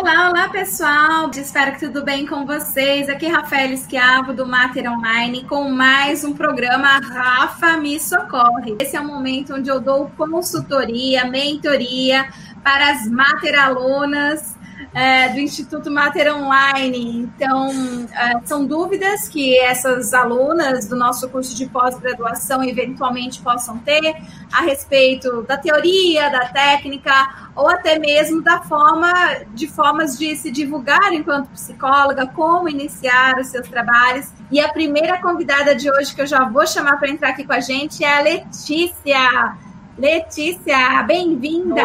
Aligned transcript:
Olá, 0.00 0.30
olá 0.30 0.48
pessoal, 0.48 1.30
espero 1.36 1.72
que 1.72 1.80
tudo 1.80 2.02
bem 2.02 2.24
com 2.24 2.46
vocês. 2.46 3.06
Aqui 3.10 3.26
é 3.26 3.28
Rafael 3.28 3.70
Esquiavo 3.70 4.32
do 4.32 4.46
Mater 4.46 4.90
Online 4.90 5.44
com 5.44 5.70
mais 5.70 6.24
um 6.24 6.32
programa 6.32 6.98
Rafa 7.00 7.76
Me 7.76 8.00
Socorre. 8.00 8.76
Esse 8.80 8.96
é 8.96 9.00
o 9.00 9.06
momento 9.06 9.56
onde 9.56 9.68
eu 9.68 9.78
dou 9.78 10.10
consultoria, 10.16 11.26
mentoria 11.26 12.30
para 12.64 12.92
as 12.92 13.06
Mater 13.10 13.54
alunas 13.60 14.49
é, 14.92 15.28
do 15.28 15.38
Instituto 15.38 15.90
Mater 15.90 16.34
Online. 16.34 17.30
Então, 17.34 17.68
é, 18.12 18.40
são 18.44 18.64
dúvidas 18.66 19.28
que 19.28 19.58
essas 19.58 20.12
alunas 20.12 20.86
do 20.86 20.96
nosso 20.96 21.28
curso 21.28 21.54
de 21.56 21.66
pós-graduação 21.66 22.62
eventualmente 22.64 23.40
possam 23.40 23.78
ter 23.78 24.16
a 24.52 24.62
respeito 24.62 25.42
da 25.42 25.56
teoria, 25.56 26.28
da 26.30 26.48
técnica, 26.48 27.12
ou 27.54 27.68
até 27.68 27.98
mesmo 27.98 28.42
da 28.42 28.60
forma, 28.62 29.12
de 29.54 29.66
formas 29.66 30.18
de 30.18 30.34
se 30.36 30.50
divulgar 30.50 31.12
enquanto 31.12 31.48
psicóloga, 31.50 32.26
como 32.26 32.68
iniciar 32.68 33.38
os 33.38 33.48
seus 33.48 33.68
trabalhos. 33.68 34.28
E 34.50 34.60
a 34.60 34.68
primeira 34.68 35.20
convidada 35.20 35.74
de 35.74 35.90
hoje 35.90 36.14
que 36.14 36.22
eu 36.22 36.26
já 36.26 36.44
vou 36.44 36.66
chamar 36.66 36.98
para 36.98 37.08
entrar 37.08 37.30
aqui 37.30 37.44
com 37.44 37.52
a 37.52 37.60
gente 37.60 38.04
é 38.04 38.18
a 38.18 38.22
Letícia. 38.22 39.69
Letícia, 40.00 41.02
bem-vinda. 41.02 41.82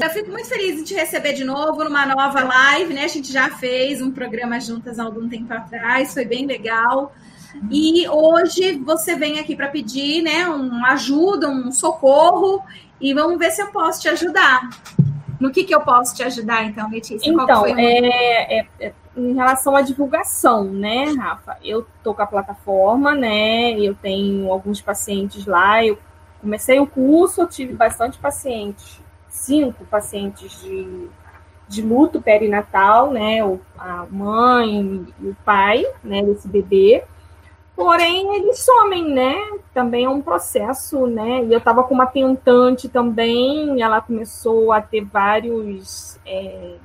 Eu 0.00 0.08
fico 0.08 0.30
muito 0.30 0.48
feliz 0.48 0.76
de 0.76 0.84
te 0.84 0.94
receber 0.94 1.34
de 1.34 1.44
novo 1.44 1.84
numa 1.84 2.06
nova 2.06 2.42
live, 2.42 2.94
né? 2.94 3.04
A 3.04 3.08
gente 3.08 3.30
já 3.30 3.50
fez 3.50 4.00
um 4.00 4.10
programa 4.10 4.58
juntas 4.58 4.98
há 4.98 5.04
algum 5.04 5.28
tempo 5.28 5.52
atrás, 5.52 6.14
foi 6.14 6.24
bem 6.24 6.46
legal. 6.46 7.12
E 7.70 8.08
hoje 8.08 8.78
você 8.78 9.16
vem 9.16 9.38
aqui 9.38 9.54
para 9.54 9.68
pedir, 9.68 10.22
né, 10.22 10.46
uma 10.48 10.92
ajuda, 10.92 11.50
um 11.50 11.70
socorro, 11.70 12.62
e 12.98 13.12
vamos 13.12 13.38
ver 13.38 13.50
se 13.50 13.60
eu 13.60 13.66
posso 13.66 14.00
te 14.00 14.08
ajudar. 14.08 14.70
No 15.38 15.50
que, 15.50 15.62
que 15.62 15.74
eu 15.74 15.82
posso 15.82 16.16
te 16.16 16.22
ajudar, 16.22 16.64
então, 16.64 16.90
Letícia? 16.90 17.30
Então, 17.30 17.66
é, 17.66 18.60
é, 18.60 18.66
é, 18.80 18.92
em 19.14 19.34
relação 19.34 19.76
à 19.76 19.82
divulgação, 19.82 20.64
né, 20.64 21.04
Rafa? 21.18 21.58
Eu 21.62 21.86
tô 22.02 22.14
com 22.14 22.22
a 22.22 22.26
plataforma, 22.26 23.14
né? 23.14 23.78
Eu 23.78 23.94
tenho 23.94 24.50
alguns 24.50 24.80
pacientes 24.80 25.44
lá, 25.44 25.84
eu 25.84 25.98
Comecei 26.40 26.78
o 26.78 26.86
curso, 26.86 27.46
tive 27.46 27.72
bastante 27.72 28.16
pacientes, 28.18 29.00
cinco 29.28 29.84
pacientes 29.86 30.60
de, 30.60 31.08
de 31.66 31.82
luto 31.82 32.22
perinatal, 32.22 33.10
né? 33.10 33.44
O, 33.44 33.60
a 33.76 34.06
mãe 34.08 35.06
e 35.20 35.28
o 35.28 35.36
pai, 35.44 35.84
né, 36.02 36.22
desse 36.22 36.46
bebê. 36.46 37.04
Porém, 37.74 38.36
eles 38.36 38.64
somem, 38.64 39.12
né? 39.12 39.34
Também 39.74 40.04
é 40.04 40.08
um 40.08 40.22
processo, 40.22 41.06
né? 41.06 41.44
E 41.44 41.52
eu 41.52 41.58
estava 41.58 41.82
com 41.82 41.94
uma 41.94 42.06
tentante 42.06 42.88
também, 42.88 43.82
ela 43.82 44.00
começou 44.00 44.72
a 44.72 44.80
ter 44.80 45.04
vários. 45.04 46.18
É... 46.24 46.76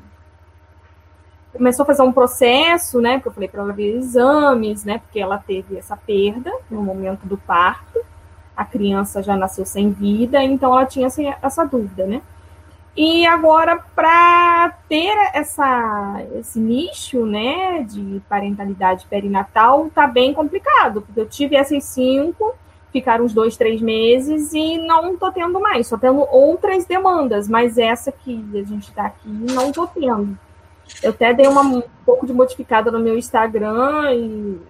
Começou 1.51 1.83
a 1.83 1.85
fazer 1.85 2.01
um 2.01 2.11
processo, 2.11 2.99
né? 2.99 3.15
Porque 3.15 3.29
eu 3.29 3.33
falei 3.33 3.49
para 3.49 3.61
ela 3.61 3.73
ver 3.73 3.97
exames, 3.97 4.83
né? 4.83 4.97
Porque 4.97 5.19
ela 5.19 5.38
teve 5.38 5.77
essa 5.77 5.95
perda 5.95 6.51
no 6.69 6.81
momento 6.81 7.27
do 7.27 7.38
parto 7.38 7.99
a 8.55 8.63
criança 8.63 9.23
já 9.23 9.35
nasceu 9.35 9.65
sem 9.65 9.91
vida, 9.91 10.41
então 10.43 10.73
ela 10.73 10.85
tinha 10.85 11.07
essa, 11.07 11.21
essa 11.41 11.65
dúvida, 11.65 12.05
né? 12.05 12.21
E 12.95 13.25
agora, 13.25 13.83
para 13.95 14.69
ter 14.87 15.15
essa, 15.33 16.23
esse 16.35 16.59
nicho 16.59 17.25
né, 17.25 17.81
de 17.83 18.21
parentalidade 18.29 19.07
perinatal, 19.09 19.89
tá 19.89 20.05
bem 20.05 20.31
complicado, 20.31 21.01
porque 21.01 21.19
eu 21.19 21.27
tive 21.27 21.55
essas 21.55 21.83
cinco, 21.85 22.53
ficaram 22.91 23.25
uns 23.25 23.33
dois, 23.33 23.57
três 23.57 23.81
meses 23.81 24.53
e 24.53 24.77
não 24.77 25.17
tô 25.17 25.31
tendo 25.31 25.59
mais, 25.59 25.88
só 25.88 25.97
tendo 25.97 26.19
outras 26.29 26.85
demandas, 26.85 27.49
mas 27.49 27.79
essa 27.79 28.11
que 28.11 28.45
a 28.53 28.63
gente 28.63 28.89
está 28.89 29.07
aqui 29.07 29.27
não 29.27 29.71
tô 29.71 29.88
tendo. 29.88 30.38
Eu 31.01 31.09
até 31.09 31.33
dei 31.33 31.47
uma, 31.47 31.61
um 31.61 31.81
pouco 32.05 32.27
de 32.27 32.33
modificada 32.33 32.91
no 32.91 32.99
meu 32.99 33.17
Instagram, 33.17 34.13
e, 34.13 34.61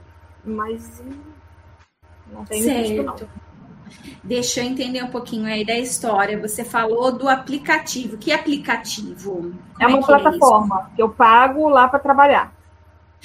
mas 0.45 1.03
não 2.31 2.45
certo. 2.45 2.63
visto, 2.63 3.03
não. 3.03 3.42
Deixa 4.23 4.61
eu 4.61 4.65
entender 4.65 5.03
um 5.03 5.09
pouquinho 5.09 5.45
aí 5.45 5.65
da 5.65 5.77
história. 5.77 6.39
Você 6.39 6.63
falou 6.63 7.11
do 7.11 7.27
aplicativo. 7.27 8.17
Que 8.17 8.31
aplicativo? 8.31 9.53
é 9.79 9.87
uma 9.87 9.97
é, 9.97 10.01
é 10.01 10.03
plataforma 10.03 10.89
é 10.91 10.95
que 10.95 11.01
eu 11.01 11.09
pago 11.09 11.67
lá 11.69 11.87
para 11.87 11.99
trabalhar. 11.99 12.53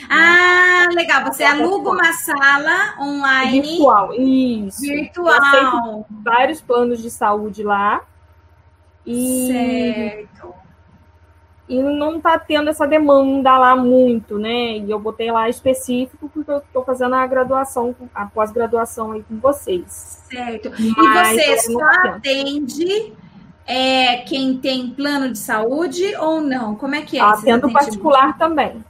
Ah, 0.09 0.87
legal. 0.93 1.25
Você 1.25 1.43
aluga 1.43 1.91
uma 1.91 2.12
sala 2.12 2.95
online. 3.01 3.61
Virtual, 3.61 4.15
isso. 4.15 4.81
Virtual. 4.81 6.07
vários 6.11 6.61
planos 6.61 7.03
de 7.03 7.11
saúde 7.11 7.62
lá. 7.62 8.03
E... 9.07 9.47
Certo 9.49 10.58
e 11.69 11.83
não 11.83 12.17
está 12.17 12.39
tendo 12.39 12.71
essa 12.71 12.87
demanda 12.87 13.59
lá 13.59 13.77
muito, 13.77 14.39
né? 14.39 14.79
E 14.79 14.91
eu 14.91 14.99
botei 14.99 15.31
lá 15.31 15.49
específico 15.49 16.31
porque 16.33 16.51
eu 16.51 16.59
estou 16.59 16.83
fazendo 16.84 17.15
a 17.15 17.27
graduação, 17.27 17.95
a 18.15 18.27
pós-graduação 18.27 19.12
aí 19.12 19.23
com 19.23 19.39
vocês. 19.39 20.23
Certo. 20.31 20.71
Mas 20.97 21.37
e 21.37 21.57
você 21.57 21.59
só 21.73 21.84
atende 22.07 23.12
é, 23.67 24.19
quem 24.19 24.57
tem 24.57 24.89
plano 24.91 25.31
de 25.31 25.39
saúde 25.39 26.17
ou 26.17 26.41
não? 26.41 26.75
Como 26.75 26.95
é 26.95 27.03
que 27.03 27.19
é? 27.19 27.21
Atendo 27.21 27.71
particular 27.71 28.39
também. 28.39 28.83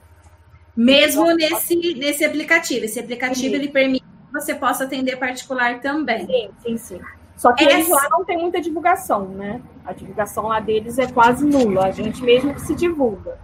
Mesmo 0.76 1.34
nesse, 1.34 1.74
nesse 1.94 2.24
aplicativo. 2.24 2.84
Esse 2.84 3.00
aplicativo 3.00 3.48
sim. 3.48 3.54
ele 3.54 3.68
permite 3.68 4.04
que 4.04 4.32
você 4.32 4.54
possa 4.54 4.84
atender 4.84 5.16
particular 5.16 5.80
também. 5.80 6.26
Sim, 6.26 6.50
sim, 6.62 6.78
sim. 6.78 7.00
Só 7.38 7.52
que 7.52 7.64
Essa... 7.64 7.74
eles 7.74 7.88
lá 7.88 8.08
não 8.10 8.24
tem 8.24 8.36
muita 8.36 8.60
divulgação, 8.60 9.28
né? 9.28 9.62
A 9.86 9.92
divulgação 9.92 10.48
lá 10.48 10.58
deles 10.58 10.98
é 10.98 11.06
quase 11.06 11.46
nula. 11.46 11.86
A 11.86 11.92
gente 11.92 12.20
mesmo 12.22 12.52
que 12.52 12.60
se 12.60 12.74
divulga. 12.74 13.38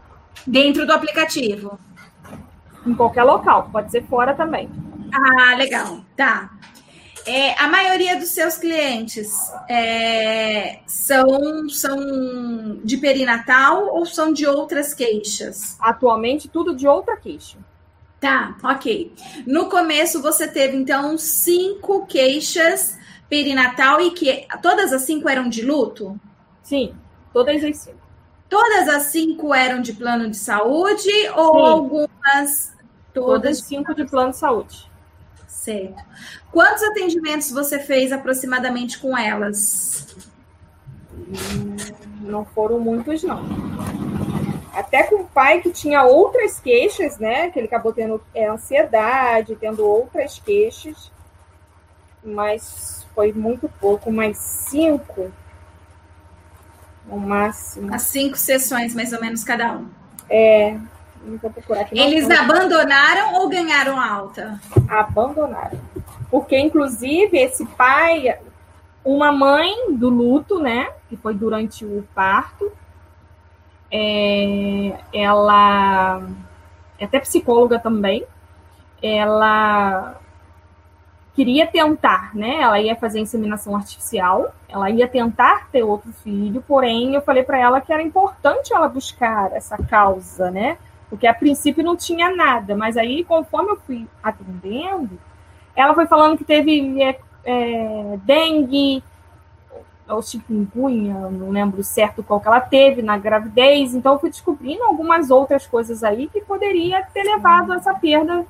Dentro 0.45 0.85
do 0.85 0.93
aplicativo? 0.93 1.79
Em 2.85 2.93
qualquer 2.93 3.23
local, 3.23 3.71
pode 3.71 3.93
ser 3.93 4.03
fora 4.07 4.35
também. 4.35 4.69
Ah, 5.13 5.55
legal. 5.55 6.01
Tá. 6.17 6.51
É, 7.25 7.59
a 7.59 7.69
maioria 7.69 8.17
dos 8.17 8.31
seus 8.31 8.57
clientes 8.57 9.33
é, 9.71 10.81
são, 10.87 11.69
são 11.69 12.81
de 12.85 12.97
perinatal 12.97 13.95
ou 13.95 14.05
são 14.05 14.33
de 14.33 14.45
outras 14.45 14.93
queixas? 14.93 15.79
Atualmente, 15.81 16.49
tudo 16.49 16.75
de 16.75 16.87
outra 16.87 17.17
queixa. 17.17 17.59
Tá, 18.21 18.57
ok. 18.63 19.15
No 19.47 19.69
começo, 19.71 20.21
você 20.21 20.49
teve, 20.49 20.77
então, 20.77 21.17
cinco 21.17 22.07
queixas 22.07 22.99
perinatal 23.29 24.01
e 24.01 24.11
que 24.13 24.47
todas 24.63 24.93
as 24.93 25.03
cinco 25.03 25.29
eram 25.29 25.49
de 25.49 25.63
luto? 25.63 26.19
Sim, 26.63 26.95
todas 27.33 27.63
as 27.63 27.79
cinco. 27.79 28.05
Todas 28.49 28.89
as 28.89 29.03
cinco 29.05 29.55
eram 29.55 29.81
de 29.81 29.93
plano 29.93 30.31
de 30.31 30.37
saúde 30.37 31.11
ou 31.35 31.55
Sim. 31.55 31.71
algumas? 31.73 32.11
Todas, 32.21 32.75
todas 33.13 33.61
cinco 33.61 33.95
de 33.95 34.05
plano 34.05 34.31
de 34.31 34.37
saúde. 34.37 34.91
Certo. 35.47 36.03
Quantos 36.53 36.83
atendimentos 36.83 37.51
você 37.51 37.79
fez 37.79 38.13
aproximadamente 38.13 38.99
com 38.99 39.17
elas? 39.17 40.15
Hum, 41.17 41.77
não 42.21 42.45
foram 42.45 42.79
muitos, 42.79 43.23
não. 43.23 43.43
Até 44.75 45.05
com 45.05 45.23
o 45.23 45.27
pai 45.27 45.61
que 45.61 45.71
tinha 45.71 46.03
outras 46.03 46.61
queixas, 46.61 47.19
né? 47.19 47.51
Que 47.51 47.61
ele 47.61 47.67
acabou 47.67 47.93
tendo 47.93 48.21
é, 48.35 48.47
ansiedade, 48.49 49.57
tendo 49.57 49.87
outras 49.87 50.39
queixas. 50.39 51.11
Mas 52.25 53.07
foi 53.15 53.33
muito 53.33 53.69
pouco, 53.81 54.11
mais 54.11 54.39
cinco 54.39 55.31
no 57.07 57.19
máximo. 57.19 57.95
As 57.95 58.03
cinco 58.03 58.37
sessões, 58.37 58.95
mais 58.95 59.13
ou 59.13 59.21
menos, 59.21 59.45
cada 59.45 59.73
um. 59.73 59.89
É. 60.29 60.77
Eles 61.91 62.31
abandonaram 62.31 63.35
ou 63.35 63.49
ganharam 63.49 63.99
alta? 63.99 64.61
Abandonaram. 64.89 65.81
Porque, 66.31 66.59
inclusive, 66.59 67.39
esse 67.39 67.65
pai, 67.65 68.39
uma 69.05 69.33
mãe 69.33 69.95
do 69.95 70.11
luto, 70.11 70.59
né? 70.59 70.91
Que 71.09 71.17
foi 71.17 71.35
durante 71.35 71.85
o 71.85 72.07
parto, 72.15 72.71
é, 73.91 74.99
ela 75.13 76.21
é 76.99 77.05
até 77.05 77.21
psicóloga 77.21 77.79
também. 77.79 78.25
Ela 79.03 80.21
queria 81.35 81.67
tentar, 81.67 82.35
né? 82.35 82.61
Ela 82.61 82.81
ia 82.81 82.95
fazer 82.95 83.19
inseminação 83.19 83.75
artificial, 83.75 84.55
ela 84.69 84.89
ia 84.89 85.09
tentar 85.09 85.69
ter 85.71 85.83
outro 85.83 86.13
filho, 86.13 86.63
porém 86.67 87.15
eu 87.15 87.23
falei 87.23 87.43
para 87.43 87.59
ela 87.59 87.81
que 87.81 87.93
era 87.93 88.03
importante 88.03 88.73
ela 88.73 88.89
buscar 88.89 89.53
essa 89.53 89.77
causa, 89.77 90.51
né? 90.51 90.79
Porque 91.11 91.27
a 91.27 91.35
princípio 91.35 91.85
não 91.85 91.97
tinha 91.97 92.35
nada, 92.35 92.77
mas 92.77 92.97
aí 92.97 93.25
conforme 93.25 93.73
eu 93.73 93.77
fui 93.77 94.07
atendendo, 94.23 95.19
ela 95.75 95.95
foi 95.95 96.07
falando 96.07 96.39
que 96.39 96.45
teve 96.45 97.03
é, 97.03 97.19
é, 97.45 98.19
dengue, 98.25 99.03
ou 100.09 100.23
chikungunya, 100.23 101.15
não 101.15 101.51
lembro 101.51 101.83
certo 101.83 102.23
qual 102.23 102.41
que 102.41 102.47
ela 102.47 102.61
teve 102.61 103.03
na 103.03 103.17
gravidez, 103.17 103.95
então 103.95 104.13
eu 104.13 104.19
fui 104.21 104.31
descobrindo 104.31 104.85
algumas 104.85 105.31
outras 105.31 105.67
coisas 105.67 106.05
aí 106.05 106.29
que 106.29 106.43
poderia 106.43 107.03
ter 107.13 107.23
levado 107.23 107.73
a 107.73 107.77
essa 107.77 107.95
perda 107.95 108.47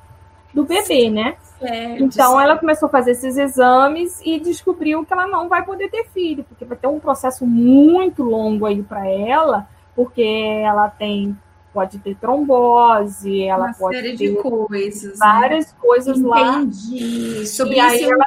do 0.55 0.63
bebê, 0.63 1.09
né? 1.09 1.35
Certo, 1.59 2.03
então 2.03 2.31
certo. 2.31 2.39
ela 2.41 2.57
começou 2.57 2.87
a 2.87 2.89
fazer 2.89 3.11
esses 3.11 3.37
exames 3.37 4.19
e 4.25 4.39
descobriu 4.39 5.05
que 5.05 5.13
ela 5.13 5.27
não 5.27 5.47
vai 5.47 5.63
poder 5.63 5.89
ter 5.89 6.05
filho, 6.07 6.43
porque 6.43 6.65
vai 6.65 6.77
ter 6.77 6.87
um 6.87 6.99
processo 6.99 7.45
muito 7.45 8.23
longo 8.23 8.65
aí 8.65 8.81
para 8.81 9.07
ela, 9.07 9.67
porque 9.95 10.23
ela 10.23 10.89
tem 10.89 11.37
pode 11.73 11.99
ter 11.99 12.15
trombose, 12.15 13.43
ela 13.43 13.65
Uma 13.67 13.73
pode 13.73 13.97
série 13.97 14.15
ter 14.17 14.29
de 14.29 14.35
coisas. 14.41 15.19
várias 15.19 15.65
né? 15.67 15.73
coisas 15.81 16.17
Entendi. 16.17 16.29
lá. 16.29 16.61
Entendi. 16.61 17.47
Sobre 17.47 17.75
e 17.75 17.79
aí 17.81 18.03
ela 18.03 18.25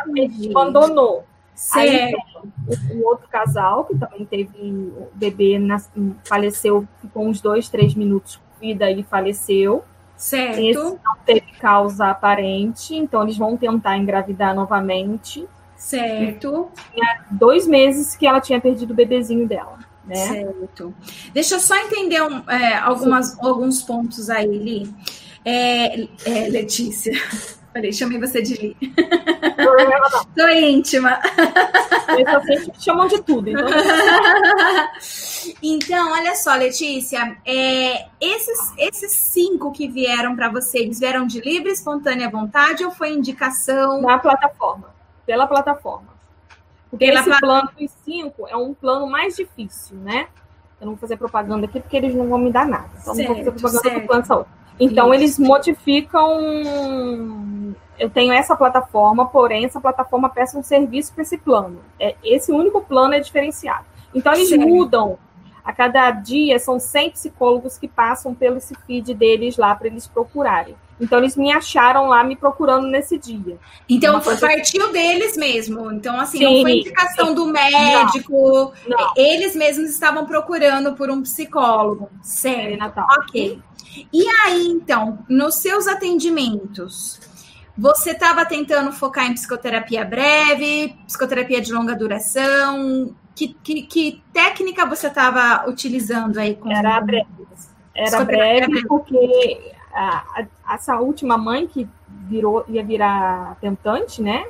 abandonou. 0.50 1.24
Certo. 1.54 2.16
o, 2.94 3.04
outro 3.04 3.26
casal, 3.28 3.84
que 3.84 3.96
também 3.98 4.24
teve 4.24 4.50
o 4.62 5.08
bebê, 5.14 5.58
nas- 5.58 5.90
faleceu, 6.24 6.86
ficou 7.00 7.26
uns 7.26 7.40
dois, 7.40 7.68
três 7.68 7.94
minutos 7.94 8.36
com 8.36 8.60
vida 8.60 8.88
e 8.90 9.02
faleceu. 9.02 9.82
Certo. 10.18 10.58
Esse 10.58 10.98
não 11.04 11.16
teve 11.24 11.52
causa 11.60 12.08
aparente, 12.08 12.94
então 12.94 13.22
eles 13.22 13.38
vão 13.38 13.56
tentar 13.56 13.96
engravidar 13.96 14.52
novamente. 14.52 15.46
Certo. 15.76 16.68
Dois 17.30 17.68
meses 17.68 18.16
que 18.16 18.26
ela 18.26 18.40
tinha 18.40 18.60
perdido 18.60 18.90
o 18.90 18.94
bebezinho 18.94 19.46
dela, 19.46 19.78
né? 20.04 20.16
Certo. 20.16 20.92
Deixa 21.32 21.54
eu 21.54 21.60
só 21.60 21.76
entender 21.76 22.20
um, 22.20 22.42
é, 22.50 22.76
algumas, 22.78 23.38
alguns 23.38 23.80
pontos 23.80 24.28
aí, 24.28 24.58
Li. 24.58 24.92
É, 25.44 26.02
é, 26.26 26.48
Letícia. 26.48 27.12
Falei, 27.72 27.92
chamei 27.92 28.18
você 28.18 28.40
de 28.42 28.54
Li. 28.54 28.76
Tô 30.36 30.48
íntima. 30.48 31.20
Eles 32.16 32.30
só 32.30 32.40
sempre 32.40 32.72
chamam 32.80 33.06
de 33.06 33.22
tudo. 33.22 33.50
Então, 33.50 33.68
Então, 35.62 36.12
olha 36.12 36.34
só, 36.34 36.54
Letícia, 36.54 37.36
é, 37.44 38.06
esses, 38.20 38.72
esses 38.78 39.12
cinco 39.12 39.70
que 39.72 39.88
vieram 39.88 40.34
para 40.34 40.48
você, 40.48 40.78
eles 40.78 40.98
vieram 40.98 41.26
de 41.26 41.40
livre, 41.40 41.70
espontânea 41.70 42.28
vontade 42.30 42.84
ou 42.84 42.90
foi 42.90 43.10
indicação? 43.12 44.00
na 44.02 44.18
plataforma, 44.18 44.90
pela 45.26 45.46
plataforma. 45.46 46.08
Porque 46.90 47.06
Pela 47.06 47.20
esse 47.20 47.28
pla- 47.28 47.38
plano 47.38 47.70
dos 47.78 47.90
cinco 48.04 48.48
é 48.48 48.56
um 48.56 48.72
plano 48.74 49.06
mais 49.06 49.36
difícil, 49.36 49.96
né? 49.98 50.28
Eu 50.80 50.86
não 50.86 50.94
vou 50.94 51.00
fazer 51.00 51.16
propaganda 51.16 51.66
aqui 51.66 51.80
porque 51.80 51.96
eles 51.96 52.14
não 52.14 52.28
vão 52.28 52.38
me 52.38 52.50
dar 52.50 52.66
nada. 52.66 52.88
Então, 53.00 53.14
não 53.14 53.24
vou 53.24 53.34
fazer 53.36 53.44
Certo, 53.44 53.60
propaganda 53.60 53.82
certo. 53.82 54.00
do 54.00 54.06
plano 54.06 54.22
de 54.22 54.28
saúde. 54.28 54.48
Então, 54.78 55.12
eles 55.12 55.38
modificam. 55.38 56.38
Eu 57.98 58.08
tenho 58.08 58.32
essa 58.32 58.56
plataforma, 58.56 59.26
porém, 59.26 59.64
essa 59.64 59.80
plataforma 59.80 60.28
presta 60.28 60.58
um 60.58 60.62
serviço 60.62 61.12
para 61.12 61.22
esse 61.22 61.36
plano. 61.36 61.80
É, 61.98 62.14
esse 62.22 62.52
único 62.52 62.80
plano 62.82 63.14
é 63.14 63.20
diferenciado. 63.20 63.84
Então, 64.14 64.32
eles 64.32 64.50
mudam. 64.56 65.18
A 65.64 65.72
cada 65.72 66.10
dia, 66.12 66.58
são 66.58 66.78
100 66.80 67.10
psicólogos 67.10 67.76
que 67.76 67.86
passam 67.86 68.34
pelo 68.34 68.56
esse 68.56 68.74
feed 68.86 69.12
deles 69.14 69.58
lá 69.58 69.74
para 69.74 69.88
eles 69.88 70.06
procurarem. 70.06 70.74
Então, 71.00 71.18
eles 71.18 71.36
me 71.36 71.52
acharam 71.52 72.06
lá 72.08 72.24
me 72.24 72.34
procurando 72.36 72.86
nesse 72.86 73.18
dia. 73.18 73.58
Então, 73.88 74.20
partiu 74.20 74.92
deles 74.92 75.36
mesmo. 75.36 75.92
Então, 75.92 76.18
assim, 76.18 76.38
Sim, 76.38 76.44
não 76.44 76.62
foi 76.62 76.72
indicação 76.78 77.34
do 77.34 77.46
médico. 77.46 78.72
Não. 78.86 79.12
Eles 79.16 79.54
mesmos 79.54 79.90
estavam 79.90 80.26
procurando 80.26 80.94
por 80.94 81.10
um 81.10 81.22
psicólogo. 81.22 82.08
É, 82.12 82.24
Certo. 82.24 82.78
Natal. 82.78 83.06
Ok. 83.20 83.62
E 84.12 84.26
aí, 84.44 84.66
então, 84.68 85.18
nos 85.28 85.56
seus 85.56 85.86
atendimentos, 85.86 87.20
você 87.76 88.10
estava 88.10 88.44
tentando 88.44 88.92
focar 88.92 89.26
em 89.26 89.34
psicoterapia 89.34 90.04
breve, 90.04 90.96
psicoterapia 91.06 91.60
de 91.60 91.72
longa 91.72 91.94
duração? 91.94 93.14
Que, 93.34 93.48
que, 93.62 93.82
que 93.82 94.22
técnica 94.32 94.84
você 94.84 95.06
estava 95.06 95.68
utilizando 95.68 96.38
aí 96.38 96.56
com 96.56 96.70
Era 96.70 97.00
breve. 97.00 97.26
Era 97.94 98.24
breve. 98.24 98.86
porque 98.86 99.72
a, 99.92 100.24
a- 100.66 100.74
essa 100.74 100.96
última 101.00 101.38
mãe 101.38 101.66
que 101.66 101.88
virou, 102.28 102.64
ia 102.68 102.84
virar 102.84 103.56
tentante, 103.60 104.20
né? 104.22 104.44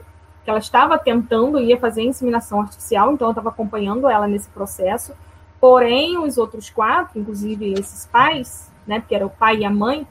Que 0.45 0.51
ela 0.51 0.59
estava 0.59 0.99
tentando, 0.99 1.61
ia 1.61 1.79
fazer 1.79 2.03
inseminação 2.03 2.61
artificial, 2.63 3.13
então 3.13 3.29
eu 3.29 3.33
estava 3.33 3.51
acompanhando 3.51 4.09
ela 4.09 4.27
nesse 4.27 4.49
processo. 4.49 5.13
Porém, 5.61 6.19
os 6.19 6.39
outros 6.39 6.71
quatro, 6.71 7.19
inclusive 7.19 7.73
esses 7.75 8.07
pais, 8.07 8.68
né? 8.89 9.01
Porque 9.01 9.15
era 9.15 9.27
o 9.27 9.31
pai 9.31 9.59
e 9.59 9.65
a 9.65 9.71
mãe, 9.71 10.07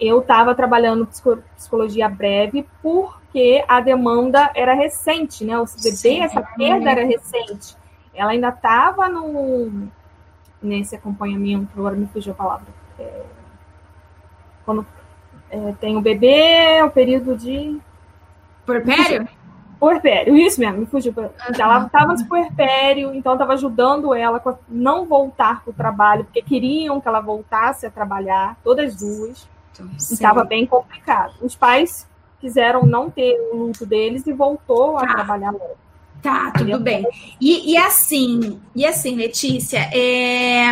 eu 0.00 0.20
estava 0.20 0.54
trabalhando 0.54 1.06
psico- 1.06 1.42
psicologia 1.56 2.08
breve 2.08 2.66
porque 2.82 3.62
a 3.68 3.80
demanda 3.80 4.50
era 4.54 4.72
recente, 4.72 5.44
né? 5.44 5.58
O 5.58 5.64
bebê, 5.64 5.96
Sim. 5.96 6.22
essa 6.22 6.40
perda 6.40 6.90
era 6.90 7.04
recente. 7.04 7.76
Ela 8.14 8.30
ainda 8.30 8.48
estava 8.48 9.08
nesse 10.62 10.96
acompanhamento, 10.96 11.68
agora 11.76 11.96
me 11.96 12.06
fugiu 12.06 12.32
a 12.32 12.36
palavra. 12.36 12.66
É, 12.98 13.22
quando 14.64 14.86
é, 15.50 15.72
tem 15.80 15.96
o 15.96 16.00
bebê, 16.00 16.82
o 16.82 16.90
período 16.90 17.36
de 17.36 17.78
Porpério? 18.64 19.28
Puerpério, 19.80 20.36
isso 20.36 20.60
mesmo, 20.60 20.78
me 20.80 20.86
fugiu. 20.86 21.12
Ela 21.58 21.86
estava 21.86 22.12
no 22.14 22.26
puerpério, 22.26 23.14
então 23.14 23.32
estava 23.32 23.54
ajudando 23.54 24.14
ela 24.14 24.40
a 24.44 24.54
não 24.68 25.06
voltar 25.06 25.62
para 25.64 25.70
o 25.70 25.74
trabalho, 25.74 26.24
porque 26.24 26.42
queriam 26.42 27.00
que 27.00 27.08
ela 27.08 27.20
voltasse 27.20 27.86
a 27.86 27.90
trabalhar, 27.90 28.56
todas 28.62 28.94
duas, 28.94 29.48
e 29.80 30.12
estava 30.12 30.44
bem 30.44 30.66
complicado. 30.66 31.32
Os 31.40 31.56
pais 31.56 32.06
quiseram 32.40 32.84
não 32.84 33.10
ter 33.10 33.34
o 33.52 33.56
luto 33.56 33.86
deles 33.86 34.26
e 34.26 34.32
voltou 34.32 34.98
a 34.98 35.00
Tá. 35.06 35.14
trabalhar 35.14 35.50
logo. 35.52 35.76
Tá, 36.22 36.52
tudo 36.54 36.78
bem. 36.78 37.06
E, 37.40 37.72
e 37.72 37.76
assim, 37.78 38.60
e 38.76 38.84
assim, 38.84 39.16
Letícia, 39.16 39.88
é, 39.90 40.70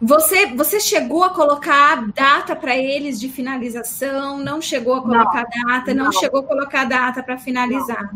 você, 0.00 0.46
você 0.46 0.80
chegou 0.80 1.22
a 1.22 1.30
colocar 1.30 2.10
data 2.12 2.56
para 2.56 2.76
eles 2.76 3.20
de 3.20 3.28
finalização? 3.28 4.38
Não 4.38 4.60
chegou 4.60 4.94
a 4.94 5.02
colocar 5.02 5.44
data? 5.44 5.92
Não, 5.92 6.06
não. 6.06 6.12
chegou 6.12 6.40
a 6.40 6.42
colocar 6.42 6.84
data 6.84 7.22
para 7.22 7.36
finalizar? 7.36 8.10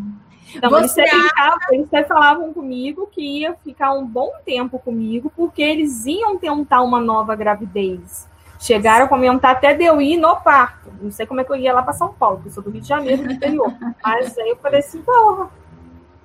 Então, 0.54 0.76
eles, 0.78 0.92
Você 0.92 1.02
brincavam, 1.02 1.58
eles 1.72 1.86
até 1.86 2.04
falavam 2.04 2.54
comigo 2.54 3.08
que 3.12 3.40
ia 3.40 3.54
ficar 3.62 3.92
um 3.92 4.06
bom 4.06 4.32
tempo 4.46 4.78
comigo, 4.78 5.30
porque 5.36 5.60
eles 5.62 6.06
iam 6.06 6.38
tentar 6.38 6.80
uma 6.82 7.00
nova 7.00 7.34
gravidez. 7.34 8.26
Chegaram 8.58 9.04
a 9.04 9.08
comentar 9.08 9.50
até 9.50 9.74
de 9.74 9.84
eu 9.84 10.00
ir 10.00 10.16
no 10.16 10.36
parto. 10.36 10.90
Não 11.02 11.10
sei 11.10 11.26
como 11.26 11.40
é 11.40 11.44
que 11.44 11.52
eu 11.52 11.56
ia 11.56 11.74
lá 11.74 11.82
para 11.82 11.92
São 11.92 12.14
Paulo, 12.14 12.36
porque 12.36 12.48
eu 12.48 12.52
sou 12.54 12.62
do 12.62 12.70
Rio 12.70 12.80
de 12.80 12.88
Janeiro, 12.88 13.24
do 13.24 13.32
interior. 13.32 13.70
Mas 14.02 14.38
aí 14.38 14.48
eu 14.48 14.56
falei 14.56 14.80
assim, 14.80 15.02
porra, 15.02 15.50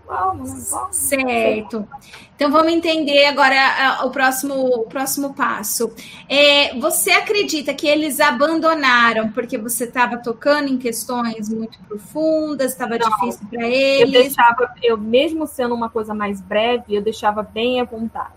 vamos, 0.10 0.72
vamos. 0.72 0.96
Certo. 0.96 1.88
Então 2.36 2.52
vamos 2.52 2.74
entender 2.74 3.26
agora 3.26 3.56
ah, 3.56 4.06
o 4.06 4.10
próximo, 4.10 4.56
o 4.56 4.84
próximo 4.86 5.34
passo. 5.34 5.94
É, 6.28 6.78
você 6.80 7.12
acredita 7.12 7.74
que 7.74 7.88
eles 7.88 8.20
abandonaram 8.20 9.32
porque 9.32 9.58
você 9.58 9.84
estava 9.84 10.18
tocando 10.18 10.68
em 10.68 10.78
questões 10.78 11.50
muito 11.50 11.78
profundas, 11.88 12.72
estava 12.72 12.98
difícil 12.98 13.48
para 13.50 13.68
Eu 13.68 13.70
eles? 13.70 14.12
deixava, 14.12 14.74
eu 14.82 14.98
mesmo 14.98 15.46
sendo 15.46 15.76
uma 15.76 15.90
coisa 15.90 16.14
mais 16.14 16.42
breve, 16.42 16.96
eu 16.96 17.02
deixava 17.02 17.44
bem 17.44 17.80
à 17.80 17.84
vontade. 17.84 18.34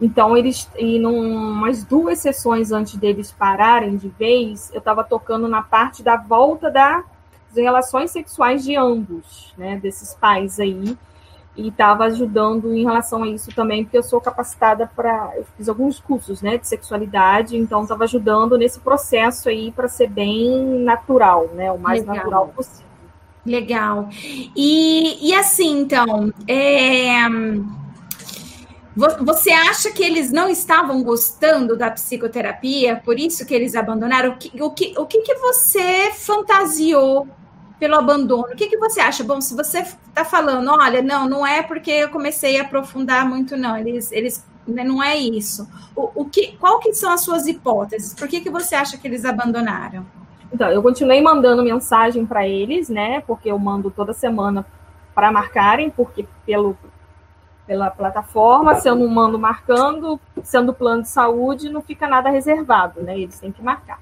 Então, 0.00 0.36
eles, 0.36 0.68
e 0.78 0.98
num, 0.98 1.52
umas 1.52 1.82
duas 1.82 2.18
sessões 2.18 2.70
antes 2.70 2.96
deles 2.96 3.32
pararem 3.32 3.96
de 3.96 4.08
vez, 4.08 4.70
eu 4.74 4.78
estava 4.78 5.02
tocando 5.02 5.48
na 5.48 5.62
parte 5.62 6.02
da 6.02 6.16
volta 6.16 6.70
das 7.48 7.56
relações 7.56 8.10
sexuais 8.10 8.64
de 8.64 8.76
ambos, 8.76 9.54
né, 9.56 9.78
desses 9.78 10.14
pais 10.14 10.60
aí, 10.60 10.96
e 11.56 11.68
estava 11.68 12.04
ajudando 12.04 12.74
em 12.74 12.84
relação 12.84 13.22
a 13.22 13.28
isso 13.28 13.50
também, 13.54 13.84
porque 13.84 13.96
eu 13.96 14.02
sou 14.02 14.20
capacitada 14.20 14.90
para, 14.94 15.32
eu 15.36 15.46
fiz 15.56 15.68
alguns 15.68 15.98
cursos, 15.98 16.42
né, 16.42 16.58
de 16.58 16.68
sexualidade, 16.68 17.56
então 17.56 17.82
estava 17.82 18.04
ajudando 18.04 18.58
nesse 18.58 18.78
processo 18.80 19.48
aí 19.48 19.72
para 19.72 19.88
ser 19.88 20.08
bem 20.08 20.80
natural, 20.80 21.48
né, 21.54 21.72
o 21.72 21.78
mais 21.78 22.00
Legal. 22.00 22.16
natural 22.16 22.48
possível. 22.48 22.86
Legal. 23.46 24.08
E, 24.56 25.30
e 25.30 25.34
assim, 25.34 25.80
então, 25.80 26.32
é, 26.48 27.16
você 28.96 29.50
acha 29.50 29.90
que 29.90 30.02
eles 30.02 30.32
não 30.32 30.48
estavam 30.48 31.02
gostando 31.02 31.76
da 31.76 31.90
psicoterapia, 31.90 32.96
por 33.04 33.20
isso 33.20 33.44
que 33.44 33.54
eles 33.54 33.74
abandonaram? 33.74 34.30
O 34.30 34.36
que, 34.36 34.62
o 34.62 34.70
que, 34.70 34.94
o 34.96 35.04
que, 35.04 35.20
que 35.20 35.34
você 35.34 36.10
fantasiou 36.12 37.28
pelo 37.78 37.96
abandono? 37.96 38.54
O 38.54 38.56
que, 38.56 38.68
que 38.68 38.78
você 38.78 39.00
acha? 39.00 39.22
Bom, 39.22 39.38
se 39.38 39.54
você 39.54 39.80
está 39.80 40.24
falando, 40.24 40.70
olha, 40.70 41.02
não, 41.02 41.28
não 41.28 41.46
é 41.46 41.62
porque 41.62 41.90
eu 41.90 42.08
comecei 42.08 42.58
a 42.58 42.62
aprofundar 42.62 43.28
muito, 43.28 43.54
não, 43.54 43.76
eles, 43.76 44.10
eles 44.12 44.42
né, 44.66 44.82
não 44.82 45.02
é 45.02 45.14
isso. 45.14 45.68
O, 45.94 46.22
o 46.22 46.24
que, 46.24 46.56
qual 46.56 46.78
que 46.80 46.94
são 46.94 47.12
as 47.12 47.20
suas 47.20 47.46
hipóteses? 47.46 48.14
Por 48.14 48.26
que, 48.26 48.40
que 48.40 48.48
você 48.48 48.74
acha 48.74 48.96
que 48.96 49.06
eles 49.06 49.26
abandonaram? 49.26 50.06
Então, 50.50 50.70
eu 50.70 50.82
continuei 50.82 51.20
mandando 51.20 51.62
mensagem 51.62 52.24
para 52.24 52.48
eles, 52.48 52.88
né? 52.88 53.20
Porque 53.26 53.50
eu 53.50 53.58
mando 53.58 53.90
toda 53.90 54.14
semana 54.14 54.64
para 55.14 55.30
marcarem, 55.30 55.90
porque 55.90 56.26
pelo, 56.46 56.76
pela 57.66 57.90
plataforma, 57.90 58.76
se 58.76 58.88
eu 58.88 58.94
não 58.94 59.08
mando 59.08 59.38
marcando, 59.38 60.20
sendo 60.42 60.72
plano 60.72 61.02
de 61.02 61.08
saúde, 61.08 61.68
não 61.68 61.82
fica 61.82 62.06
nada 62.06 62.30
reservado, 62.30 63.02
né? 63.02 63.18
Eles 63.18 63.40
têm 63.40 63.50
que 63.50 63.62
marcar. 63.62 63.98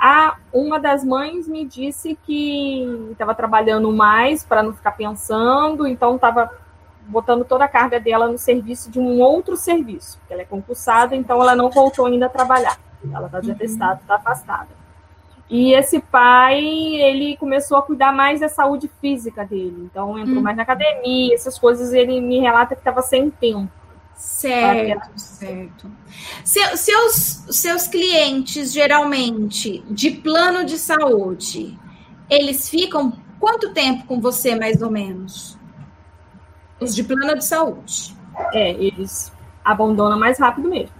A, 0.00 0.36
uma 0.52 0.78
das 0.78 1.04
mães 1.04 1.48
me 1.48 1.64
disse 1.64 2.18
que 2.24 3.08
estava 3.12 3.34
trabalhando 3.34 3.92
mais 3.92 4.44
para 4.44 4.62
não 4.62 4.72
ficar 4.72 4.92
pensando, 4.92 5.86
então 5.86 6.16
estava 6.16 6.50
botando 7.06 7.44
toda 7.44 7.64
a 7.64 7.68
carga 7.68 8.00
dela 8.00 8.28
no 8.28 8.38
serviço 8.38 8.90
de 8.90 8.98
um 8.98 9.20
outro 9.20 9.56
serviço, 9.56 10.18
porque 10.18 10.32
ela 10.32 10.42
é 10.42 10.46
concursada, 10.46 11.14
então 11.14 11.40
ela 11.40 11.54
não 11.54 11.70
voltou 11.70 12.06
ainda 12.06 12.26
a 12.26 12.30
trabalhar. 12.30 12.78
Ela 13.12 13.26
está 13.26 13.40
desatestada, 13.40 14.00
está 14.00 14.16
afastada. 14.16 14.83
E 15.56 15.72
esse 15.72 16.00
pai, 16.00 16.64
ele 16.64 17.36
começou 17.36 17.76
a 17.76 17.82
cuidar 17.82 18.12
mais 18.12 18.40
da 18.40 18.48
saúde 18.48 18.90
física 19.00 19.44
dele. 19.44 19.88
Então, 19.88 20.18
entrou 20.18 20.38
Hum. 20.38 20.42
mais 20.42 20.56
na 20.56 20.64
academia, 20.64 21.32
essas 21.32 21.56
coisas. 21.56 21.92
Ele 21.92 22.20
me 22.20 22.40
relata 22.40 22.74
que 22.74 22.80
estava 22.80 23.00
sem 23.02 23.30
tempo. 23.30 23.70
Certo, 24.16 25.12
certo. 25.16 25.88
Se, 26.42 26.76
seus, 26.76 27.44
seus 27.50 27.86
clientes, 27.86 28.72
geralmente, 28.72 29.84
de 29.88 30.10
plano 30.10 30.64
de 30.64 30.76
saúde, 30.76 31.78
eles 32.28 32.68
ficam 32.68 33.12
quanto 33.38 33.72
tempo 33.72 34.06
com 34.06 34.20
você, 34.20 34.56
mais 34.56 34.82
ou 34.82 34.90
menos? 34.90 35.56
Os 36.80 36.92
de 36.96 37.04
plano 37.04 37.38
de 37.38 37.44
saúde. 37.44 38.16
É, 38.52 38.72
eles 38.72 39.32
abandonam 39.64 40.18
mais 40.18 40.36
rápido 40.36 40.68
mesmo. 40.68 40.96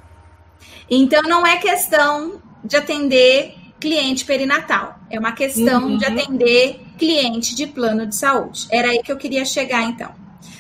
Então, 0.89 1.23
não 1.23 1.45
é 1.45 1.57
questão 1.57 2.41
de 2.63 2.77
atender 2.77 3.64
cliente 3.85 4.25
perinatal, 4.25 4.99
é 5.11 5.19
uma 5.19 5.33
questão 5.33 5.85
uhum. 5.85 5.99
de 5.99 6.07
atender 6.07 6.81
cliente 6.97 7.55
de 7.55 7.67
plano 7.67 8.07
de 8.07 8.17
saúde. 8.17 8.67
Era 8.71 8.89
aí 8.89 9.03
que 9.03 9.13
eu 9.13 9.17
queria 9.19 9.45
chegar, 9.45 9.83
então. 9.83 10.11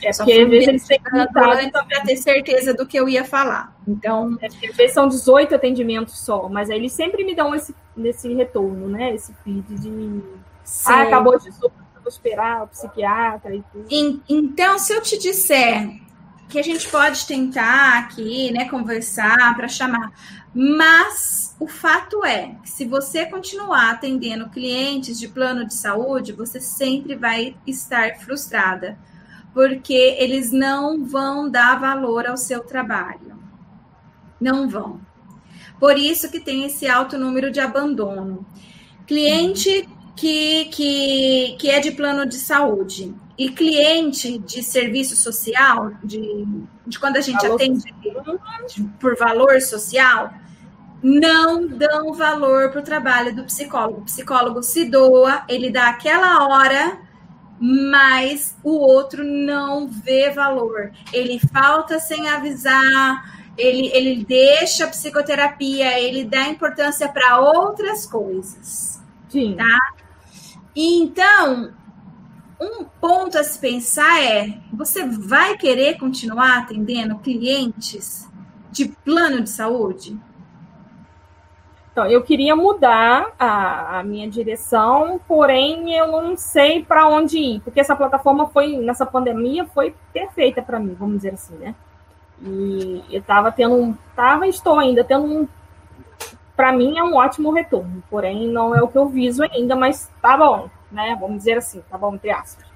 É 0.02 0.10
porque 0.12 0.32
às 0.32 0.50
vezes 0.50 0.68
eles 0.68 0.86
têm 0.86 0.98
que 0.98 1.32
para 1.32 2.00
ter 2.04 2.16
certeza 2.16 2.74
do 2.74 2.84
que 2.84 2.98
eu 2.98 3.08
ia 3.08 3.24
falar. 3.24 3.74
Então, 3.88 4.36
é 4.42 4.46
às 4.48 4.76
vezes 4.76 4.92
são 4.92 5.08
18 5.08 5.54
atendimentos 5.54 6.18
só, 6.18 6.50
mas 6.50 6.68
aí 6.68 6.76
eles 6.76 6.92
sempre 6.92 7.24
me 7.24 7.34
dão 7.34 7.54
esse, 7.54 7.74
esse 8.04 8.34
retorno, 8.34 8.90
né? 8.90 9.14
Esse 9.14 9.32
feed 9.42 9.64
de 9.74 10.22
ah, 10.84 11.02
acabou 11.04 11.38
de 11.38 11.50
vou 11.50 12.10
esperar 12.10 12.64
o 12.64 12.68
psiquiatra 12.68 13.54
e 13.54 13.64
tudo. 13.72 13.86
Então, 14.28 14.78
se 14.78 14.92
eu 14.92 15.00
te 15.00 15.18
disser 15.18 15.88
que 16.50 16.58
a 16.58 16.62
gente 16.62 16.86
pode 16.90 17.26
tentar 17.26 18.00
aqui, 18.00 18.52
né, 18.52 18.68
conversar 18.68 19.56
para 19.56 19.66
chamar, 19.66 20.12
mas 20.54 21.56
o 21.58 21.66
fato 21.66 22.24
é 22.24 22.56
que 22.62 22.70
se 22.70 22.84
você 22.84 23.26
continuar 23.26 23.90
atendendo 23.90 24.48
clientes 24.48 25.18
de 25.18 25.26
plano 25.26 25.66
de 25.66 25.74
saúde, 25.74 26.32
você 26.32 26.60
sempre 26.60 27.16
vai 27.16 27.56
estar 27.66 28.20
frustrada 28.20 28.96
porque 29.52 30.16
eles 30.18 30.52
não 30.52 31.04
vão 31.04 31.48
dar 31.48 31.78
valor 31.78 32.26
ao 32.26 32.36
seu 32.36 32.60
trabalho. 32.60 33.38
Não 34.40 34.68
vão. 34.68 35.00
Por 35.78 35.96
isso 35.96 36.30
que 36.30 36.40
tem 36.40 36.64
esse 36.64 36.86
alto 36.88 37.16
número 37.16 37.50
de 37.50 37.60
abandono. 37.60 38.46
Cliente 39.06 39.88
que, 40.16 40.66
que, 40.66 41.56
que 41.58 41.70
é 41.70 41.80
de 41.80 41.92
plano 41.92 42.26
de 42.26 42.36
saúde 42.36 43.14
e 43.36 43.48
cliente 43.48 44.38
de 44.38 44.62
serviço 44.62 45.16
social, 45.16 45.92
de, 46.02 46.46
de 46.86 46.98
quando 46.98 47.16
a 47.16 47.20
gente 47.20 47.42
valor 47.42 47.54
atende 47.54 47.92
por 49.00 49.16
valor 49.16 49.60
social, 49.60 50.32
não 51.04 51.68
dão 51.68 52.14
valor 52.14 52.70
para 52.70 52.80
o 52.80 52.84
trabalho 52.84 53.36
do 53.36 53.44
psicólogo. 53.44 54.00
O 54.00 54.04
psicólogo 54.04 54.62
se 54.62 54.86
doa, 54.86 55.44
ele 55.48 55.70
dá 55.70 55.88
aquela 55.88 56.48
hora 56.48 56.98
mas 57.60 58.56
o 58.62 58.72
outro 58.72 59.24
não 59.24 59.88
vê 59.88 60.30
valor. 60.30 60.92
Ele 61.12 61.38
falta 61.38 61.98
sem 61.98 62.28
avisar, 62.28 63.52
ele, 63.56 63.88
ele 63.88 64.24
deixa 64.24 64.84
a 64.84 64.88
psicoterapia, 64.88 65.98
ele 65.98 66.24
dá 66.24 66.48
importância 66.48 67.08
para 67.08 67.40
outras 67.40 68.04
coisas. 68.06 69.00
Sim. 69.28 69.56
Tá? 69.56 69.78
Então, 70.74 71.72
um 72.60 72.84
ponto 73.00 73.38
a 73.38 73.44
se 73.44 73.58
pensar 73.58 74.22
é: 74.22 74.58
você 74.72 75.06
vai 75.06 75.56
querer 75.56 75.98
continuar 75.98 76.58
atendendo 76.58 77.18
clientes 77.18 78.28
de 78.70 78.88
plano 78.88 79.40
de 79.42 79.50
saúde? 79.50 80.18
Então, 81.94 82.06
eu 82.06 82.24
queria 82.24 82.56
mudar 82.56 83.28
a, 83.38 84.00
a 84.00 84.02
minha 84.02 84.28
direção, 84.28 85.20
porém 85.28 85.94
eu 85.94 86.08
não 86.08 86.36
sei 86.36 86.84
para 86.84 87.06
onde 87.06 87.38
ir, 87.38 87.60
porque 87.60 87.78
essa 87.78 87.94
plataforma 87.94 88.48
foi, 88.48 88.76
nessa 88.78 89.06
pandemia, 89.06 89.64
foi 89.66 89.94
perfeita 90.12 90.60
para 90.60 90.80
mim, 90.80 90.96
vamos 90.98 91.18
dizer 91.18 91.34
assim, 91.34 91.54
né? 91.54 91.72
E 92.42 93.04
eu 93.08 93.20
estava 93.20 93.52
tendo 93.52 93.76
um, 93.76 93.94
tava, 94.16 94.48
estou 94.48 94.76
ainda 94.76 95.04
tendo 95.04 95.24
um, 95.24 95.48
para 96.56 96.72
mim 96.72 96.98
é 96.98 97.04
um 97.04 97.14
ótimo 97.14 97.52
retorno, 97.52 98.02
porém 98.10 98.48
não 98.48 98.74
é 98.74 98.82
o 98.82 98.88
que 98.88 98.98
eu 98.98 99.06
viso 99.06 99.44
ainda, 99.44 99.76
mas 99.76 100.10
tá 100.20 100.36
bom, 100.36 100.68
né? 100.90 101.16
Vamos 101.20 101.38
dizer 101.38 101.58
assim, 101.58 101.80
tá 101.88 101.96
bom, 101.96 102.16
entre 102.16 102.32
aspas. 102.32 102.66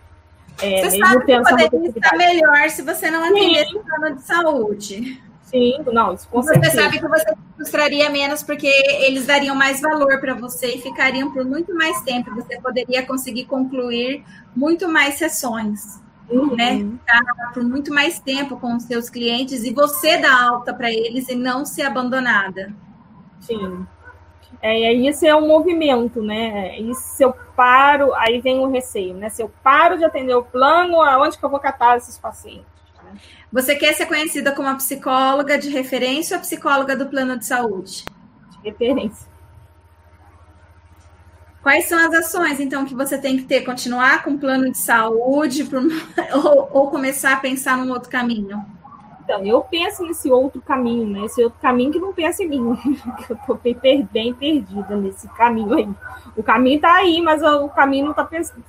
É, 0.62 0.88
você 0.88 0.96
sabe 0.96 1.24
que 1.24 1.40
poderia 1.40 1.88
estar 1.88 2.16
melhor 2.16 2.70
se 2.70 2.82
você 2.82 3.10
não 3.10 3.24
atendesse 3.24 3.76
o 3.76 3.82
plano 3.82 4.14
de 4.14 4.22
saúde. 4.22 5.27
Sim, 5.50 5.82
não, 5.92 6.12
isso 6.12 6.28
com 6.28 6.42
Você 6.42 6.52
certeza. 6.52 6.82
sabe 6.82 6.98
que 6.98 7.08
você 7.08 7.34
frustraria 7.56 8.10
menos 8.10 8.42
porque 8.42 8.66
eles 8.66 9.26
dariam 9.26 9.56
mais 9.56 9.80
valor 9.80 10.20
para 10.20 10.34
você 10.34 10.74
e 10.74 10.82
ficariam 10.82 11.32
por 11.32 11.42
muito 11.42 11.74
mais 11.74 12.02
tempo. 12.02 12.34
Você 12.34 12.60
poderia 12.60 13.06
conseguir 13.06 13.46
concluir 13.46 14.22
muito 14.54 14.86
mais 14.86 15.14
sessões, 15.14 16.02
uhum. 16.28 16.54
né? 16.54 16.76
Ficar 16.76 17.52
por 17.54 17.64
muito 17.64 17.92
mais 17.92 18.20
tempo 18.20 18.58
com 18.58 18.76
os 18.76 18.82
seus 18.82 19.08
clientes 19.08 19.64
e 19.64 19.72
você 19.72 20.18
dar 20.18 20.50
alta 20.50 20.74
para 20.74 20.92
eles 20.92 21.30
e 21.30 21.34
não 21.34 21.64
ser 21.64 21.82
abandonada. 21.82 22.70
Sim. 23.40 23.86
É, 24.60 24.92
isso 24.92 25.24
é 25.24 25.34
um 25.34 25.46
movimento, 25.46 26.22
né? 26.22 26.78
E 26.78 26.94
se 26.94 27.22
eu 27.22 27.32
paro, 27.56 28.12
aí 28.14 28.38
vem 28.40 28.58
o 28.58 28.70
receio, 28.70 29.14
né? 29.14 29.30
Se 29.30 29.42
eu 29.42 29.50
paro 29.62 29.96
de 29.96 30.04
atender 30.04 30.34
o 30.34 30.42
plano, 30.42 31.00
aonde 31.00 31.38
que 31.38 31.44
eu 31.44 31.48
vou 31.48 31.60
catar 31.60 31.96
esses 31.96 32.18
pacientes? 32.18 32.77
Você 33.50 33.74
quer 33.74 33.94
ser 33.94 34.06
conhecida 34.06 34.52
como 34.52 34.68
a 34.68 34.74
psicóloga 34.74 35.58
de 35.58 35.70
referência 35.70 36.36
ou 36.36 36.38
a 36.38 36.42
psicóloga 36.42 36.94
do 36.94 37.06
plano 37.06 37.38
de 37.38 37.46
saúde? 37.46 38.04
De 38.50 38.68
referência. 38.68 39.26
Quais 41.62 41.86
são 41.86 41.98
as 41.98 42.14
ações, 42.14 42.60
então, 42.60 42.84
que 42.84 42.94
você 42.94 43.18
tem 43.18 43.36
que 43.38 43.44
ter? 43.44 43.62
Continuar 43.62 44.22
com 44.22 44.32
o 44.32 44.38
plano 44.38 44.70
de 44.70 44.78
saúde 44.78 45.64
por... 45.64 45.80
ou, 46.44 46.70
ou, 46.72 46.90
começar 46.90 47.32
a 47.32 47.40
pensar 47.40 47.78
num 47.78 47.90
outro 47.90 48.10
caminho? 48.10 48.64
Então, 49.24 49.44
eu 49.44 49.60
penso 49.62 50.02
nesse 50.02 50.30
outro 50.30 50.60
caminho, 50.60 51.06
né? 51.06 51.24
Esse 51.24 51.42
outro 51.42 51.58
caminho 51.60 51.92
que 51.92 51.98
não 51.98 52.12
pensa 52.12 52.42
em 52.42 52.48
mim. 52.48 52.78
eu 53.28 53.36
estou 53.36 53.60
bem 54.12 54.34
perdida 54.34 54.96
nesse 54.96 55.26
caminho 55.28 55.74
aí. 55.74 55.88
O 56.36 56.42
caminho 56.42 56.76
está 56.76 56.94
aí, 56.94 57.20
mas 57.20 57.42
o 57.42 57.68
caminho 57.70 58.04
não 58.04 58.12
está 58.12 58.24
pensando 58.24 58.64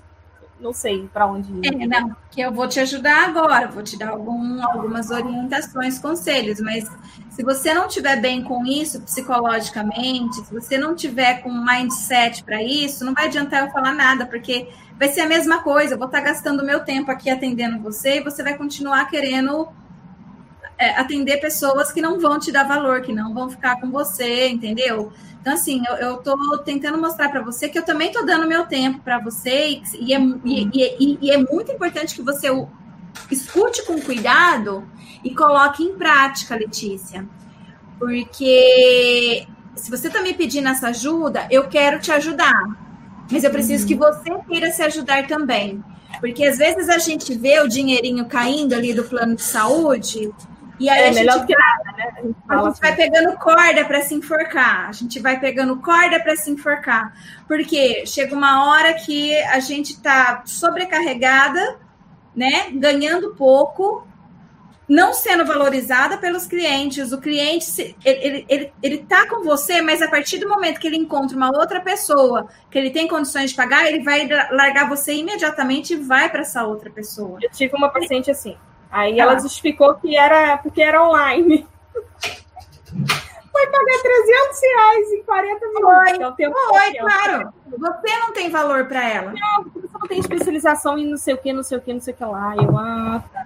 não 0.60 0.74
sei 0.74 1.10
para 1.12 1.26
onde 1.26 1.52
ir. 1.52 1.66
É, 1.66 1.88
não, 1.88 2.16
que 2.30 2.42
eu 2.42 2.52
vou 2.52 2.68
te 2.68 2.80
ajudar 2.80 3.30
agora, 3.30 3.68
vou 3.68 3.84
te 3.84 3.98
dar 3.98 4.10
algum, 4.10 4.64
algumas 4.64 5.10
orientações, 5.10 6.00
conselhos, 6.00 6.60
mas 6.60 6.90
se 7.30 7.44
você 7.44 7.74
não 7.74 7.88
tiver 7.88 8.18
bem 8.18 8.44
com 8.44 8.66
isso 8.66 9.02
psicologicamente, 9.02 10.36
se 10.46 10.54
você 10.54 10.78
não 10.78 10.96
tiver 10.96 11.42
com 11.42 11.50
mindset 11.50 12.44
para 12.44 12.62
isso, 12.62 13.06
não 13.06 13.14
vai 13.14 13.28
adiantar 13.28 13.66
eu 13.66 13.72
falar 13.72 13.94
nada, 13.94 14.26
porque 14.26 14.68
vai 14.98 15.08
ser 15.08 15.22
a 15.22 15.28
mesma 15.28 15.64
coisa, 15.64 15.94
eu 15.94 15.98
vou 15.98 16.08
estar 16.08 16.20
tá 16.20 16.26
gastando 16.26 16.66
meu 16.66 16.82
tempo 16.82 17.10
aqui 17.10 17.30
atendendo 17.30 17.80
você 17.80 18.18
e 18.18 18.24
você 18.24 18.44
vai 18.44 18.58
continuar 18.58 19.06
querendo 19.10 19.70
é, 20.80 20.98
atender 20.98 21.42
pessoas 21.42 21.92
que 21.92 22.02
não 22.02 22.20
vão 22.20 22.40
te 22.40 22.54
dar 22.54 22.64
valor, 22.64 23.02
que 23.02 23.12
não 23.12 23.34
vão 23.34 23.50
ficar 23.50 23.82
com 23.82 23.92
você, 23.92 24.48
entendeu? 24.48 25.12
Então, 25.42 25.54
assim, 25.54 25.84
eu, 26.00 26.16
estou 26.16 26.58
tentando 26.60 26.98
mostrar 26.98 27.28
para 27.30 27.42
você 27.42 27.68
que 27.68 27.78
eu 27.78 27.84
também 27.84 28.08
estou 28.08 28.26
dando 28.26 28.48
meu 28.48 28.66
tempo 28.66 29.00
para 29.00 29.20
você, 29.20 29.82
e 30.00 30.14
é, 30.14 30.20
e, 30.46 30.70
e, 30.74 31.18
e 31.22 31.32
é 31.32 31.38
muito 31.38 31.72
importante 31.72 32.16
que 32.16 32.22
você 32.22 32.48
escute 33.30 33.86
com 33.86 34.00
cuidado 34.00 34.88
e 35.22 35.36
coloque 35.36 35.84
em 35.84 35.98
prática, 35.98 36.56
Letícia. 36.56 37.28
Porque 37.98 39.46
se 39.76 39.92
você 39.92 40.08
está 40.08 40.22
me 40.22 40.34
pedindo 40.34 40.70
essa 40.70 40.88
ajuda, 40.88 41.46
eu 41.52 41.68
quero 41.68 42.00
te 42.00 42.12
ajudar. 42.12 42.64
Mas 43.30 43.44
eu 43.44 43.52
preciso 43.52 43.84
uhum. 43.84 43.88
que 43.88 43.96
você 43.96 44.32
queira 44.48 44.72
se 44.72 44.82
ajudar 44.82 45.28
também. 45.28 45.84
Porque 46.22 46.46
às 46.46 46.58
vezes 46.58 46.88
a 46.90 46.98
gente 46.98 47.36
vê 47.38 47.60
o 47.60 47.68
dinheirinho 47.68 48.26
caindo 48.26 48.74
ali 48.74 48.94
do 48.94 49.04
plano 49.04 49.36
de 49.36 49.44
saúde 49.44 50.32
e 50.80 50.90
aí 50.90 51.02
é, 51.02 51.10
a 51.10 51.12
gente, 51.12 51.26
melhor 51.26 51.46
que 51.46 51.54
nada, 51.56 51.98
né? 51.98 52.14
A 52.18 52.22
gente, 52.22 52.36
a 52.48 52.56
gente 52.56 52.68
assim. 52.68 52.82
vai 52.82 52.96
pegando 52.96 53.38
corda 53.38 53.86
para 53.86 54.02
se 54.02 54.16
enforcar. 54.16 54.90
A 54.90 54.92
gente 54.94 55.20
vai 55.20 55.40
pegando 55.40 55.78
corda 55.78 56.20
para 56.22 56.36
se 56.36 56.50
enforcar. 56.50 57.14
Porque 57.48 58.06
chega 58.06 58.34
uma 58.34 58.70
hora 58.70 58.94
que 58.94 59.36
a 59.42 59.60
gente 59.60 59.94
está 59.94 60.42
sobrecarregada, 60.46 61.80
né? 62.34 62.70
Ganhando 62.72 63.36
pouco, 63.36 64.08
não 64.88 65.14
sendo 65.14 65.46
valorizada 65.46 66.18
pelos 66.18 66.48
clientes. 66.48 67.12
O 67.12 67.20
cliente, 67.20 67.96
ele, 68.06 68.26
ele, 68.26 68.46
ele, 68.48 68.74
ele 68.82 68.98
tá 69.00 69.28
com 69.28 69.44
você, 69.44 69.82
mas 69.82 70.02
a 70.02 70.08
partir 70.08 70.38
do 70.38 70.48
momento 70.48 70.80
que 70.80 70.88
ele 70.88 70.98
encontra 70.98 71.36
uma 71.36 71.50
outra 71.50 71.82
pessoa 71.82 72.48
que 72.72 72.78
ele 72.78 72.90
tem 72.90 73.06
condições 73.06 73.50
de 73.50 73.56
pagar, 73.58 73.86
ele 73.86 74.02
vai 74.02 74.30
largar 74.52 74.88
você 74.88 75.14
imediatamente 75.14 75.94
e 75.94 75.98
vai 75.98 76.30
para 76.30 76.42
essa 76.42 76.64
outra 76.64 76.90
pessoa. 76.90 77.38
Eu 77.42 77.50
tive 77.52 77.76
uma 77.76 77.90
paciente 77.90 78.32
assim. 78.32 78.56
Aí 78.92 79.20
ah. 79.20 79.24
ela 79.24 79.40
justificou 79.40 79.96
que 79.96 80.18
era 80.18 80.58
porque 80.58 80.82
era 80.82 81.08
online. 81.08 81.68
Foi 83.52 83.68
pagar 83.68 84.02
300 84.02 84.62
reais 84.62 85.12
em 85.12 85.24
40 85.24 85.68
minutos. 85.68 85.82
Foi, 85.82 86.22
é 86.22 86.28
o 86.28 86.32
tempo 86.34 86.56
foi 86.70 86.94
claro. 86.96 87.54
Você 87.78 88.20
não 88.20 88.32
tem 88.32 88.50
valor 88.50 88.86
para 88.86 89.08
ela. 89.08 89.34
Não, 89.34 89.64
porque 89.64 89.88
você 89.88 89.98
não 89.98 90.08
tem 90.08 90.20
especialização 90.20 90.98
em 90.98 91.10
não 91.10 91.18
sei 91.18 91.34
o 91.34 91.38
que, 91.38 91.54
não 91.54 91.64
sei 91.64 91.78
o 91.78 91.82
que, 91.82 91.94
não 91.94 92.02
sei 92.02 92.14
o 92.14 92.18
que 92.18 92.26
lá. 92.26 92.56
Eu, 92.56 92.78
ah, 92.78 93.24
tá. 93.34 93.46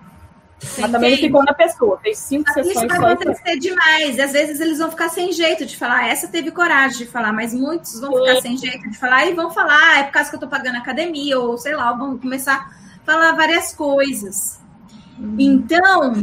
Mas 0.78 0.92
também 0.92 1.12
não 1.12 1.18
ficou 1.18 1.44
na 1.44 1.54
pessoa, 1.54 2.00
fez 2.00 2.18
cinco 2.20 2.46
mas 2.48 2.54
sessões 2.54 2.78
isso 2.78 3.02
vai 3.02 3.14
acontecer 3.14 3.60
demais. 3.60 4.20
Às 4.20 4.32
vezes 4.32 4.60
eles 4.60 4.80
vão 4.80 4.90
ficar 4.90 5.10
sem 5.10 5.32
jeito 5.32 5.66
de 5.66 5.78
falar. 5.78 6.08
Essa 6.08 6.28
teve 6.28 6.52
coragem 6.52 7.00
de 7.00 7.06
falar, 7.06 7.34
mas 7.34 7.54
muitos 7.54 8.00
vão 8.00 8.12
ficar 8.14 8.42
sem 8.42 8.58
jeito 8.58 8.90
de 8.90 8.98
falar 8.98 9.26
e 9.26 9.34
vão 9.34 9.52
falar, 9.52 9.78
ah, 9.78 10.00
é 10.00 10.04
por 10.04 10.12
causa 10.12 10.30
que 10.30 10.36
eu 10.36 10.40
tô 10.40 10.48
pagando 10.48 10.78
academia, 10.78 11.40
ou 11.40 11.58
sei 11.58 11.76
lá, 11.76 11.92
vão 11.94 12.18
começar 12.18 12.56
a 12.56 13.06
falar 13.06 13.34
várias 13.34 13.74
coisas. 13.74 14.63
Então, 15.38 16.14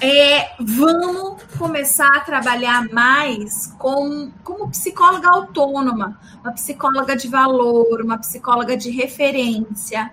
é, 0.00 0.50
vamos 0.58 1.42
começar 1.56 2.08
a 2.08 2.20
trabalhar 2.20 2.88
mais 2.92 3.72
com, 3.78 4.30
como 4.42 4.68
psicóloga 4.68 5.28
autônoma, 5.28 6.18
uma 6.42 6.52
psicóloga 6.52 7.14
de 7.16 7.28
valor, 7.28 8.02
uma 8.02 8.18
psicóloga 8.18 8.76
de 8.76 8.90
referência, 8.90 10.10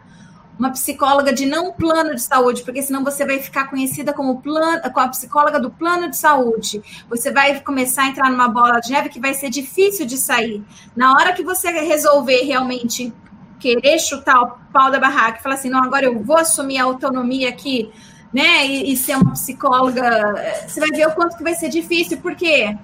uma 0.60 0.70
psicóloga 0.72 1.34
de 1.34 1.46
não 1.46 1.72
plano 1.72 2.14
de 2.14 2.22
saúde, 2.22 2.64
porque 2.64 2.84
senão 2.84 3.04
você 3.04 3.26
vai 3.26 3.40
ficar 3.40 3.68
conhecida 3.68 4.14
como 4.14 4.42
plano, 4.42 4.82
com 4.92 5.00
a 5.00 5.08
psicóloga 5.08 5.60
do 5.60 5.72
plano 5.72 6.10
de 6.10 6.18
saúde. 6.18 6.84
Você 7.10 7.32
vai 7.32 7.60
começar 7.62 8.04
a 8.04 8.08
entrar 8.10 8.30
numa 8.30 8.50
bola 8.50 8.80
de 8.80 8.92
neve 8.92 9.10
que 9.10 9.20
vai 9.20 9.34
ser 9.34 9.50
difícil 9.50 10.06
de 10.06 10.18
sair. 10.18 10.64
Na 10.96 11.14
hora 11.14 11.34
que 11.34 11.44
você 11.44 11.72
resolver 11.72 12.44
realmente 12.44 13.12
querer 13.60 14.00
chutar 14.00 14.42
o 14.42 14.52
pau 14.72 14.90
da 14.90 15.00
barraca 15.00 15.40
e 15.40 15.44
falar 15.44 15.56
assim, 15.56 15.70
não, 15.70 15.84
agora 15.84 16.06
eu 16.06 16.24
vou 16.24 16.38
assumir 16.38 16.78
a 16.78 16.86
autonomia 16.86 17.50
aqui, 17.50 17.92
né, 18.34 18.66
e, 18.66 18.94
e 18.94 18.98
ser 18.98 19.16
uma 19.16 19.32
psicóloga, 19.32 20.36
você 20.68 20.80
vai 20.80 20.90
ver 20.90 21.08
o 21.08 21.12
quanto 21.12 21.36
que 21.38 21.44
vai 21.44 21.54
ser 21.54 21.70
difícil. 21.70 22.18
Por 22.20 22.36
quê? 22.36 22.78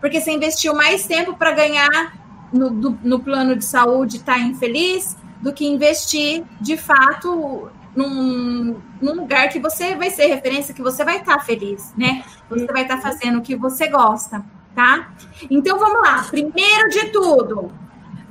Porque 0.00 0.20
você 0.20 0.32
investiu 0.32 0.74
mais 0.74 1.06
tempo 1.06 1.34
para 1.34 1.52
ganhar 1.52 2.16
no, 2.52 2.70
do, 2.70 2.98
no 3.02 3.20
plano 3.20 3.56
de 3.56 3.64
saúde, 3.64 4.18
estar 4.18 4.34
tá 4.34 4.40
infeliz, 4.40 5.16
do 5.40 5.52
que 5.52 5.66
investir 5.66 6.44
de 6.60 6.76
fato 6.76 7.68
num, 7.94 8.80
num, 9.00 9.14
lugar 9.14 9.48
que 9.48 9.58
você 9.58 9.94
vai 9.96 10.08
ser 10.10 10.26
referência, 10.26 10.72
que 10.72 10.82
você 10.82 11.04
vai 11.04 11.18
estar 11.18 11.38
tá 11.38 11.44
feliz, 11.44 11.92
né? 11.96 12.24
Você 12.48 12.66
vai 12.66 12.82
estar 12.82 12.96
tá 12.96 13.02
fazendo 13.02 13.38
o 13.38 13.42
que 13.42 13.56
você 13.56 13.88
gosta, 13.88 14.44
tá? 14.74 15.12
Então 15.50 15.78
vamos 15.78 16.00
lá. 16.00 16.22
Primeiro 16.30 16.88
de 16.88 17.10
tudo, 17.10 17.72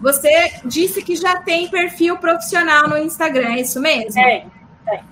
você 0.01 0.51
disse 0.65 1.03
que 1.03 1.15
já 1.15 1.38
tem 1.38 1.70
perfil 1.70 2.17
profissional 2.17 2.89
no 2.89 2.98
Instagram, 2.98 3.53
é 3.53 3.62
isso 3.62 3.79
mesmo? 3.79 4.13
Tem, 4.13 4.51
tem. 4.86 5.03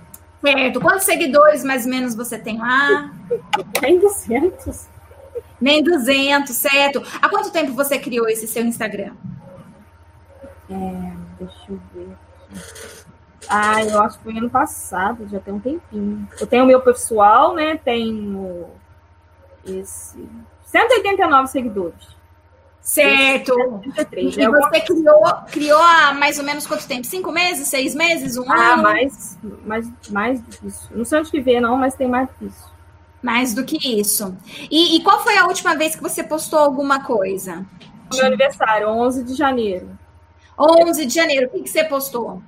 Certo. 0.42 0.82
Quantos 0.82 1.06
seguidores 1.06 1.64
mais 1.64 1.86
ou 1.86 1.92
menos 1.92 2.16
você 2.16 2.38
tem 2.38 2.58
lá? 2.58 3.14
Nem 3.82 4.00
200. 4.00 4.88
Nem 5.62 5.84
200, 5.84 6.56
certo. 6.56 7.04
Há 7.22 7.30
quanto 7.30 7.52
tempo 7.52 7.74
você 7.74 8.00
criou 8.00 8.28
esse 8.28 8.48
seu 8.48 8.64
Instagram? 8.64 9.14
É, 10.70 11.14
deixa 11.40 11.72
eu 11.72 11.80
ver 11.94 12.14
aqui. 12.14 13.10
Ah, 13.48 13.84
eu 13.84 14.02
acho 14.02 14.18
que 14.18 14.24
foi 14.26 14.38
ano 14.38 14.50
passado, 14.50 15.28
já 15.28 15.40
tem 15.40 15.54
um 15.54 15.60
tempinho. 15.60 16.28
Eu 16.40 16.48
tenho 16.48 16.64
o 16.64 16.68
meu 16.68 16.82
pessoal, 16.82 17.56
né? 17.56 17.78
Tenho 17.78 18.68
esse 19.66 20.30
189 20.66 21.48
seguidores. 21.48 22.19
Certo. 22.90 23.54
183. 23.54 24.38
E 24.38 24.48
você 24.50 24.82
criou, 24.82 25.24
criou 25.52 25.80
há 25.80 26.12
mais 26.12 26.40
ou 26.40 26.44
menos 26.44 26.66
quanto 26.66 26.88
tempo? 26.88 27.06
Cinco 27.06 27.32
meses, 27.32 27.68
seis 27.68 27.94
meses, 27.94 28.36
um 28.36 28.52
ah, 28.52 28.74
ano? 28.74 28.82
mais, 28.82 29.38
mais, 29.64 29.92
mais 30.10 30.42
do 30.42 30.50
que 30.50 30.68
isso. 30.68 30.90
Não 30.96 31.06
sei 31.06 31.20
onde 31.20 31.30
que 31.30 31.40
vê, 31.40 31.62
não, 31.62 31.78
mas 31.78 31.94
tem 31.94 32.08
mais 32.08 32.28
do 32.28 32.34
que 32.34 32.46
isso. 32.46 32.74
Mais 33.22 33.54
do 33.54 33.64
que 33.64 34.00
isso. 34.00 34.36
E, 34.72 34.96
e 34.96 35.04
qual 35.04 35.22
foi 35.22 35.38
a 35.38 35.46
última 35.46 35.76
vez 35.76 35.96
que 35.96 36.02
você 36.02 36.24
postou 36.24 36.58
alguma 36.58 37.04
coisa? 37.04 37.64
Meu 38.12 38.26
aniversário, 38.26 38.88
11 38.88 39.24
de 39.24 39.36
janeiro. 39.36 39.88
11 40.58 41.06
de 41.06 41.14
janeiro. 41.14 41.46
O 41.46 41.50
que, 41.52 41.62
que 41.62 41.70
você 41.70 41.84
postou? 41.84 42.42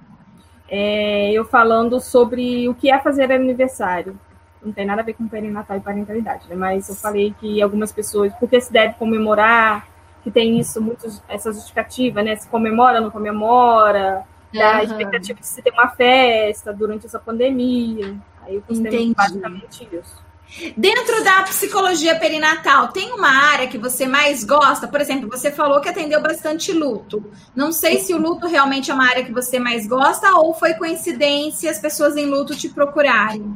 É, 0.68 1.32
eu 1.32 1.46
falando 1.46 2.00
sobre 2.00 2.68
o 2.68 2.74
que 2.74 2.92
é 2.92 2.98
fazer 2.98 3.32
aniversário. 3.32 4.20
Não 4.60 4.72
tem 4.72 4.88
nada 4.88 5.02
a 5.02 5.06
ver 5.06 5.14
com 5.14 5.28
perinatal 5.28 5.78
e 5.78 5.82
parentalidade, 5.82 6.48
né? 6.50 6.56
mas 6.56 6.90
eu 6.90 6.96
falei 6.96 7.36
que 7.40 7.62
algumas 7.62 7.92
pessoas, 7.92 8.34
porque 8.40 8.60
se 8.60 8.72
deve 8.72 8.94
comemorar, 8.96 9.91
que 10.24 10.32
tem 10.32 10.60
isso, 10.60 10.82
muito, 10.82 11.08
essa 11.28 11.52
justificativa, 11.52 12.22
né? 12.22 12.36
Se 12.36 12.48
comemora, 12.48 13.02
não 13.02 13.10
comemora, 13.10 14.24
da 14.54 14.78
uhum. 14.78 14.84
expectativa 14.84 15.40
de 15.40 15.48
se 15.48 15.62
ter 15.62 15.72
uma 15.72 15.88
festa 15.90 16.74
durante 16.74 17.06
essa 17.06 17.20
pandemia. 17.20 18.16
Aí 18.42 18.56
eu 18.56 18.62
postei 18.62 19.14
basicamente 19.14 19.88
isso. 19.92 20.32
Dentro 20.76 21.24
da 21.24 21.44
psicologia 21.44 22.20
perinatal, 22.20 22.90
tem 22.90 23.14
uma 23.14 23.30
área 23.30 23.68
que 23.68 23.78
você 23.78 24.06
mais 24.06 24.44
gosta? 24.44 24.86
Por 24.86 25.00
exemplo, 25.00 25.30
você 25.30 25.50
falou 25.50 25.80
que 25.80 25.88
atendeu 25.88 26.22
bastante 26.22 26.74
luto. 26.74 27.24
Não 27.56 27.72
sei 27.72 28.00
se 28.00 28.14
o 28.14 28.18
luto 28.18 28.48
realmente 28.48 28.92
é 28.92 28.94
uma 28.94 29.08
área 29.08 29.24
que 29.24 29.32
você 29.32 29.60
mais 29.60 29.88
gosta 29.88 30.30
ou 30.36 30.54
foi 30.54 30.74
coincidência 30.74 31.72
as 31.72 31.80
pessoas 31.80 32.18
em 32.18 32.26
luto 32.26 32.54
te 32.54 32.68
procurarem. 32.68 33.56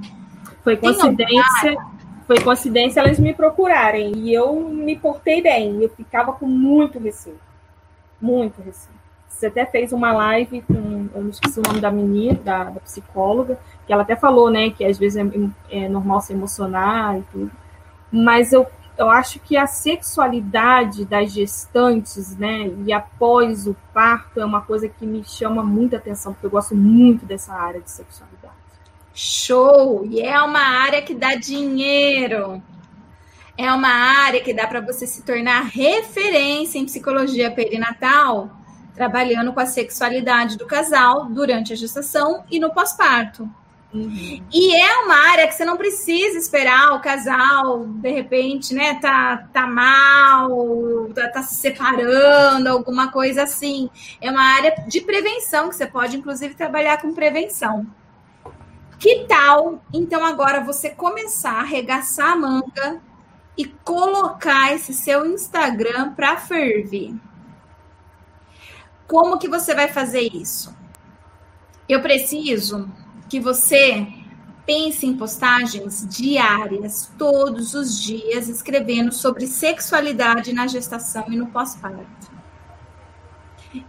Foi 0.63 0.78
coincidência. 0.78 1.75
Foi 2.25 2.39
coincidência 2.41 2.99
elas 2.99 3.19
me 3.19 3.33
procurarem 3.33 4.13
e 4.15 4.33
eu 4.33 4.59
me 4.59 4.95
portei 4.97 5.41
bem. 5.41 5.81
Eu 5.81 5.89
ficava 5.89 6.33
com 6.33 6.45
muito 6.45 6.97
receio. 6.97 7.39
Muito 8.19 8.61
receio. 8.61 8.95
Você 9.35 9.47
até 9.47 9.65
fez 9.65 9.91
uma 9.91 10.13
live 10.13 10.61
com, 10.61 11.09
eu 11.13 11.21
não 11.23 11.29
esqueci 11.29 11.59
o 11.59 11.63
nome 11.63 11.81
da 11.81 11.91
menina, 11.91 12.39
da, 12.41 12.63
da 12.63 12.79
psicóloga, 12.79 13.59
que 13.85 13.91
ela 13.91 14.03
até 14.03 14.15
falou, 14.15 14.49
né, 14.49 14.69
que 14.69 14.85
às 14.85 14.97
vezes 14.97 15.17
é, 15.17 15.83
é 15.85 15.89
normal 15.89 16.21
se 16.21 16.31
emocionar 16.31 17.19
e 17.19 17.23
tudo. 17.23 17.51
Mas 18.09 18.53
eu, 18.53 18.65
eu 18.97 19.09
acho 19.09 19.39
que 19.39 19.57
a 19.57 19.67
sexualidade 19.67 21.03
das 21.03 21.33
gestantes, 21.33 22.38
né, 22.38 22.71
e 22.85 22.93
após 22.93 23.67
o 23.67 23.75
parto 23.93 24.39
é 24.39 24.45
uma 24.45 24.61
coisa 24.61 24.88
que 24.88 25.05
me 25.05 25.21
chama 25.25 25.61
muita 25.61 25.97
atenção, 25.97 26.31
porque 26.31 26.45
eu 26.45 26.51
gosto 26.51 26.73
muito 26.73 27.25
dessa 27.25 27.53
área 27.53 27.81
de 27.81 27.91
sexualidade. 27.91 28.44
Show! 29.15 30.06
E 30.06 30.21
é 30.21 30.39
uma 30.41 30.60
área 30.60 31.01
que 31.01 31.15
dá 31.15 31.34
dinheiro. 31.34 32.62
É 33.58 33.71
uma 33.71 33.89
área 33.89 34.41
que 34.41 34.54
dá 34.54 34.67
para 34.67 34.82
você 34.82 35.08
se 35.08 35.23
tornar 35.23 35.63
referência 35.63 36.78
em 36.78 36.86
psicologia 36.86 37.49
perinatal 37.49 38.51
trabalhando 38.95 39.54
com 39.54 39.60
a 39.60 39.65
sexualidade 39.65 40.58
do 40.58 40.65
casal 40.65 41.25
durante 41.25 41.73
a 41.73 41.75
gestação 41.75 42.43
e 42.49 42.60
no 42.60 42.73
pós-parto. 42.73 43.47
Uhum. 43.93 44.43
E 44.51 44.75
é 44.75 44.97
uma 44.99 45.15
área 45.32 45.47
que 45.47 45.54
você 45.54 45.63
não 45.63 45.78
precisa 45.78 46.38
esperar 46.38 46.93
o 46.93 46.99
casal, 46.99 47.86
de 47.86 48.10
repente, 48.10 48.73
né, 48.73 48.99
tá, 48.99 49.47
tá 49.54 49.65
mal, 49.67 51.10
tá, 51.13 51.30
tá 51.30 51.43
se 51.43 51.56
separando, 51.56 52.67
alguma 52.67 53.10
coisa 53.12 53.43
assim. 53.43 53.89
É 54.19 54.30
uma 54.30 54.43
área 54.43 54.84
de 54.88 54.99
prevenção, 55.01 55.69
que 55.69 55.75
você 55.75 55.86
pode, 55.86 56.17
inclusive, 56.17 56.56
trabalhar 56.56 57.01
com 57.01 57.13
prevenção. 57.13 57.86
Que 59.06 59.26
tal, 59.26 59.84
então, 59.94 60.26
agora 60.26 60.63
você 60.63 60.89
começar 60.89 61.52
a 61.52 61.60
arregaçar 61.60 62.32
a 62.32 62.36
manga 62.36 63.00
e 63.56 63.63
colocar 63.63 64.74
esse 64.74 64.96
seu 64.96 65.28
Instagram 65.28 66.15
para 66.15 66.38
ferver? 66.38 67.13
Como 69.06 69.38
que 69.38 69.48
você 69.48 69.76
vai 69.76 69.89
fazer 69.89 70.34
isso? 70.34 70.76
Eu 71.88 72.02
preciso 72.02 72.89
que 73.30 73.39
você 73.39 74.08
pense 74.65 75.06
em 75.06 75.15
postagens 75.15 76.08
diárias, 76.10 77.13
todos 77.15 77.76
os 77.76 78.02
dias, 78.02 78.50
escrevendo 78.50 79.13
sobre 79.13 79.46
sexualidade 79.46 80.52
na 80.52 80.65
gestação 80.65 81.26
e 81.28 81.36
no 81.36 81.46
pós-parto. 81.46 82.24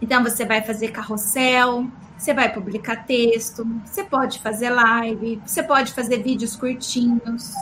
Então, 0.01 0.23
você 0.23 0.45
vai 0.45 0.61
fazer 0.61 0.89
carrossel, 0.89 1.87
você 2.17 2.33
vai 2.33 2.51
publicar 2.51 3.05
texto, 3.05 3.65
você 3.85 4.03
pode 4.03 4.39
fazer 4.39 4.71
live, 4.71 5.41
você 5.45 5.61
pode 5.61 5.93
fazer 5.93 6.23
vídeos 6.23 6.55
curtinhos. 6.55 7.53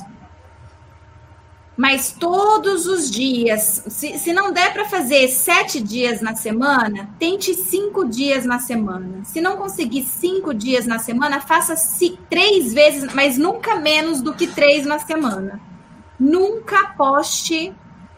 Mas 1.78 2.14
todos 2.14 2.88
os 2.88 3.12
dias, 3.12 3.84
se, 3.88 4.18
se 4.18 4.32
não 4.32 4.54
der 4.54 4.72
para 4.72 4.86
fazer 4.86 5.28
sete 5.28 5.82
dias 5.82 6.22
na 6.22 6.34
semana, 6.34 7.10
tente 7.20 7.54
cinco 7.54 8.08
dias 8.08 8.46
na 8.46 8.60
semana. 8.60 9.26
Se 9.26 9.42
não 9.42 9.58
conseguir 9.58 10.04
cinco 10.04 10.54
dias 10.54 10.86
na 10.86 11.00
semana, 11.00 11.42
faça 11.42 11.76
três 12.30 12.74
vezes, 12.74 13.14
mas 13.14 13.38
nunca 13.38 13.76
menos 13.76 14.22
do 14.22 14.34
que 14.34 14.48
três 14.48 14.86
na 14.86 15.00
semana. 15.00 15.60
Nunca 16.18 16.92
poste 16.92 17.74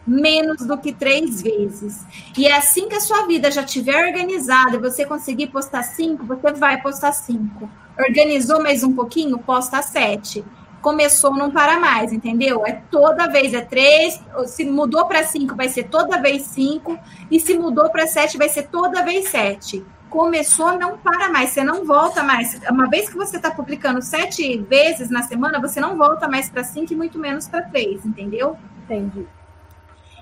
menos 0.08 0.66
do 0.66 0.78
que 0.78 0.92
três 0.92 1.42
vezes. 1.42 2.04
E 2.36 2.46
é 2.46 2.56
assim 2.56 2.88
que 2.88 2.96
a 2.96 3.00
sua 3.00 3.26
vida 3.26 3.50
já 3.50 3.62
estiver 3.62 4.06
organizada 4.06 4.76
e 4.76 4.80
você 4.80 5.04
conseguir 5.04 5.48
postar 5.48 5.82
cinco, 5.82 6.24
você 6.24 6.52
vai 6.52 6.80
postar 6.80 7.12
cinco. 7.12 7.68
Organizou 7.98 8.62
mais 8.62 8.82
um 8.82 8.92
pouquinho, 8.92 9.38
posta 9.38 9.82
sete 9.82 10.44
começou, 10.80 11.34
não 11.34 11.50
para 11.50 11.78
mais, 11.78 12.12
entendeu? 12.12 12.64
É 12.66 12.72
toda 12.90 13.28
vez, 13.28 13.52
é 13.52 13.60
três, 13.60 14.20
se 14.46 14.64
mudou 14.64 15.06
para 15.06 15.24
cinco, 15.24 15.56
vai 15.56 15.68
ser 15.68 15.84
toda 15.84 16.20
vez 16.20 16.42
cinco, 16.42 16.98
e 17.30 17.40
se 17.40 17.58
mudou 17.58 17.90
para 17.90 18.06
sete, 18.06 18.38
vai 18.38 18.48
ser 18.48 18.68
toda 18.68 19.04
vez 19.04 19.28
sete. 19.28 19.84
Começou, 20.08 20.78
não 20.78 20.96
para 20.96 21.28
mais, 21.28 21.50
você 21.50 21.62
não 21.62 21.84
volta 21.84 22.22
mais. 22.22 22.58
Uma 22.70 22.88
vez 22.88 23.10
que 23.10 23.16
você 23.16 23.36
está 23.36 23.50
publicando 23.50 24.00
sete 24.00 24.56
vezes 24.58 25.10
na 25.10 25.22
semana, 25.22 25.60
você 25.60 25.80
não 25.80 25.98
volta 25.98 26.26
mais 26.26 26.48
para 26.48 26.64
cinco 26.64 26.92
e 26.92 26.96
muito 26.96 27.18
menos 27.18 27.46
para 27.46 27.62
três, 27.62 28.06
entendeu? 28.06 28.56
Entendi. 28.84 29.26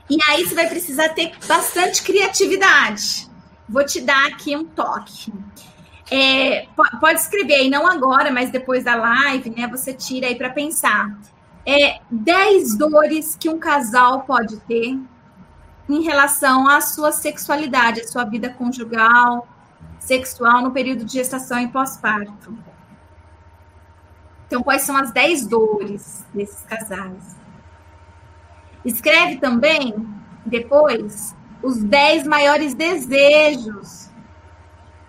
E 0.08 0.16
aí 0.28 0.46
você 0.46 0.54
vai 0.54 0.68
precisar 0.68 1.10
ter 1.10 1.32
bastante 1.46 2.02
criatividade. 2.02 3.28
Vou 3.68 3.84
te 3.84 4.00
dar 4.00 4.26
aqui 4.26 4.56
um 4.56 4.64
toque. 4.64 5.32
É, 6.10 6.68
pode 7.00 7.20
escrever 7.20 7.54
aí, 7.54 7.68
não 7.68 7.86
agora, 7.86 8.30
mas 8.30 8.50
depois 8.50 8.84
da 8.84 8.94
live, 8.94 9.50
né? 9.50 9.66
Você 9.68 9.92
tira 9.92 10.28
aí 10.28 10.36
para 10.36 10.50
pensar. 10.50 11.18
É, 11.64 11.98
10 12.08 12.76
dores 12.76 13.36
que 13.38 13.48
um 13.48 13.58
casal 13.58 14.22
pode 14.22 14.56
ter 14.60 14.96
em 15.88 16.02
relação 16.02 16.68
à 16.68 16.80
sua 16.80 17.10
sexualidade, 17.10 18.00
à 18.00 18.06
sua 18.06 18.24
vida 18.24 18.48
conjugal, 18.48 19.48
sexual 19.98 20.62
no 20.62 20.70
período 20.70 21.04
de 21.04 21.14
gestação 21.14 21.58
e 21.58 21.68
pós-parto. 21.68 22.56
Então, 24.46 24.62
quais 24.62 24.82
são 24.82 24.96
as 24.96 25.10
10 25.10 25.46
dores 25.48 26.24
desses 26.32 26.62
casais? 26.62 27.35
Escreve 28.86 29.38
também, 29.38 29.94
depois, 30.44 31.34
os 31.60 31.82
10 31.82 32.24
maiores 32.24 32.72
desejos 32.72 34.08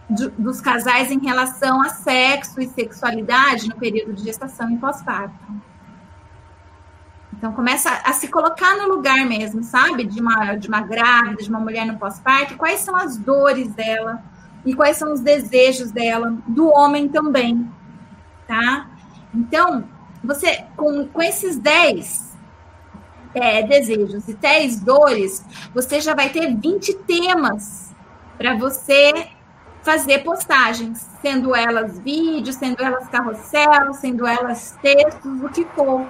de, 0.09 0.29
dos 0.29 0.59
casais 0.59 1.11
em 1.11 1.19
relação 1.19 1.79
a 1.81 1.89
sexo 1.89 2.59
e 2.59 2.67
sexualidade 2.67 3.69
no 3.69 3.75
período 3.75 4.13
de 4.13 4.23
gestação 4.23 4.71
e 4.71 4.77
pós-parto. 4.77 5.45
Então 7.31 7.53
começa 7.53 7.91
a, 8.03 8.13
se 8.13 8.29
colocar 8.29 8.75
no 8.77 8.87
lugar 8.87 9.23
mesmo, 9.27 9.63
sabe? 9.63 10.05
De 10.05 10.19
uma, 10.19 10.55
de 10.55 10.67
uma 10.67 10.81
grávida, 10.81 11.43
de 11.43 11.49
uma 11.49 11.59
mulher 11.59 11.85
no 11.85 11.99
pós-parto, 11.99 12.57
quais 12.57 12.79
são 12.79 12.95
as 12.95 13.15
dores 13.15 13.71
dela 13.73 14.23
e 14.65 14.73
quais 14.73 14.97
são 14.97 15.13
os 15.13 15.19
desejos 15.19 15.91
dela, 15.91 16.35
do 16.47 16.67
homem 16.67 17.07
também, 17.07 17.71
tá? 18.47 18.89
Então, 19.31 19.87
você, 20.23 20.65
com, 20.75 21.05
com 21.05 21.21
esses 21.21 21.59
10 21.59 22.26
é, 23.37 23.63
desejos 23.63 24.27
e 24.27 24.33
10 24.33 24.81
dores, 24.81 25.43
você 25.73 25.99
já 25.99 26.13
vai 26.13 26.29
ter 26.29 26.55
20 26.55 26.93
temas 26.99 27.91
para 28.37 28.55
você 28.55 29.27
fazer 29.83 30.19
postagens, 30.19 31.05
sendo 31.21 31.55
elas 31.55 31.99
vídeos, 31.99 32.55
sendo 32.55 32.83
elas 32.83 33.07
carrossel, 33.07 33.93
sendo 33.93 34.27
elas 34.27 34.77
textos, 34.81 35.41
o 35.41 35.49
que 35.49 35.65
for 35.75 36.05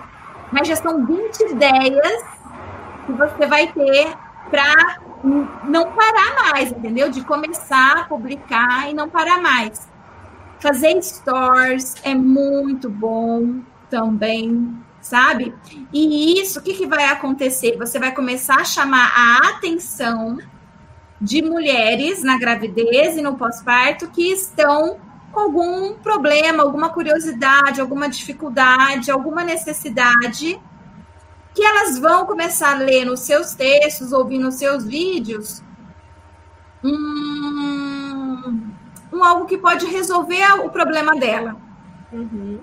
mas 0.52 0.68
já 0.68 0.76
são 0.76 1.06
20 1.06 1.52
ideias 1.52 2.24
que 3.06 3.12
você 3.14 3.46
vai 3.48 3.72
ter 3.72 4.16
para 4.50 5.00
não 5.66 5.92
parar 5.92 6.52
mais, 6.52 6.72
entendeu? 6.72 7.10
De 7.10 7.24
começar 7.24 8.00
a 8.00 8.04
publicar 8.06 8.90
e 8.90 8.94
não 8.94 9.10
parar 9.10 9.42
mais. 9.42 9.88
Fazer 10.60 11.02
stores 11.02 11.96
é 12.04 12.16
muito 12.16 12.90
bom 12.90 13.60
também, 13.90 14.76
sabe? 15.08 15.54
E 15.92 16.40
isso, 16.42 16.60
o 16.60 16.62
que, 16.62 16.74
que 16.74 16.86
vai 16.86 17.06
acontecer? 17.06 17.78
Você 17.78 17.98
vai 17.98 18.14
começar 18.14 18.60
a 18.60 18.66
chamar 18.66 19.12
a 19.16 19.50
atenção 19.50 20.38
de 21.20 21.42
mulheres 21.42 22.24
na 22.24 22.38
gravidez 22.38 23.18
e 23.18 23.22
no 23.22 23.36
pós-parto 23.36 24.10
que 24.10 24.32
estão 24.32 25.00
com 25.32 25.40
algum 25.40 25.96
problema, 25.96 26.64
alguma 26.64 26.90
curiosidade, 26.90 27.82
alguma 27.82 28.10
dificuldade, 28.10 29.10
alguma 29.10 29.44
necessidade, 29.44 30.60
que 31.56 31.64
elas 31.64 31.98
vão 31.98 32.26
começar 32.26 32.76
a 32.76 32.78
ler 32.78 33.06
nos 33.06 33.22
seus 33.22 33.54
textos, 33.54 34.12
ouvir 34.12 34.40
nos 34.40 34.56
seus 34.56 34.86
vídeos, 34.86 35.64
um, 36.84 38.72
um 39.12 39.24
algo 39.24 39.46
que 39.46 39.58
pode 39.58 39.86
resolver 39.88 40.44
o 40.64 40.70
problema 40.70 41.16
dela. 41.16 41.56
Uhum. 42.12 42.60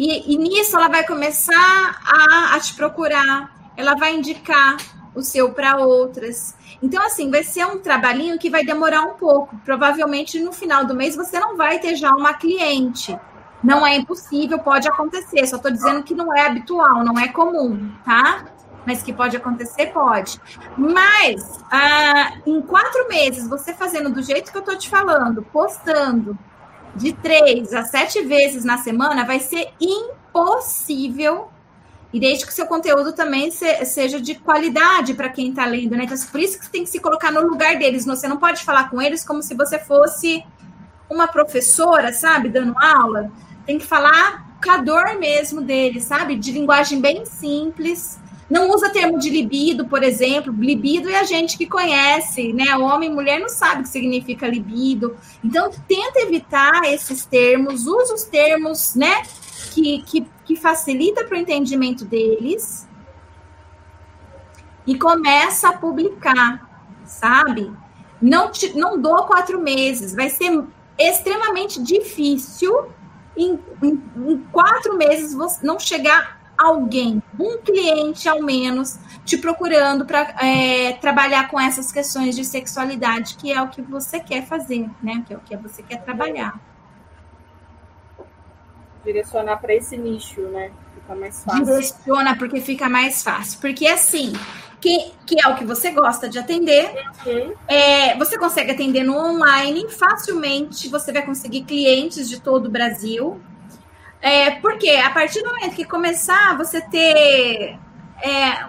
E, 0.00 0.32
e, 0.32 0.38
nisso 0.38 0.78
ela 0.78 0.88
vai 0.88 1.06
começar 1.06 2.00
a, 2.06 2.54
a 2.54 2.58
te 2.58 2.72
procurar, 2.72 3.54
ela 3.76 3.94
vai 3.94 4.14
indicar 4.14 4.78
o 5.14 5.20
seu 5.20 5.52
para 5.52 5.76
outras. 5.76 6.56
Então, 6.82 7.04
assim, 7.04 7.30
vai 7.30 7.42
ser 7.42 7.66
um 7.66 7.78
trabalhinho 7.80 8.38
que 8.38 8.48
vai 8.48 8.64
demorar 8.64 9.02
um 9.02 9.12
pouco. 9.16 9.60
Provavelmente 9.62 10.40
no 10.40 10.54
final 10.54 10.86
do 10.86 10.94
mês 10.94 11.14
você 11.14 11.38
não 11.38 11.54
vai 11.54 11.78
ter 11.80 11.96
já 11.96 12.12
uma 12.12 12.32
cliente. 12.32 13.14
Não 13.62 13.86
é 13.86 13.94
impossível, 13.94 14.58
pode 14.60 14.88
acontecer. 14.88 15.46
Só 15.46 15.56
estou 15.56 15.70
dizendo 15.70 16.02
que 16.02 16.14
não 16.14 16.34
é 16.34 16.46
habitual, 16.46 17.04
não 17.04 17.18
é 17.18 17.28
comum, 17.28 17.92
tá? 18.02 18.46
Mas 18.86 19.02
que 19.02 19.12
pode 19.12 19.36
acontecer, 19.36 19.88
pode. 19.88 20.40
Mas 20.78 21.62
ah, 21.70 22.38
em 22.46 22.62
quatro 22.62 23.06
meses, 23.06 23.46
você 23.46 23.74
fazendo 23.74 24.08
do 24.08 24.22
jeito 24.22 24.50
que 24.50 24.56
eu 24.56 24.62
estou 24.62 24.78
te 24.78 24.88
falando, 24.88 25.42
postando 25.42 26.38
de 26.94 27.12
três 27.12 27.72
a 27.72 27.84
sete 27.84 28.22
vezes 28.22 28.64
na 28.64 28.78
semana, 28.78 29.24
vai 29.24 29.40
ser 29.40 29.68
impossível 29.80 31.48
e 32.12 32.18
desde 32.18 32.44
que 32.44 32.50
o 32.50 32.54
seu 32.54 32.66
conteúdo 32.66 33.12
também 33.12 33.50
se, 33.50 33.84
seja 33.84 34.20
de 34.20 34.34
qualidade 34.34 35.14
para 35.14 35.28
quem 35.28 35.50
está 35.50 35.64
lendo, 35.64 35.96
né? 35.96 36.04
Então, 36.04 36.16
por 36.30 36.40
isso 36.40 36.58
que 36.58 36.64
você 36.64 36.70
tem 36.70 36.84
que 36.84 36.90
se 36.90 36.98
colocar 36.98 37.30
no 37.30 37.42
lugar 37.42 37.78
deles. 37.78 38.04
Você 38.04 38.26
não 38.26 38.36
pode 38.36 38.64
falar 38.64 38.90
com 38.90 39.00
eles 39.00 39.24
como 39.24 39.42
se 39.42 39.54
você 39.54 39.78
fosse 39.78 40.44
uma 41.08 41.28
professora, 41.28 42.12
sabe, 42.12 42.48
dando 42.48 42.74
aula. 42.78 43.30
Tem 43.64 43.78
que 43.78 43.86
falar 43.86 44.58
com 44.62 44.70
a 44.70 44.78
dor 44.78 45.18
mesmo 45.18 45.60
deles, 45.60 46.04
sabe? 46.04 46.34
De 46.36 46.50
linguagem 46.50 47.00
bem 47.00 47.24
simples. 47.24 48.19
Não 48.50 48.68
usa 48.70 48.90
termo 48.90 49.18
de 49.18 49.30
libido, 49.30 49.86
por 49.86 50.02
exemplo. 50.02 50.52
Libido 50.52 51.08
é 51.08 51.20
a 51.20 51.24
gente 51.24 51.56
que 51.56 51.66
conhece, 51.66 52.52
né? 52.52 52.76
Homem 52.76 53.08
e 53.08 53.14
mulher 53.14 53.38
não 53.38 53.48
sabe 53.48 53.80
o 53.80 53.82
que 53.84 53.88
significa 53.88 54.48
libido. 54.48 55.16
Então, 55.42 55.70
tenta 55.86 56.20
evitar 56.20 56.82
esses 56.84 57.24
termos. 57.24 57.86
Usa 57.86 58.14
os 58.14 58.24
termos, 58.24 58.96
né? 58.96 59.22
Que, 59.72 60.02
que 60.02 60.26
que 60.50 60.56
facilita 60.56 61.24
para 61.24 61.36
o 61.36 61.40
entendimento 61.40 62.04
deles 62.04 62.88
e 64.84 64.98
começa 64.98 65.68
a 65.68 65.78
publicar, 65.78 66.84
sabe? 67.04 67.72
Não, 68.20 68.50
te, 68.50 68.76
não 68.76 69.00
dou 69.00 69.26
quatro 69.26 69.60
meses, 69.60 70.12
vai 70.12 70.28
ser 70.28 70.64
extremamente 70.98 71.80
difícil 71.80 72.90
em, 73.36 73.60
em, 73.80 74.02
em 74.26 74.38
quatro 74.50 74.96
meses 74.96 75.32
você 75.34 75.64
não 75.64 75.78
chegar 75.78 76.39
alguém, 76.60 77.22
um 77.38 77.58
cliente 77.58 78.28
ao 78.28 78.42
menos, 78.42 78.98
te 79.24 79.38
procurando 79.38 80.04
para 80.04 80.34
é, 80.44 80.92
trabalhar 80.94 81.48
com 81.48 81.58
essas 81.58 81.90
questões 81.90 82.36
de 82.36 82.44
sexualidade, 82.44 83.36
que 83.36 83.52
é 83.52 83.60
o 83.62 83.68
que 83.68 83.82
você 83.82 84.20
quer 84.20 84.46
fazer, 84.46 84.88
né? 85.02 85.24
Que 85.26 85.34
é 85.34 85.36
o 85.36 85.40
que 85.40 85.56
você 85.56 85.82
quer 85.82 86.02
trabalhar 86.02 86.60
direcionar 89.04 89.56
para 89.56 89.74
esse 89.74 89.96
nicho, 89.96 90.40
né? 90.42 90.70
Fica 90.94 91.14
mais 91.14 91.44
fácil. 91.44 91.64
Direciona 91.64 92.36
porque 92.36 92.60
fica 92.60 92.88
mais 92.88 93.22
fácil. 93.22 93.58
Porque 93.60 93.86
assim, 93.86 94.32
que, 94.80 95.12
que 95.26 95.36
é 95.42 95.48
o 95.48 95.56
que 95.56 95.64
você 95.64 95.90
gosta 95.90 96.28
de 96.28 96.38
atender, 96.38 96.90
uhum. 97.26 97.54
é, 97.68 98.16
você 98.16 98.38
consegue 98.38 98.72
atender 98.72 99.04
no 99.04 99.16
online 99.16 99.88
facilmente, 99.90 100.88
você 100.88 101.12
vai 101.12 101.22
conseguir 101.22 101.62
clientes 101.62 102.28
de 102.28 102.40
todo 102.40 102.66
o 102.66 102.70
Brasil. 102.70 103.40
É, 104.22 104.50
porque 104.52 104.90
a 104.90 105.10
partir 105.10 105.42
do 105.42 105.48
momento 105.48 105.74
que 105.74 105.84
começar 105.84 106.56
você 106.56 106.80
ter 106.80 107.78
é, 108.22 108.66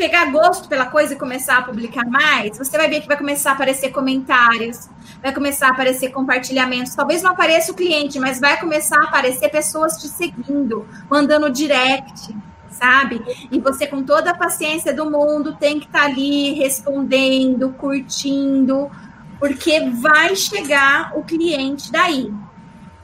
pegar 0.00 0.30
gosto 0.32 0.66
pela 0.66 0.86
coisa 0.86 1.12
e 1.12 1.16
começar 1.18 1.58
a 1.58 1.62
publicar 1.62 2.06
mais, 2.06 2.56
você 2.56 2.74
vai 2.78 2.88
ver 2.88 3.02
que 3.02 3.06
vai 3.06 3.18
começar 3.18 3.50
a 3.50 3.52
aparecer 3.52 3.90
comentários, 3.90 4.88
vai 5.20 5.30
começar 5.30 5.68
a 5.68 5.70
aparecer 5.72 6.08
compartilhamentos. 6.08 6.94
Talvez 6.94 7.20
não 7.20 7.32
apareça 7.32 7.70
o 7.70 7.74
cliente, 7.74 8.18
mas 8.18 8.40
vai 8.40 8.58
começar 8.58 8.98
a 8.98 9.04
aparecer 9.04 9.50
pessoas 9.50 9.98
te 9.98 10.08
seguindo, 10.08 10.88
mandando 11.10 11.50
direct, 11.50 12.34
sabe? 12.70 13.20
E 13.52 13.60
você, 13.60 13.86
com 13.86 14.02
toda 14.02 14.30
a 14.30 14.34
paciência 14.34 14.94
do 14.94 15.10
mundo, 15.10 15.56
tem 15.56 15.78
que 15.78 15.84
estar 15.84 16.00
tá 16.00 16.06
ali 16.06 16.54
respondendo, 16.54 17.74
curtindo, 17.74 18.90
porque 19.38 19.80
vai 20.00 20.34
chegar 20.34 21.12
o 21.14 21.22
cliente 21.22 21.92
daí. 21.92 22.32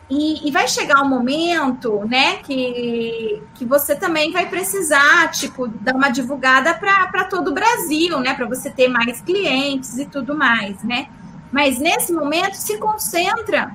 E, 0.08 0.48
e, 0.48 0.52
vai 0.52 0.68
chegar 0.68 1.02
um 1.02 1.08
momento, 1.08 2.04
né, 2.06 2.36
que, 2.36 3.42
que 3.54 3.64
você 3.64 3.96
também 3.96 4.30
vai 4.30 4.48
precisar, 4.48 5.28
tipo, 5.32 5.66
dar 5.66 5.96
uma 5.96 6.10
divulgada 6.10 6.72
para 6.74 7.24
todo 7.24 7.48
o 7.48 7.54
Brasil, 7.54 8.20
né, 8.20 8.32
para 8.32 8.46
você 8.46 8.70
ter 8.70 8.86
mais 8.86 9.20
clientes 9.20 9.98
e 9.98 10.06
tudo 10.06 10.36
mais, 10.36 10.80
né. 10.84 11.08
Mas 11.50 11.80
nesse 11.80 12.12
momento, 12.12 12.54
se 12.54 12.78
concentra 12.78 13.74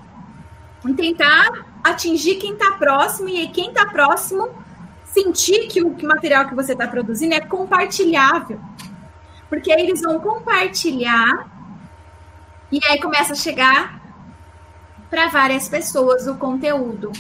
em 0.86 0.94
tentar 0.94 1.66
atingir 1.84 2.36
quem 2.36 2.54
está 2.54 2.72
próximo 2.72 3.28
e 3.28 3.50
quem 3.50 3.70
está 3.70 3.86
próximo 3.86 4.50
sentir 5.04 5.68
que 5.68 5.84
o 5.84 5.96
material 6.04 6.48
que 6.48 6.56
você 6.56 6.72
está 6.74 6.88
produzindo 6.88 7.36
é 7.36 7.42
compartilhável. 7.42 8.60
Porque 9.50 9.72
aí 9.72 9.82
eles 9.82 10.02
vão 10.02 10.20
compartilhar 10.20 11.50
e 12.72 12.80
aí 12.86 13.02
começa 13.02 13.34
a 13.34 13.36
chegar 13.36 14.01
para 15.12 15.28
várias 15.28 15.68
pessoas 15.68 16.26
o 16.26 16.36
conteúdo. 16.36 17.12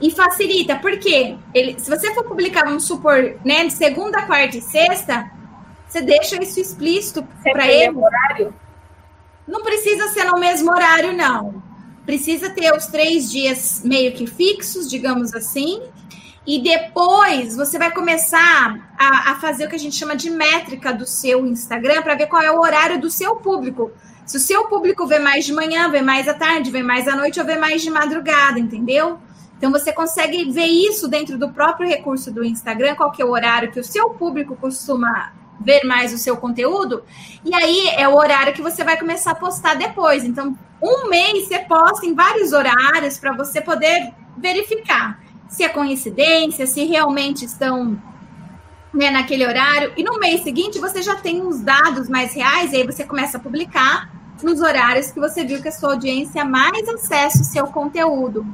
E 0.00 0.10
facilita, 0.10 0.76
porque 0.76 1.36
ele, 1.52 1.78
se 1.78 1.90
você 1.90 2.14
for 2.14 2.24
publicar, 2.24 2.64
vamos 2.64 2.84
supor, 2.84 3.36
né, 3.44 3.66
de 3.66 3.72
segunda, 3.72 4.22
quarta 4.22 4.56
e 4.56 4.62
sexta, 4.62 5.30
você 5.88 6.00
deixa 6.00 6.42
isso 6.42 6.58
explícito 6.58 7.22
para 7.42 7.66
ele. 7.70 7.98
horário? 7.98 8.54
Não 9.46 9.62
precisa 9.62 10.08
ser 10.08 10.24
no 10.24 10.38
mesmo 10.38 10.70
horário, 10.70 11.12
não. 11.12 11.62
Precisa 12.06 12.50
ter 12.50 12.74
os 12.74 12.86
três 12.86 13.30
dias 13.30 13.82
meio 13.84 14.12
que 14.12 14.26
fixos, 14.26 14.88
digamos 14.88 15.34
assim. 15.34 15.82
E 16.44 16.60
depois 16.60 17.54
você 17.54 17.78
vai 17.78 17.92
começar 17.92 18.90
a, 18.98 19.32
a 19.32 19.34
fazer 19.36 19.66
o 19.66 19.68
que 19.68 19.76
a 19.76 19.78
gente 19.78 19.94
chama 19.94 20.16
de 20.16 20.30
métrica 20.30 20.92
do 20.92 21.06
seu 21.06 21.46
Instagram 21.46 22.02
para 22.02 22.16
ver 22.16 22.26
qual 22.26 22.42
é 22.42 22.50
o 22.50 22.60
horário 22.60 23.00
do 23.00 23.10
seu 23.10 23.36
público. 23.36 23.92
Se 24.24 24.36
o 24.36 24.40
seu 24.40 24.66
público 24.66 25.06
vê 25.06 25.18
mais 25.18 25.44
de 25.44 25.52
manhã, 25.52 25.90
vê 25.90 26.00
mais 26.00 26.28
à 26.28 26.34
tarde, 26.34 26.70
vê 26.70 26.82
mais 26.82 27.08
à 27.08 27.16
noite 27.16 27.40
ou 27.40 27.46
vê 27.46 27.56
mais 27.56 27.82
de 27.82 27.90
madrugada, 27.90 28.58
entendeu? 28.58 29.18
Então 29.58 29.70
você 29.70 29.92
consegue 29.92 30.50
ver 30.50 30.66
isso 30.66 31.08
dentro 31.08 31.38
do 31.38 31.50
próprio 31.50 31.88
recurso 31.88 32.32
do 32.32 32.44
Instagram, 32.44 32.94
qual 32.94 33.12
que 33.12 33.22
é 33.22 33.24
o 33.24 33.30
horário 33.30 33.70
que 33.70 33.80
o 33.80 33.84
seu 33.84 34.10
público 34.10 34.56
costuma 34.56 35.32
ver 35.60 35.84
mais 35.84 36.12
o 36.12 36.18
seu 36.18 36.36
conteúdo, 36.36 37.04
e 37.44 37.54
aí 37.54 37.88
é 37.90 38.08
o 38.08 38.16
horário 38.16 38.52
que 38.52 38.60
você 38.60 38.82
vai 38.82 38.98
começar 38.98 39.30
a 39.30 39.36
postar 39.36 39.74
depois. 39.74 40.24
Então, 40.24 40.58
um 40.82 41.08
mês 41.08 41.46
você 41.46 41.60
posta 41.60 42.04
em 42.04 42.14
vários 42.14 42.52
horários 42.52 43.18
para 43.18 43.32
você 43.32 43.60
poder 43.60 44.12
verificar 44.36 45.20
se 45.48 45.62
é 45.62 45.68
coincidência, 45.68 46.66
se 46.66 46.84
realmente 46.84 47.44
estão 47.44 47.96
né, 48.92 49.10
naquele 49.10 49.46
horário. 49.46 49.92
E 49.96 50.02
no 50.02 50.18
mês 50.18 50.42
seguinte 50.42 50.78
você 50.78 51.02
já 51.02 51.16
tem 51.16 51.42
uns 51.42 51.60
dados 51.60 52.08
mais 52.08 52.34
reais, 52.34 52.72
e 52.72 52.76
aí 52.76 52.86
você 52.86 53.04
começa 53.04 53.38
a 53.38 53.40
publicar 53.40 54.10
nos 54.42 54.60
horários 54.60 55.10
que 55.10 55.20
você 55.20 55.44
viu 55.44 55.62
que 55.62 55.68
a 55.68 55.72
sua 55.72 55.92
audiência 55.92 56.44
mais 56.44 56.88
acessa 56.88 57.42
o 57.42 57.44
seu 57.44 57.66
conteúdo. 57.68 58.44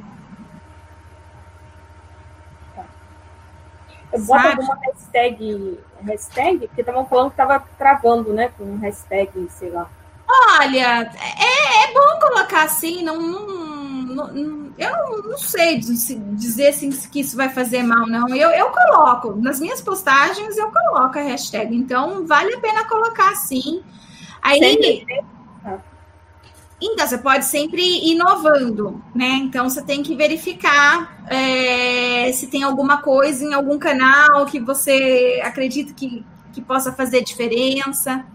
Eu 4.11 4.21
boto 4.25 4.47
alguma 4.47 4.77
hashtag, 4.81 5.79
hashtag, 6.01 6.67
porque 6.67 6.81
estavam 6.81 7.05
falando 7.05 7.27
que 7.27 7.33
estava 7.33 7.63
travando, 7.77 8.33
né? 8.33 8.51
Com 8.57 8.77
hashtag, 8.77 9.47
sei 9.49 9.69
lá. 9.69 9.89
Olha, 10.31 11.11
é, 11.15 11.89
é 11.89 11.93
bom 11.93 12.19
colocar 12.19 12.63
assim, 12.63 13.03
não, 13.03 13.19
não, 13.19 14.27
não 14.27 14.69
eu 14.77 15.23
não, 15.23 15.37
sei 15.37 15.77
dizer 15.77 16.67
assim, 16.67 16.89
que 16.89 17.19
isso 17.19 17.35
vai 17.35 17.49
fazer 17.49 17.83
mal, 17.83 18.07
não. 18.07 18.29
Eu, 18.29 18.49
eu 18.51 18.69
coloco, 18.69 19.35
nas 19.35 19.59
minhas 19.59 19.81
postagens 19.81 20.57
eu 20.57 20.71
coloco 20.71 21.19
a 21.19 21.21
hashtag, 21.21 21.75
então 21.75 22.25
vale 22.25 22.53
a 22.53 22.59
pena 22.59 22.87
colocar 22.87 23.31
assim. 23.31 23.83
Aí. 24.41 24.59
Sempre. 24.59 25.05
Então, 26.81 27.05
você 27.05 27.17
pode 27.17 27.43
sempre 27.43 27.81
ir 27.81 28.13
inovando, 28.13 29.03
né? 29.13 29.31
Então, 29.31 29.69
você 29.69 29.81
tem 29.81 30.01
que 30.01 30.15
verificar 30.15 31.25
é, 31.27 32.31
se 32.31 32.47
tem 32.47 32.63
alguma 32.63 33.01
coisa 33.01 33.43
em 33.43 33.53
algum 33.53 33.77
canal 33.77 34.45
que 34.45 34.61
você 34.61 35.41
acredita 35.43 35.93
que, 35.93 36.25
que 36.53 36.61
possa 36.61 36.93
fazer 36.93 37.21
diferença, 37.21 38.25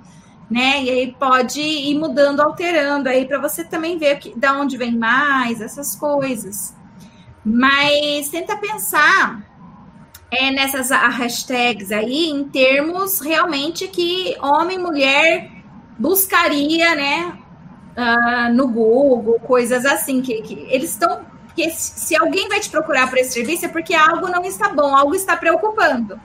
né? 0.51 0.83
E 0.83 0.91
aí 0.91 1.17
pode 1.19 1.61
ir 1.61 1.99
mudando, 1.99 2.41
alterando 2.41 3.09
aí 3.09 3.27
para 3.27 3.39
você 3.39 3.65
também 3.65 3.99
ver 3.99 4.19
que, 4.19 4.39
da 4.39 4.53
onde 4.59 4.77
vem 4.77 4.97
mais, 4.97 5.61
essas 5.61 5.95
coisas. 5.97 6.75
Mas 7.45 8.29
tenta 8.31 8.57
pensar 8.57 9.45
é, 10.31 10.51
nessas 10.51 10.91
hashtags 10.91 11.93
aí 11.93 12.31
em 12.31 12.45
termos 12.45 13.21
realmente 13.21 13.89
que 13.89 14.37
homem 14.41 14.79
e 14.79 14.83
mulher 14.83 15.51
buscaria, 15.99 16.95
né? 16.95 17.39
uh, 17.97 18.53
no 18.53 18.69
Google, 18.69 19.39
coisas 19.41 19.85
assim, 19.87 20.21
que, 20.21 20.43
que 20.43 20.67
eles 20.71 20.91
estão. 20.91 21.25
Porque 21.47 21.71
se 21.71 22.17
alguém 22.17 22.49
vai 22.49 22.59
te 22.59 22.69
procurar 22.69 23.09
por 23.09 23.17
esse 23.19 23.33
serviço 23.33 23.67
é 23.67 23.69
porque 23.69 23.95
algo 23.95 24.29
não 24.29 24.45
está 24.45 24.71
bom, 24.71 24.95
algo 24.95 25.15
está 25.15 25.37
preocupando. 25.37 26.21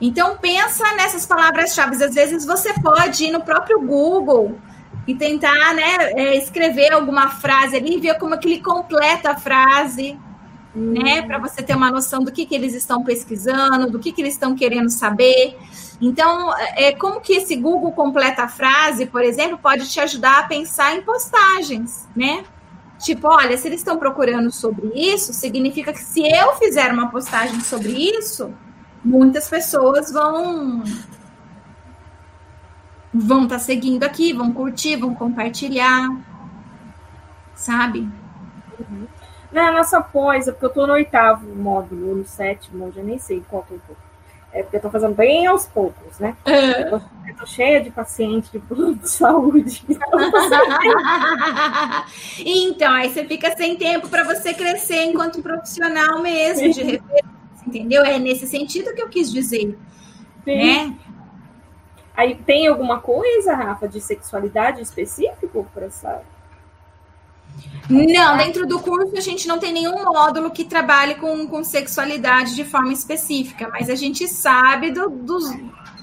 Então 0.00 0.36
pensa 0.36 0.84
nessas 0.94 1.24
palavras-chave. 1.24 2.02
Às 2.02 2.14
vezes 2.14 2.44
você 2.44 2.72
pode 2.80 3.24
ir 3.24 3.30
no 3.30 3.40
próprio 3.42 3.80
Google 3.80 4.58
e 5.06 5.14
tentar 5.14 5.74
né, 5.74 6.12
é, 6.14 6.36
escrever 6.36 6.92
alguma 6.92 7.30
frase 7.30 7.76
ali 7.76 7.96
e 7.96 8.00
ver 8.00 8.18
como 8.18 8.34
é 8.34 8.38
que 8.38 8.48
ele 8.48 8.60
completa 8.60 9.30
a 9.30 9.36
frase, 9.36 10.18
hum. 10.74 10.92
né? 10.92 11.22
Para 11.22 11.38
você 11.38 11.62
ter 11.62 11.74
uma 11.74 11.90
noção 11.90 12.22
do 12.22 12.32
que, 12.32 12.44
que 12.44 12.54
eles 12.54 12.74
estão 12.74 13.04
pesquisando, 13.04 13.90
do 13.90 13.98
que, 13.98 14.12
que 14.12 14.20
eles 14.20 14.34
estão 14.34 14.54
querendo 14.54 14.90
saber. 14.90 15.56
Então, 16.00 16.52
é 16.74 16.92
como 16.92 17.20
que 17.20 17.34
esse 17.34 17.56
Google 17.56 17.92
completa 17.92 18.42
a 18.42 18.48
frase, 18.48 19.06
por 19.06 19.22
exemplo, 19.22 19.56
pode 19.56 19.88
te 19.88 19.98
ajudar 20.00 20.40
a 20.40 20.42
pensar 20.42 20.94
em 20.94 21.00
postagens, 21.00 22.06
né? 22.14 22.44
Tipo, 22.98 23.28
olha, 23.28 23.56
se 23.56 23.68
eles 23.68 23.80
estão 23.80 23.96
procurando 23.96 24.50
sobre 24.50 24.90
isso, 24.94 25.32
significa 25.32 25.92
que 25.92 26.02
se 26.02 26.22
eu 26.22 26.54
fizer 26.56 26.92
uma 26.92 27.10
postagem 27.10 27.60
sobre 27.60 27.92
isso, 27.92 28.52
muitas 29.04 29.48
pessoas 29.48 30.12
vão 30.12 30.82
vão 33.12 33.44
estar 33.44 33.56
tá 33.56 33.60
seguindo 33.60 34.04
aqui, 34.04 34.32
vão 34.32 34.52
curtir, 34.52 34.96
vão 34.96 35.14
compartilhar, 35.14 36.08
sabe? 37.54 38.08
Uhum. 38.78 39.06
Na 39.50 39.72
nossa 39.72 40.02
pós, 40.02 40.48
é 40.48 40.52
porque 40.52 40.66
eu 40.66 40.70
tô 40.70 40.86
no 40.86 40.92
oitavo 40.92 41.46
módulo, 41.54 42.16
no 42.16 42.26
sétimo, 42.26 42.92
já 42.92 43.02
nem 43.02 43.18
sei 43.18 43.42
qual 43.48 43.66
eu 43.70 43.80
tô. 43.86 43.94
É 44.52 44.62
porque 44.62 44.76
eu 44.76 44.80
tô 44.80 44.90
fazendo 44.90 45.14
bem 45.14 45.46
aos 45.46 45.66
poucos, 45.66 46.18
né? 46.18 46.36
É. 46.44 46.90
Eu, 46.90 47.00
eu 47.28 47.36
tô 47.38 47.46
cheia 47.46 47.82
de 47.82 47.90
paciente 47.90 48.50
de 48.50 48.58
plano 48.58 48.94
de 48.94 49.10
saúde. 49.10 49.84
então, 52.44 52.92
aí 52.92 53.10
você 53.10 53.24
fica 53.24 53.54
sem 53.56 53.76
tempo 53.76 54.08
para 54.08 54.24
você 54.24 54.54
crescer 54.54 55.04
enquanto 55.04 55.42
profissional 55.42 56.22
mesmo, 56.22 56.72
de 56.72 56.82
referência, 56.82 57.35
entendeu? 57.66 58.04
É 58.04 58.18
nesse 58.18 58.46
sentido 58.46 58.94
que 58.94 59.02
eu 59.02 59.08
quis 59.08 59.32
dizer. 59.32 59.78
Sim. 60.44 60.56
Né? 60.56 60.96
Aí 62.16 62.34
tem 62.34 62.66
alguma 62.66 63.00
coisa, 63.00 63.54
Rafa, 63.54 63.86
de 63.86 64.00
sexualidade 64.00 64.80
específico 64.80 65.66
para 65.74 65.86
essa 65.86 66.22
não, 67.88 68.36
dentro 68.36 68.66
do 68.66 68.80
curso 68.80 69.16
a 69.16 69.20
gente 69.20 69.46
não 69.46 69.58
tem 69.58 69.72
nenhum 69.72 70.04
módulo 70.04 70.50
que 70.50 70.64
trabalhe 70.64 71.14
com, 71.14 71.46
com 71.46 71.62
sexualidade 71.62 72.54
de 72.54 72.64
forma 72.64 72.92
específica, 72.92 73.68
mas 73.70 73.88
a 73.88 73.94
gente 73.94 74.26
sabe 74.26 74.90
do, 74.90 75.08
dos, 75.08 75.50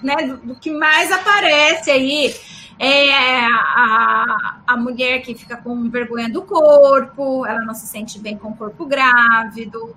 né, 0.02 0.16
do, 0.28 0.38
do 0.38 0.56
que 0.56 0.72
mais 0.72 1.12
aparece 1.12 1.92
aí. 1.92 2.34
É 2.80 3.46
a, 3.46 4.62
a 4.66 4.78
mulher 4.78 5.22
que 5.22 5.36
fica 5.36 5.56
com 5.56 5.90
vergonha 5.90 6.28
do 6.28 6.42
corpo, 6.42 7.46
ela 7.46 7.64
não 7.64 7.74
se 7.76 7.86
sente 7.86 8.20
bem 8.20 8.36
com 8.36 8.50
o 8.50 8.58
corpo 8.58 8.86
grávido, 8.86 9.96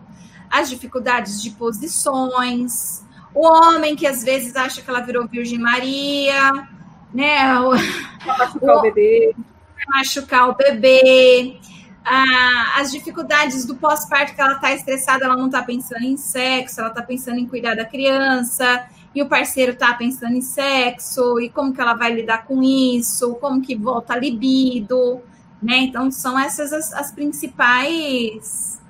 as 0.51 0.69
dificuldades 0.69 1.43
de 1.43 1.51
posições, 1.51 3.05
o 3.35 3.47
homem 3.47 3.95
que 3.95 4.07
às 4.07 4.23
vezes 4.23 4.57
acha 4.57 4.81
que 4.81 4.89
ela 4.89 5.01
virou 5.01 5.27
Virgem 5.27 5.59
Maria, 5.59 6.69
né? 7.13 7.59
O, 8.27 8.29
machucar 8.39 8.77
o, 8.77 8.79
o 8.79 8.83
bebê. 8.83 9.37
Machucar 9.89 10.49
o 10.49 10.55
bebê 10.55 11.61
ah, 12.09 12.81
as 12.81 12.93
dificuldades 12.93 13.67
do 13.67 13.75
pós-parto, 13.75 14.33
que 14.33 14.41
ela 14.41 14.55
está 14.55 14.73
estressada, 14.73 15.25
ela 15.25 15.37
não 15.37 15.47
está 15.47 15.61
pensando 15.63 16.05
em 16.05 16.17
sexo, 16.17 16.79
ela 16.79 16.91
está 16.91 17.03
pensando 17.03 17.41
em 17.41 17.49
cuidar 17.49 17.75
da 17.75 17.85
criança, 17.85 18.87
e 19.13 19.21
o 19.21 19.29
parceiro 19.29 19.73
está 19.73 19.93
pensando 19.93 20.37
em 20.37 20.41
sexo, 20.41 21.41
e 21.41 21.49
como 21.51 21.75
que 21.75 21.81
ela 21.81 21.95
vai 21.95 22.13
lidar 22.13 22.47
com 22.47 22.63
isso, 22.63 23.35
como 23.37 23.61
que 23.61 23.75
volta 23.75 24.15
a 24.15 24.17
libido, 24.17 25.21
né? 25.61 25.79
Então, 25.79 26.09
são 26.13 26.39
essas 26.39 26.73
as, 26.73 26.93
as 26.93 27.11
principais 27.11 28.81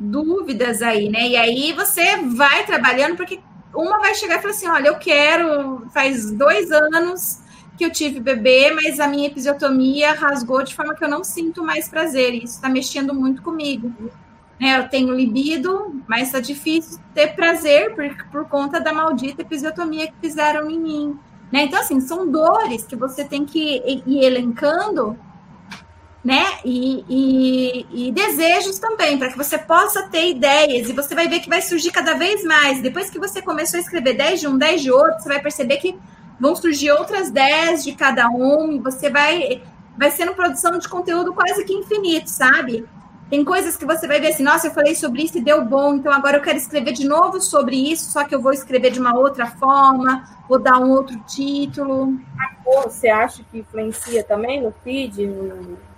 dúvidas 0.00 0.80
aí, 0.80 1.10
né? 1.10 1.28
E 1.28 1.36
aí 1.36 1.72
você 1.74 2.16
vai 2.16 2.64
trabalhando, 2.64 3.16
porque 3.16 3.38
uma 3.74 3.98
vai 3.98 4.14
chegar 4.14 4.38
e 4.38 4.42
falar 4.42 4.54
assim: 4.54 4.68
olha, 4.68 4.88
eu 4.88 4.98
quero, 4.98 5.86
faz 5.92 6.30
dois 6.32 6.72
anos 6.72 7.40
que 7.76 7.84
eu 7.84 7.90
tive 7.90 8.20
bebê, 8.20 8.72
mas 8.72 8.98
a 8.98 9.06
minha 9.06 9.28
episiotomia 9.28 10.12
rasgou 10.12 10.62
de 10.62 10.74
forma 10.74 10.94
que 10.94 11.04
eu 11.04 11.08
não 11.08 11.22
sinto 11.22 11.62
mais 11.62 11.88
prazer. 11.88 12.34
E 12.34 12.44
isso 12.44 12.56
está 12.56 12.68
mexendo 12.68 13.14
muito 13.14 13.42
comigo. 13.42 13.92
Né, 14.58 14.78
eu 14.78 14.88
tenho 14.90 15.14
libido, 15.14 16.02
mas 16.06 16.24
está 16.24 16.38
difícil 16.38 17.00
ter 17.14 17.34
prazer 17.34 17.94
por, 17.94 18.30
por 18.30 18.44
conta 18.46 18.78
da 18.78 18.92
maldita 18.92 19.40
episiotomia 19.40 20.06
que 20.06 20.14
fizeram 20.20 20.70
em 20.70 20.78
mim. 20.78 21.18
Né? 21.50 21.64
Então, 21.64 21.80
assim, 21.80 21.98
são 22.00 22.30
dores 22.30 22.84
que 22.84 22.94
você 22.94 23.24
tem 23.24 23.46
que 23.46 23.82
ir 24.06 24.22
elencando, 24.22 25.18
né? 26.24 26.44
E, 26.64 27.04
e, 27.08 28.08
e 28.08 28.12
desejos 28.12 28.78
também, 28.78 29.18
para 29.18 29.30
que 29.30 29.38
você 29.38 29.56
possa 29.56 30.02
ter 30.08 30.30
ideias, 30.30 30.88
e 30.88 30.92
você 30.92 31.14
vai 31.14 31.28
ver 31.28 31.40
que 31.40 31.48
vai 31.48 31.62
surgir 31.62 31.90
cada 31.90 32.14
vez 32.14 32.44
mais. 32.44 32.82
Depois 32.82 33.08
que 33.08 33.18
você 33.18 33.40
começou 33.40 33.78
a 33.78 33.80
escrever 33.80 34.14
10 34.14 34.40
de 34.40 34.46
um, 34.46 34.58
10 34.58 34.82
de 34.82 34.90
outro, 34.90 35.20
você 35.20 35.28
vai 35.28 35.40
perceber 35.40 35.78
que 35.78 35.98
vão 36.38 36.54
surgir 36.54 36.90
outras 36.90 37.30
10 37.30 37.84
de 37.84 37.92
cada 37.92 38.28
um, 38.28 38.72
e 38.72 38.78
você 38.78 39.08
vai, 39.10 39.62
vai 39.96 40.10
sendo 40.10 40.34
produção 40.34 40.78
de 40.78 40.88
conteúdo 40.88 41.32
quase 41.32 41.64
que 41.64 41.72
infinito, 41.72 42.28
sabe? 42.28 42.86
Tem 43.30 43.44
coisas 43.44 43.76
que 43.76 43.84
você 43.86 44.08
vai 44.08 44.20
ver 44.20 44.28
assim, 44.28 44.42
nossa, 44.42 44.66
eu 44.66 44.72
falei 44.72 44.94
sobre 44.94 45.22
isso 45.22 45.38
e 45.38 45.40
deu 45.40 45.64
bom, 45.64 45.94
então 45.94 46.12
agora 46.12 46.38
eu 46.38 46.42
quero 46.42 46.58
escrever 46.58 46.92
de 46.92 47.06
novo 47.06 47.40
sobre 47.40 47.76
isso, 47.76 48.10
só 48.10 48.24
que 48.24 48.34
eu 48.34 48.42
vou 48.42 48.52
escrever 48.52 48.90
de 48.90 48.98
uma 48.98 49.16
outra 49.16 49.46
forma, 49.46 50.28
vou 50.48 50.58
dar 50.58 50.78
um 50.78 50.90
outro 50.90 51.16
título. 51.28 52.18
Você 52.84 53.08
acha 53.08 53.44
que 53.50 53.58
influencia 53.58 54.24
também 54.24 54.60
no 54.60 54.74
feed? 54.82 55.26
No... 55.26 55.89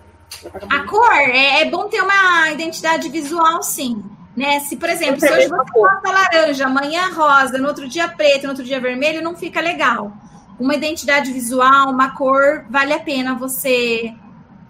A 0.68 0.86
cor, 0.86 1.12
é, 1.12 1.62
é 1.62 1.70
bom 1.70 1.88
ter 1.88 2.00
uma 2.00 2.50
identidade 2.50 3.08
visual, 3.08 3.62
sim. 3.62 4.02
Né? 4.36 4.60
Se, 4.60 4.76
por 4.76 4.88
exemplo, 4.88 5.20
se 5.20 5.30
hoje 5.30 5.48
você 5.48 5.72
posta 5.72 6.10
laranja, 6.10 6.66
amanhã 6.66 7.12
rosa, 7.14 7.58
no 7.58 7.68
outro 7.68 7.88
dia 7.88 8.08
preto, 8.08 8.44
no 8.44 8.50
outro 8.50 8.64
dia 8.64 8.80
vermelho, 8.80 9.22
não 9.22 9.36
fica 9.36 9.60
legal 9.60 10.12
uma 10.58 10.74
identidade 10.74 11.32
visual, 11.32 11.90
uma 11.90 12.14
cor, 12.14 12.64
vale 12.70 12.92
a 12.92 13.00
pena 13.00 13.34
você 13.34 14.14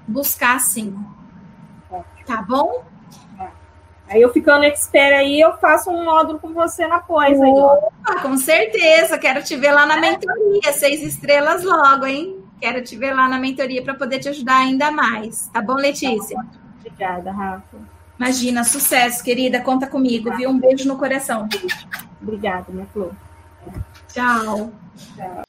buscar 0.06 0.58
sim. 0.60 0.96
Tá 2.26 2.42
bom? 2.42 2.84
Aí 4.08 4.20
eu 4.20 4.32
ficando 4.32 4.64
expert 4.64 5.14
aí, 5.14 5.40
eu 5.40 5.56
faço 5.56 5.90
um 5.90 6.04
módulo 6.04 6.38
com 6.38 6.52
você 6.52 6.86
na 6.86 7.00
pós. 7.00 7.38
Opa, 7.40 8.20
com 8.20 8.36
certeza. 8.36 9.18
Quero 9.18 9.42
te 9.42 9.56
ver 9.56 9.72
lá 9.72 9.86
na 9.86 9.96
mentoria. 9.96 10.72
Seis 10.72 11.02
estrelas 11.02 11.64
logo, 11.64 12.06
hein? 12.06 12.41
Quero 12.62 12.80
te 12.80 12.96
ver 12.96 13.12
lá 13.12 13.28
na 13.28 13.40
mentoria 13.40 13.82
para 13.82 13.92
poder 13.92 14.20
te 14.20 14.28
ajudar 14.28 14.58
ainda 14.58 14.88
mais. 14.92 15.48
Tá 15.48 15.60
bom, 15.60 15.74
Letícia? 15.74 16.36
Tá 16.36 16.42
bom. 16.44 16.58
Obrigada, 16.78 17.32
Rafa. 17.32 17.76
Imagina, 18.16 18.62
sucesso, 18.62 19.24
querida. 19.24 19.60
Conta 19.60 19.88
comigo, 19.88 20.32
viu? 20.36 20.48
Um 20.48 20.60
beijo 20.60 20.86
no 20.86 20.96
coração. 20.96 21.48
Obrigada, 22.22 22.66
minha 22.68 22.86
flor. 22.86 23.16
Tchau. 24.06 24.72
Tchau. 25.16 25.42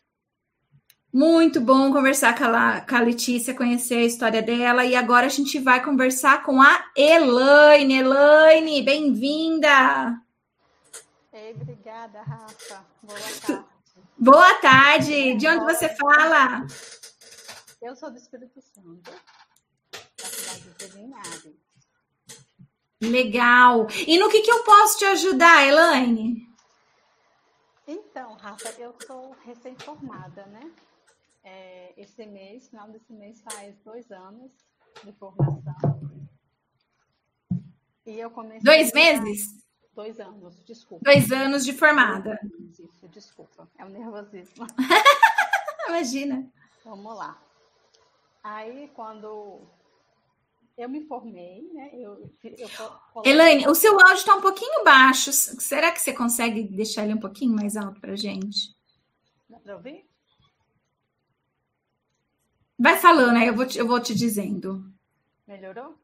Muito 1.14 1.62
bom 1.62 1.94
conversar 1.94 2.36
com 2.36 2.46
a, 2.46 2.82
com 2.82 2.96
a 2.96 3.02
Letícia, 3.02 3.54
conhecer 3.54 3.98
a 3.98 4.06
história 4.06 4.42
dela. 4.42 4.84
E 4.84 4.96
agora 4.96 5.28
a 5.28 5.30
gente 5.30 5.60
vai 5.60 5.84
conversar 5.84 6.42
com 6.42 6.60
a 6.60 6.84
Elaine. 6.98 8.00
Elaine, 8.00 8.82
bem-vinda! 8.82 10.20
Ei, 11.32 11.52
obrigada, 11.52 12.24
Rafa. 12.24 12.84
Boa 13.04 13.20
tarde. 13.46 13.66
Boa 14.18 14.54
tarde. 14.56 15.36
De 15.36 15.48
onde 15.48 15.64
você 15.64 15.90
fala? 15.90 16.66
Eu 17.84 17.98
sou 17.98 18.10
do 18.10 18.18
Espírito 18.18 18.62
Santo, 18.62 19.12
da 19.92 20.26
cidade 20.26 20.62
de 20.62 20.88
Velinari. 20.88 21.60
Legal. 23.02 23.88
E 24.08 24.18
no 24.18 24.30
que, 24.30 24.42
que 24.42 24.50
eu 24.50 24.64
posso 24.64 25.00
te 25.00 25.04
ajudar, 25.04 25.68
Elaine? 25.68 26.48
Então, 27.86 28.36
Rafa, 28.36 28.70
eu 28.80 28.96
sou 29.06 29.36
recém-formada, 29.44 30.46
né? 30.46 30.72
É, 31.44 31.94
esse 31.98 32.26
mês, 32.26 32.70
final 32.70 32.90
desse 32.90 33.12
mês, 33.12 33.42
faz 33.42 33.78
dois 33.84 34.10
anos 34.14 34.50
de 35.04 35.12
formação. 35.12 36.00
E 38.06 38.18
eu 38.18 38.32
comecei. 38.32 38.62
Dois 38.62 38.94
meses? 38.94 39.62
Dois 39.94 40.22
anos, 40.22 40.64
desculpa. 40.64 41.04
Dois 41.04 41.30
anos 41.34 41.66
de 41.66 41.74
formada. 41.74 42.40
Isso, 42.80 43.10
desculpa. 43.10 43.70
É 43.78 43.84
um 43.84 43.90
nervosismo. 43.90 44.66
Imagina. 45.90 46.50
Vamos 46.86 47.18
lá. 47.18 47.38
Aí, 48.44 48.92
quando 48.94 49.62
eu 50.78 50.90
me 50.90 51.06
formei, 51.06 51.70
né? 51.74 51.92
Eu, 51.94 52.30
eu 52.44 52.70
Elaine, 53.24 53.68
o 53.68 53.76
seu 53.76 53.94
áudio 54.00 54.16
está 54.16 54.36
um 54.36 54.42
pouquinho 54.42 54.84
baixo. 54.84 55.32
Será 55.32 55.92
que 55.92 56.02
você 56.02 56.12
consegue 56.12 56.64
deixar 56.64 57.06
ele 57.06 57.14
um 57.14 57.20
pouquinho 57.20 57.56
mais 57.56 57.78
alto 57.78 58.02
para 58.02 58.16
gente? 58.16 58.76
Dá 59.50 59.60
para 59.60 59.76
ouvir? 59.76 60.06
Vai 62.78 62.98
falando, 62.98 63.38
aí 63.38 63.48
eu 63.48 63.56
vou 63.56 63.66
te, 63.66 63.78
eu 63.78 63.88
vou 63.88 64.00
te 64.00 64.14
dizendo. 64.14 64.84
Melhorou? 65.48 65.98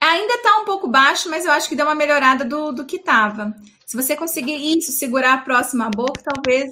Ainda 0.00 0.34
está 0.34 0.58
um 0.58 0.64
pouco 0.64 0.88
baixo, 0.88 1.30
mas 1.30 1.44
eu 1.44 1.52
acho 1.52 1.68
que 1.68 1.76
deu 1.76 1.86
uma 1.86 1.94
melhorada 1.94 2.44
do, 2.44 2.72
do 2.72 2.84
que 2.84 2.96
estava. 2.96 3.54
Se 3.86 3.96
você 3.96 4.16
conseguir 4.16 4.56
isso, 4.56 4.92
segurar 4.92 5.34
a 5.34 5.42
próxima 5.42 5.88
boca, 5.88 6.22
talvez 6.22 6.70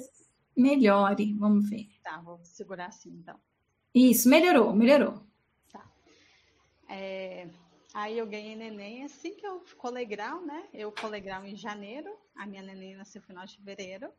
melhore. 0.55 1.33
Vamos 1.33 1.69
ver. 1.69 1.87
Tá, 2.03 2.21
vou 2.21 2.39
segurar 2.43 2.87
assim 2.87 3.09
então. 3.09 3.39
Isso, 3.97 4.29
melhorou, 4.29 4.73
melhorou. 4.73 5.19
Tá. 5.71 5.83
É, 6.87 7.47
aí 7.93 8.17
eu 8.17 8.27
ganhei 8.27 8.55
neném 8.55 9.03
assim 9.03 9.33
que 9.33 9.45
eu 9.45 9.63
colegrau, 9.77 10.41
né? 10.41 10.63
Eu 10.73 10.91
colegrau 10.91 11.45
em 11.45 11.55
janeiro, 11.55 12.09
a 12.35 12.45
minha 12.45 12.61
neném 12.61 12.95
nasceu 12.95 13.21
no 13.21 13.27
final 13.27 13.45
de 13.45 13.57
fevereiro. 13.57 14.09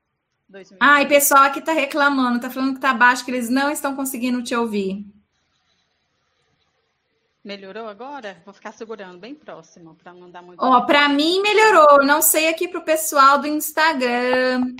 2020. 0.48 0.78
Ai, 0.80 1.06
pessoal 1.06 1.42
aqui 1.42 1.60
tá 1.60 1.72
reclamando, 1.72 2.40
tá 2.40 2.50
falando 2.50 2.74
que 2.74 2.80
tá 2.80 2.94
baixo, 2.94 3.24
que 3.24 3.30
eles 3.30 3.50
não 3.50 3.70
estão 3.70 3.94
conseguindo 3.94 4.42
te 4.42 4.54
ouvir. 4.54 5.06
Melhorou 7.44 7.86
agora? 7.86 8.42
Vou 8.44 8.52
ficar 8.52 8.72
segurando 8.72 9.18
bem 9.18 9.34
próximo 9.34 9.94
para 9.94 10.12
não 10.12 10.30
dar 10.30 10.42
muito. 10.42 10.60
Ó, 10.60 10.80
para 10.82 11.08
mim 11.08 11.40
melhorou. 11.40 12.04
Não 12.04 12.20
sei 12.20 12.48
aqui 12.48 12.66
pro 12.66 12.82
pessoal 12.82 13.38
do 13.38 13.46
Instagram. 13.46 14.74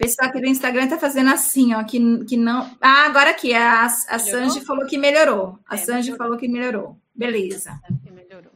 Pessoal 0.00 0.30
aqui 0.30 0.40
do 0.40 0.46
Instagram 0.46 0.88
tá 0.88 0.98
fazendo 0.98 1.28
assim, 1.28 1.74
ó, 1.74 1.84
que, 1.84 2.24
que 2.24 2.34
não. 2.34 2.74
Ah, 2.80 3.04
agora 3.04 3.32
aqui 3.32 3.52
a, 3.52 3.84
a 3.84 4.18
Sanji 4.18 4.64
falou 4.64 4.86
que 4.86 4.96
melhorou. 4.96 5.58
A 5.68 5.74
é, 5.74 5.76
Sanji 5.76 6.10
melhorou. 6.10 6.16
falou 6.16 6.38
que 6.38 6.48
melhorou. 6.48 6.96
Beleza. 7.14 7.78
É, 8.06 8.10
melhorou. 8.10 8.50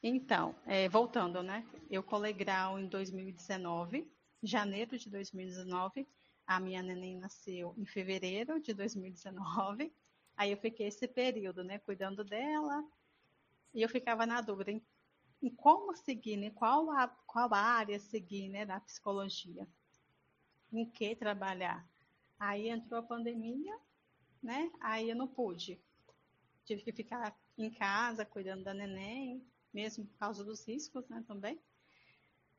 Então, 0.00 0.54
é, 0.64 0.88
voltando, 0.88 1.42
né? 1.42 1.64
Eu 1.90 2.00
colei 2.00 2.32
grau 2.32 2.78
em 2.78 2.86
2019, 2.86 4.08
janeiro 4.40 4.96
de 4.96 5.10
2019. 5.10 6.06
A 6.46 6.60
minha 6.60 6.80
neném 6.80 7.16
nasceu 7.16 7.74
em 7.76 7.84
fevereiro 7.84 8.60
de 8.60 8.72
2019. 8.72 9.92
Aí 10.36 10.52
eu 10.52 10.58
fiquei 10.58 10.86
esse 10.86 11.08
período, 11.08 11.64
né, 11.64 11.80
cuidando 11.80 12.22
dela, 12.22 12.84
e 13.74 13.82
eu 13.82 13.88
ficava 13.88 14.24
na 14.24 14.40
dúvida 14.40 14.70
em, 14.70 14.80
em 15.42 15.50
como 15.50 15.96
seguir, 15.96 16.36
né, 16.36 16.50
qual, 16.50 16.88
a, 16.92 17.08
qual 17.26 17.52
área 17.52 17.98
seguir, 17.98 18.48
né, 18.48 18.64
da 18.64 18.78
psicologia, 18.78 19.66
em 20.78 20.90
que 20.90 21.14
trabalhar. 21.14 21.86
Aí 22.38 22.68
entrou 22.68 23.00
a 23.00 23.02
pandemia, 23.02 23.78
né, 24.42 24.70
aí 24.80 25.10
eu 25.10 25.16
não 25.16 25.26
pude. 25.26 25.80
Tive 26.64 26.82
que 26.82 26.92
ficar 26.92 27.36
em 27.56 27.70
casa 27.70 28.24
cuidando 28.24 28.64
da 28.64 28.74
neném, 28.74 29.44
mesmo 29.72 30.06
por 30.06 30.18
causa 30.18 30.44
dos 30.44 30.66
riscos, 30.66 31.08
né, 31.08 31.24
também. 31.26 31.60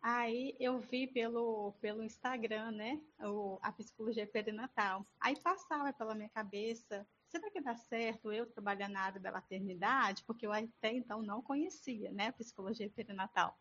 Aí 0.01 0.55
eu 0.59 0.79
vi 0.79 1.07
pelo, 1.07 1.73
pelo 1.81 2.03
Instagram, 2.03 2.71
né, 2.71 3.01
o, 3.21 3.59
a 3.61 3.71
psicologia 3.71 4.25
perinatal. 4.25 5.05
Aí 5.19 5.39
passava 5.39 5.91
pela 5.93 6.15
minha 6.15 6.29
cabeça 6.29 7.05
será 7.27 7.51
que 7.51 7.61
dá 7.61 7.75
certo 7.75 8.31
eu 8.31 8.45
trabalhar 8.45 8.89
na 8.89 9.01
área 9.01 9.19
da 9.19 9.31
maternidade? 9.31 10.23
Porque 10.23 10.45
eu 10.45 10.51
até 10.51 10.93
então 10.93 11.21
não 11.21 11.41
conhecia, 11.41 12.11
né, 12.11 12.27
a 12.27 12.33
psicologia 12.33 12.89
perinatal. 12.89 13.57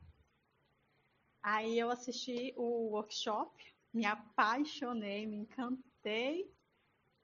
Aí 1.43 1.79
eu 1.79 1.91
assisti 1.91 2.53
o 2.57 2.91
workshop, 2.91 3.76
me 3.97 4.05
apaixonei, 4.05 5.27
me 5.27 5.39
encantei 5.39 6.55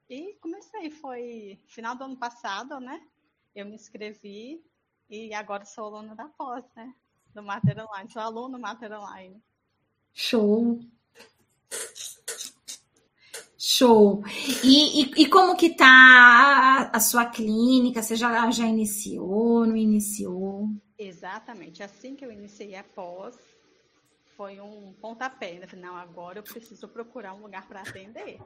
e 0.09 0.33
comecei. 0.41 0.89
Foi 0.89 1.59
final 1.67 1.95
do 1.95 2.03
ano 2.03 2.17
passado, 2.17 2.79
né? 2.79 2.99
Eu 3.53 3.67
me 3.67 3.75
inscrevi 3.75 4.65
e 5.07 5.31
agora 5.35 5.65
sou 5.65 5.85
aluna 5.85 6.15
da 6.15 6.25
pós, 6.29 6.65
né? 6.75 6.95
Do 7.31 7.43
Mater 7.43 7.77
Online. 7.79 8.09
Sou 8.09 8.21
aluna 8.23 8.57
do 8.57 8.61
Mater 8.61 8.91
Online. 8.91 9.39
Show! 10.11 10.79
Show. 13.55 14.23
E, 14.63 15.03
e, 15.03 15.11
e, 15.21 15.29
como 15.29 15.55
que 15.55 15.75
tá 15.75 15.85
a, 15.85 16.97
a, 16.97 16.99
sua 16.99 17.27
clínica? 17.27 18.01
Você 18.01 18.15
já, 18.15 18.49
já 18.49 18.65
iniciou, 18.65 19.65
não 19.65 19.77
iniciou? 19.77 20.69
Exatamente. 20.97 21.83
Assim 21.83 22.15
que 22.15 22.25
eu 22.25 22.31
iniciei 22.31 22.75
a 22.75 22.83
pós, 22.83 23.37
foi 24.35 24.59
um 24.59 24.93
pontapé. 24.93 25.57
Eu 25.61 25.67
falei, 25.67 25.85
não, 25.85 25.95
agora 25.95 26.39
eu 26.39 26.43
preciso 26.43 26.87
procurar 26.87 27.33
um 27.33 27.41
lugar 27.41 27.67
para 27.67 27.81
atender. 27.81 28.39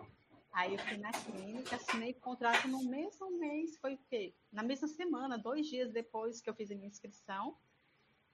Aí 0.52 0.74
eu 0.74 0.80
fui 0.80 0.98
na 0.98 1.12
clínica, 1.12 1.76
assinei 1.76 2.14
contrato 2.14 2.68
no 2.68 2.84
mesmo 2.84 3.30
mês, 3.38 3.78
foi 3.78 3.94
o 3.94 4.00
quê? 4.10 4.34
Na 4.52 4.64
mesma 4.64 4.88
semana, 4.88 5.38
dois 5.38 5.68
dias 5.68 5.92
depois 5.92 6.42
que 6.42 6.50
eu 6.50 6.56
fiz 6.56 6.72
a 6.72 6.76
minha 6.76 6.88
inscrição. 6.88 7.56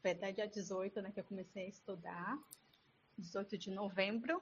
Foi 0.02 0.12
até 0.12 0.32
dia 0.32 0.48
18, 0.48 1.02
né, 1.02 1.12
que 1.12 1.20
eu 1.20 1.24
comecei 1.24 1.66
a 1.66 1.70
estudar. 1.70 2.40
18 3.18 3.58
de 3.58 3.72
novembro 3.72 4.42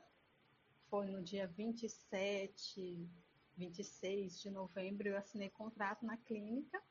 foi 0.89 1.05
no 1.07 1.23
dia 1.23 1.47
27, 1.47 3.09
26 3.57 4.41
de 4.41 4.49
novembro, 4.51 5.07
eu 5.07 5.17
assinei 5.17 5.49
contrato 5.49 6.05
na 6.05 6.17
clínica. 6.17 6.81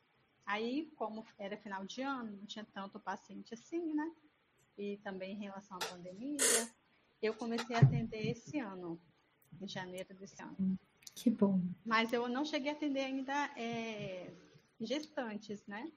Aí, 0.47 0.91
como 0.97 1.25
era 1.39 1.57
final 1.57 1.85
de 1.85 2.03
ano, 2.03 2.37
não 2.37 2.47
tinha 2.47 2.65
tanto 2.65 2.99
paciente 2.99 3.55
assim, 3.55 3.95
né? 3.95 4.11
E 4.81 4.97
também 5.05 5.35
em 5.35 5.41
relação 5.41 5.77
à 5.77 5.87
pandemia, 5.91 6.39
eu 7.21 7.35
comecei 7.35 7.77
a 7.77 7.81
atender 7.81 8.31
esse 8.31 8.59
ano, 8.59 8.99
em 9.61 9.69
janeiro 9.69 10.15
desse 10.15 10.43
ano. 10.43 10.57
Que 11.15 11.29
bom. 11.29 11.61
Mas 11.85 12.15
eu 12.15 12.27
não 12.31 12.47
cheguei 12.47 12.71
a 12.71 12.75
atender 12.75 13.01
ainda 13.01 13.35
é, 13.59 14.33
gestantes, 14.81 15.67
né? 15.67 15.93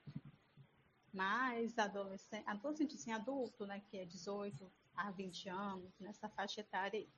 Mas 1.14 1.78
adolescente, 1.80 2.44
adolescente, 2.46 2.96
assim, 2.96 3.14
adulto, 3.14 3.66
né? 3.66 3.82
Que 3.90 4.00
é 4.00 4.06
18 4.06 4.70
a 4.98 5.12
20 5.12 5.48
anos, 5.48 5.98
nessa 5.98 6.28
faixa 6.28 6.60
etária 6.60 7.00
aí. 7.00 7.10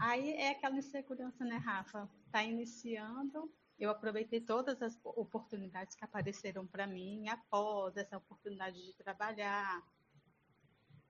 Aí 0.00 0.30
é 0.34 0.50
aquela 0.50 0.76
insegurança, 0.76 1.44
né, 1.44 1.56
Rafa? 1.56 2.08
Tá 2.30 2.44
iniciando, 2.44 3.52
eu 3.76 3.90
aproveitei 3.90 4.40
todas 4.40 4.80
as 4.82 4.96
oportunidades 5.02 5.96
que 5.96 6.04
apareceram 6.04 6.64
para 6.64 6.86
mim 6.86 7.28
após 7.28 7.96
essa 7.96 8.16
oportunidade 8.16 8.80
de 8.80 8.92
trabalhar. 8.94 9.82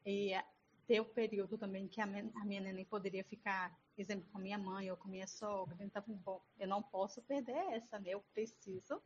E 0.05 0.33
ter 0.87 1.01
o 1.01 1.05
período 1.05 1.59
também 1.59 1.87
que 1.87 2.01
a 2.01 2.07
minha, 2.07 2.31
a 2.37 2.45
minha 2.45 2.61
neném 2.61 2.85
poderia 2.85 3.23
ficar, 3.25 3.79
exemplo, 3.97 4.27
com 4.33 4.39
a 4.39 4.41
minha 4.41 4.59
mãe 4.59 4.91
ou 4.91 4.97
com 4.97 5.09
a 5.09 5.11
minha 5.11 5.27
sogra. 5.27 5.77
Então, 5.81 6.03
bom, 6.25 6.41
eu 6.59 6.67
não 6.67 6.83
posso 6.83 7.21
perder 7.23 7.57
essa, 7.73 7.99
né? 7.99 8.11
Eu 8.11 8.25
preciso 8.33 9.03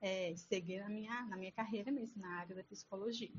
é, 0.00 0.34
seguir 0.36 0.80
na 0.80 0.88
minha, 0.88 1.24
na 1.26 1.36
minha 1.36 1.52
carreira 1.52 1.92
mesmo, 1.92 2.20
na 2.20 2.40
área 2.40 2.56
da 2.56 2.64
psicologia. 2.64 3.30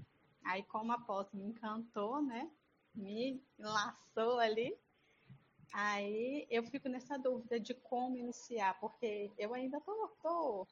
Aí, 0.44 0.64
como 0.64 0.92
a 0.92 1.00
pós 1.00 1.28
me 1.34 1.44
encantou, 1.44 2.22
né? 2.22 2.50
Me 2.94 3.44
laçou 3.60 4.40
ali, 4.40 4.78
Aí 5.78 6.48
eu 6.50 6.64
fico 6.64 6.88
nessa 6.88 7.18
dúvida 7.18 7.60
de 7.60 7.74
como 7.74 8.16
iniciar, 8.16 8.80
porque 8.80 9.30
eu 9.38 9.54
ainda 9.54 9.82
tô, 9.82 10.08
tô 10.22 10.68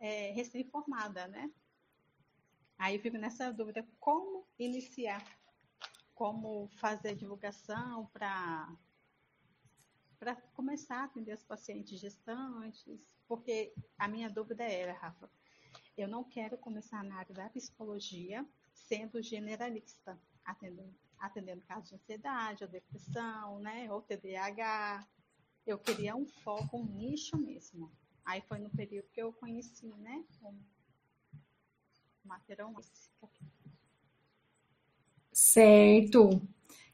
é, 0.00 0.30
recém-formada, 0.32 1.28
né? 1.28 1.50
Aí 2.78 2.96
eu 2.96 3.02
fico 3.02 3.16
nessa 3.16 3.52
dúvida 3.52 3.86
como 4.00 4.46
iniciar, 4.58 5.24
como 6.14 6.68
fazer 6.78 7.14
divulgação 7.14 8.06
para 8.06 8.68
para 10.18 10.36
começar 10.54 11.00
a 11.00 11.04
atender 11.04 11.34
os 11.34 11.44
pacientes 11.44 12.00
gestantes, 12.00 12.98
porque 13.28 13.74
a 13.98 14.08
minha 14.08 14.30
dúvida 14.30 14.64
era, 14.64 14.94
Rafa, 14.94 15.30
eu 15.98 16.08
não 16.08 16.24
quero 16.24 16.56
começar 16.56 17.04
na 17.04 17.16
área 17.16 17.34
da 17.34 17.50
psicologia 17.50 18.46
sendo 18.72 19.22
generalista, 19.22 20.18
atendendo 20.42 20.94
atendendo 21.24 21.62
casos 21.62 21.88
de 21.88 21.94
ansiedade, 21.94 22.64
ou 22.64 22.70
depressão, 22.70 23.58
né, 23.60 23.90
ou 23.90 24.02
TDAH. 24.02 25.06
eu 25.66 25.78
queria 25.78 26.14
um 26.14 26.26
foco, 26.26 26.76
um 26.76 26.84
nicho 26.84 27.36
mesmo. 27.38 27.90
Aí 28.24 28.42
foi 28.42 28.58
no 28.58 28.70
período 28.70 29.08
que 29.08 29.22
eu 29.22 29.32
conheci, 29.32 29.86
né, 29.86 30.24
material 32.24 32.72
Certo. 35.32 36.40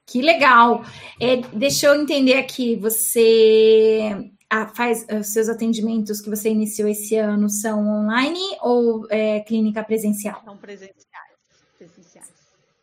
Que 0.07 0.21
legal. 0.23 0.85
É, 1.21 1.37
deixa 1.37 1.87
eu 1.87 2.01
entender 2.01 2.35
aqui, 2.35 2.75
você 2.77 4.31
faz 4.75 5.07
os 5.21 5.29
seus 5.29 5.49
atendimentos 5.49 6.21
que 6.21 6.29
você 6.29 6.51
iniciou 6.51 6.89
esse 6.89 7.15
ano 7.15 7.49
são 7.49 7.87
online 7.87 8.41
ou 8.61 9.07
é, 9.09 9.41
clínica 9.41 9.85
presencial? 9.85 10.43
São 10.45 10.57
presenciais. 10.57 11.37
presenciais. 11.79 12.33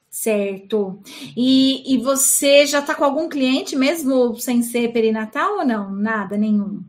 Certo. 0.10 1.02
E, 1.36 1.94
e 1.94 1.98
você 1.98 2.66
já 2.66 2.80
está 2.80 2.96
com 2.96 3.04
algum 3.04 3.28
cliente 3.28 3.76
mesmo 3.76 4.40
sem 4.40 4.64
ser 4.64 4.94
perinatal 4.94 5.58
ou 5.58 5.66
não? 5.66 5.92
Nada, 5.92 6.38
nenhum? 6.38 6.84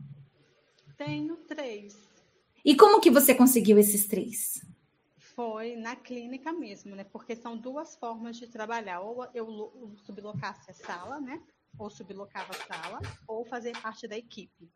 Tenho 0.97 1.35
três. 1.35 1.97
E 2.63 2.75
como 2.75 3.01
que 3.01 3.11
você 3.11 3.35
conseguiu 3.35 3.77
esses 3.77 4.05
três? 4.07 4.61
Foi 5.39 5.77
na 5.77 5.95
clínica 5.95 6.51
mesmo, 6.51 6.97
né? 6.97 7.05
Porque 7.05 7.33
são 7.33 7.57
duas 7.57 7.95
formas 7.95 8.35
de 8.35 8.45
trabalhar. 8.45 8.99
Ou 8.99 9.23
eu 9.33 9.95
sublocasse 10.03 10.69
a 10.69 10.73
sala, 10.73 11.21
né? 11.21 11.41
Ou 11.77 11.89
sublocava 11.89 12.51
a 12.51 12.55
sala, 12.67 12.99
ou 13.25 13.45
fazer 13.45 13.71
parte 13.81 14.05
da 14.05 14.17
equipe. 14.17 14.69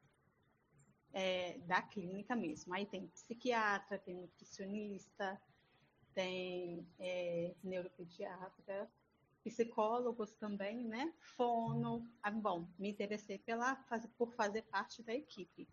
É, 1.11 1.57
da 1.67 1.81
clínica 1.81 2.33
mesmo. 2.33 2.73
Aí 2.73 2.85
tem 2.85 3.07
psiquiatra, 3.07 3.99
tem 3.99 4.15
nutricionista, 4.15 5.37
tem 6.13 6.87
é, 6.97 7.53
neuropediatra, 7.61 8.89
psicólogos 9.43 10.31
também, 10.31 10.85
né? 10.85 11.13
Fono. 11.35 12.09
Ah, 12.23 12.31
bom, 12.31 12.69
me 12.79 12.89
interessei 12.89 13.37
pela, 13.37 13.75
por 14.17 14.31
fazer 14.31 14.61
parte 14.61 15.03
da 15.03 15.13
equipe. 15.13 15.67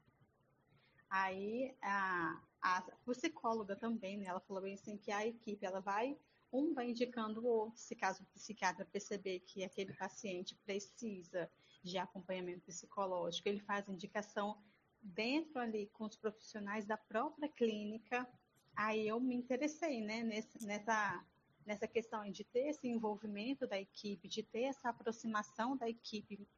Aí 1.08 1.76
a, 1.80 2.42
a 2.62 2.82
psicóloga 3.06 3.76
também, 3.76 4.18
né, 4.18 4.26
ela 4.26 4.40
falou 4.40 4.62
bem 4.62 4.74
assim 4.74 4.96
que 4.96 5.10
a 5.10 5.26
equipe 5.26 5.64
ela 5.64 5.80
vai 5.80 6.16
um 6.52 6.74
vai 6.74 6.90
indicando 6.90 7.40
o 7.40 7.46
outro, 7.46 7.78
se 7.80 7.94
caso 7.94 8.22
o 8.22 8.26
psiquiatra 8.26 8.84
perceber 8.84 9.40
que 9.40 9.62
aquele 9.62 9.92
paciente 9.94 10.56
precisa 10.64 11.48
de 11.82 11.96
acompanhamento 11.96 12.62
psicológico, 12.62 13.48
ele 13.48 13.60
faz 13.60 13.88
indicação 13.88 14.58
dentro 15.00 15.60
ali 15.60 15.86
com 15.92 16.04
os 16.04 16.16
profissionais 16.16 16.84
da 16.84 16.96
própria 16.96 17.48
clínica. 17.48 18.28
Aí 18.76 19.06
eu 19.06 19.20
me 19.20 19.34
interessei, 19.34 20.00
né, 20.00 20.22
nessa 20.60 21.24
nessa 21.66 21.86
questão 21.86 22.28
de 22.30 22.42
ter 22.42 22.68
esse 22.68 22.88
envolvimento 22.88 23.66
da 23.66 23.78
equipe, 23.78 24.26
de 24.26 24.42
ter 24.42 24.62
essa 24.62 24.88
aproximação 24.88 25.76
da 25.76 25.88
equipe 25.88 26.48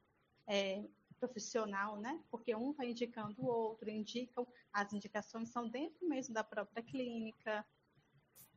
é, 0.46 0.84
profissional, 1.26 1.96
né? 1.96 2.18
Porque 2.30 2.54
um 2.54 2.72
está 2.72 2.84
indicando 2.84 3.34
o 3.38 3.46
outro, 3.46 3.88
indicam, 3.88 4.46
as 4.72 4.92
indicações 4.92 5.50
são 5.50 5.68
dentro 5.68 6.08
mesmo 6.08 6.34
da 6.34 6.42
própria 6.42 6.82
clínica. 6.82 7.64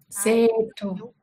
Certo. 0.10 0.92
Aí 0.92 1.00
eu 1.00 1.16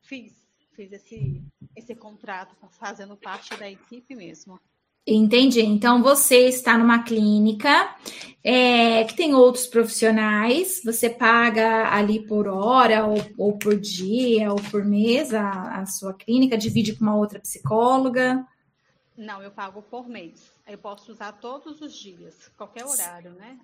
fiz, 0.00 0.48
fiz 0.72 0.92
esse, 0.92 1.42
esse 1.76 1.94
contrato 1.94 2.56
fazendo 2.72 3.16
parte 3.16 3.56
da 3.56 3.70
equipe 3.70 4.14
mesmo. 4.14 4.60
Entendi. 5.06 5.62
Então 5.62 6.02
você 6.02 6.48
está 6.48 6.76
numa 6.76 7.02
clínica 7.02 7.96
é, 8.44 9.04
que 9.04 9.14
tem 9.14 9.34
outros 9.34 9.66
profissionais, 9.66 10.82
você 10.84 11.08
paga 11.08 11.90
ali 11.94 12.26
por 12.26 12.46
hora, 12.46 13.06
ou, 13.06 13.16
ou 13.38 13.58
por 13.58 13.78
dia, 13.78 14.52
ou 14.52 14.60
por 14.70 14.84
mês 14.84 15.32
a, 15.32 15.80
a 15.80 15.86
sua 15.86 16.12
clínica, 16.12 16.58
divide 16.58 16.94
com 16.94 17.04
uma 17.04 17.16
outra 17.16 17.40
psicóloga. 17.40 18.46
Não, 19.16 19.42
eu 19.42 19.50
pago 19.50 19.82
por 19.82 20.08
mês. 20.08 20.52
Eu 20.68 20.76
posso 20.76 21.10
usar 21.12 21.32
todos 21.32 21.80
os 21.80 21.94
dias, 21.94 22.52
qualquer 22.54 22.84
horário, 22.84 23.32
né? 23.32 23.58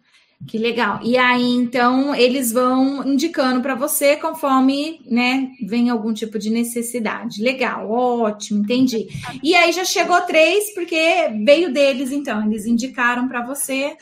Que 0.49 0.57
legal. 0.57 1.03
E 1.03 1.19
aí, 1.19 1.53
então, 1.53 2.15
eles 2.15 2.51
vão 2.51 3.07
indicando 3.07 3.61
para 3.61 3.75
você 3.75 4.17
conforme, 4.17 5.03
né, 5.05 5.55
vem 5.67 5.91
algum 5.91 6.15
tipo 6.15 6.39
de 6.39 6.49
necessidade. 6.49 7.43
Legal, 7.43 7.91
ótimo, 7.91 8.63
entendi. 8.63 9.09
E 9.43 9.55
aí 9.55 9.71
já 9.73 9.85
chegou 9.85 10.19
três, 10.23 10.73
porque 10.73 11.29
veio 11.45 11.71
deles, 11.71 12.11
então, 12.11 12.47
eles 12.47 12.65
indicaram 12.65 13.29
para 13.29 13.45
você. 13.45 13.99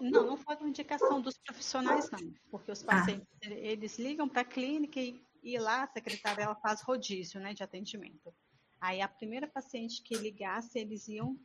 Não, 0.00 0.26
não 0.26 0.36
foi 0.38 0.56
uma 0.56 0.68
indicação 0.68 1.20
dos 1.20 1.36
profissionais, 1.38 2.10
não, 2.10 2.32
porque 2.50 2.72
os 2.72 2.82
ah. 2.84 2.86
pacientes, 2.86 3.26
ah. 3.44 3.50
eles 3.50 3.98
ligam 3.98 4.26
para 4.26 4.42
a 4.42 4.46
clínica 4.46 4.98
e, 4.98 5.22
e 5.42 5.58
lá 5.58 5.82
a 5.82 5.88
secretária 5.88 6.42
ela 6.42 6.54
faz 6.54 6.80
rodízio, 6.80 7.38
né, 7.38 7.52
de 7.52 7.62
atendimento. 7.62 8.32
Aí 8.80 9.02
a 9.02 9.08
primeira 9.08 9.46
paciente 9.46 10.02
que 10.02 10.14
ligasse, 10.14 10.78
eles 10.78 11.06
iam 11.06 11.38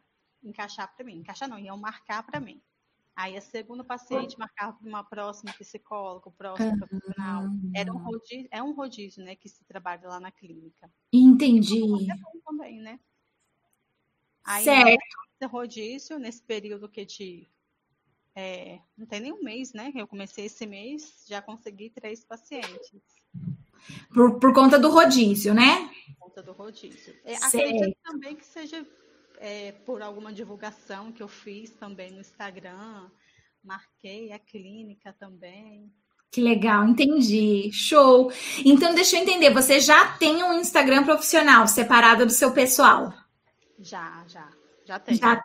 encaixar 0.47 0.93
para 0.95 1.05
mim. 1.05 1.17
Encaixar 1.17 1.49
não, 1.49 1.59
iam 1.59 1.77
marcar 1.77 2.23
para 2.23 2.39
mim. 2.39 2.61
Aí 3.15 3.37
a 3.37 3.41
segunda 3.41 3.83
paciente 3.83 4.37
marcava 4.37 4.73
para 4.73 4.87
uma 4.87 5.03
próxima 5.03 5.53
psicóloga, 5.53 6.29
próximo 6.31 6.71
uhum. 6.71 6.79
profissional. 6.79 7.43
Era 7.73 7.93
um 7.93 7.97
rodízio, 7.97 8.47
é 8.51 8.61
um 8.61 8.73
rodízio, 8.73 9.23
né, 9.23 9.35
que 9.35 9.47
se 9.47 9.63
trabalha 9.63 10.09
lá 10.09 10.19
na 10.19 10.31
clínica. 10.31 10.91
Entendi. 11.13 11.81
É 12.11 12.15
bom 12.17 12.39
também, 12.45 12.81
né? 12.81 12.99
Aí, 14.43 14.65
certo. 14.65 14.99
Esse 15.39 15.49
rodízio, 15.49 16.19
nesse 16.19 16.41
período 16.43 16.89
que 16.89 17.05
de 17.05 17.47
é, 18.35 18.79
não 18.97 19.05
tem 19.05 19.21
nem 19.21 19.31
um 19.31 19.41
mês, 19.41 19.71
né? 19.71 19.93
Eu 19.95 20.07
comecei 20.07 20.45
esse 20.45 20.65
mês, 20.65 21.23
já 21.25 21.41
consegui 21.41 21.89
três 21.89 22.23
pacientes. 22.25 23.01
Por, 24.13 24.39
por 24.39 24.53
conta 24.53 24.77
do 24.77 24.89
rodízio, 24.89 25.53
né? 25.53 25.89
Por 26.19 26.27
conta 26.27 26.43
do 26.43 26.51
rodízio. 26.51 27.15
É, 27.23 27.35
acredito 27.35 27.97
também 28.03 28.35
que 28.35 28.45
seja 28.45 28.85
é, 29.39 29.71
por 29.85 30.01
alguma 30.01 30.31
divulgação 30.31 31.11
que 31.11 31.21
eu 31.21 31.27
fiz 31.27 31.71
também 31.71 32.11
no 32.11 32.21
Instagram, 32.21 33.09
marquei 33.63 34.31
a 34.31 34.39
clínica 34.39 35.13
também. 35.19 35.91
Que 36.31 36.41
legal, 36.41 36.85
entendi. 36.85 37.71
Show. 37.71 38.31
Então, 38.65 38.93
deixa 38.93 39.15
eu 39.15 39.21
entender, 39.21 39.53
você 39.53 39.79
já 39.79 40.17
tem 40.17 40.43
um 40.43 40.59
Instagram 40.59 41.03
profissional 41.03 41.67
separado 41.67 42.25
do 42.25 42.31
seu 42.31 42.51
pessoal? 42.51 43.13
Já, 43.79 44.23
já. 44.27 44.49
Já 44.85 44.99
tem. 44.99 45.15
Já 45.15 45.43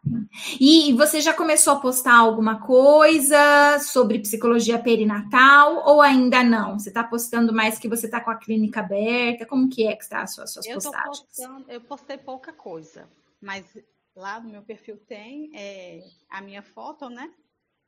E 0.61 0.93
você 0.93 1.20
já 1.20 1.32
começou 1.32 1.72
a 1.72 1.80
postar 1.80 2.14
alguma 2.14 2.61
coisa 2.61 3.78
sobre 3.78 4.18
psicologia 4.18 4.78
perinatal 4.78 5.82
ou 5.86 6.03
ainda 6.03 6.45
não? 6.45 6.78
Você 6.78 6.91
está 6.91 7.03
postando 7.03 7.53
mais 7.53 7.78
que 7.78 7.88
você 7.88 8.05
está 8.05 8.20
com 8.20 8.30
a 8.30 8.36
clínica 8.36 8.80
aberta? 8.80 9.47
Como 9.47 9.70
que 9.70 9.86
é 9.86 9.97
que 9.97 10.03
está 10.03 10.22
as 10.22 10.34
suas, 10.34 10.53
suas 10.53 10.66
eu 10.66 10.74
postagens? 10.74 11.20
Postando, 11.20 11.64
eu 11.70 11.80
postei 11.80 12.18
pouca 12.18 12.53
coisa, 12.53 13.09
mas 13.41 13.66
lá 14.14 14.41
no 14.41 14.51
meu 14.51 14.62
perfil 14.62 14.99
tem 14.99 15.51
é, 15.57 16.01
a 16.28 16.41
minha 16.41 16.62
foto, 16.62 17.09
né? 17.09 17.32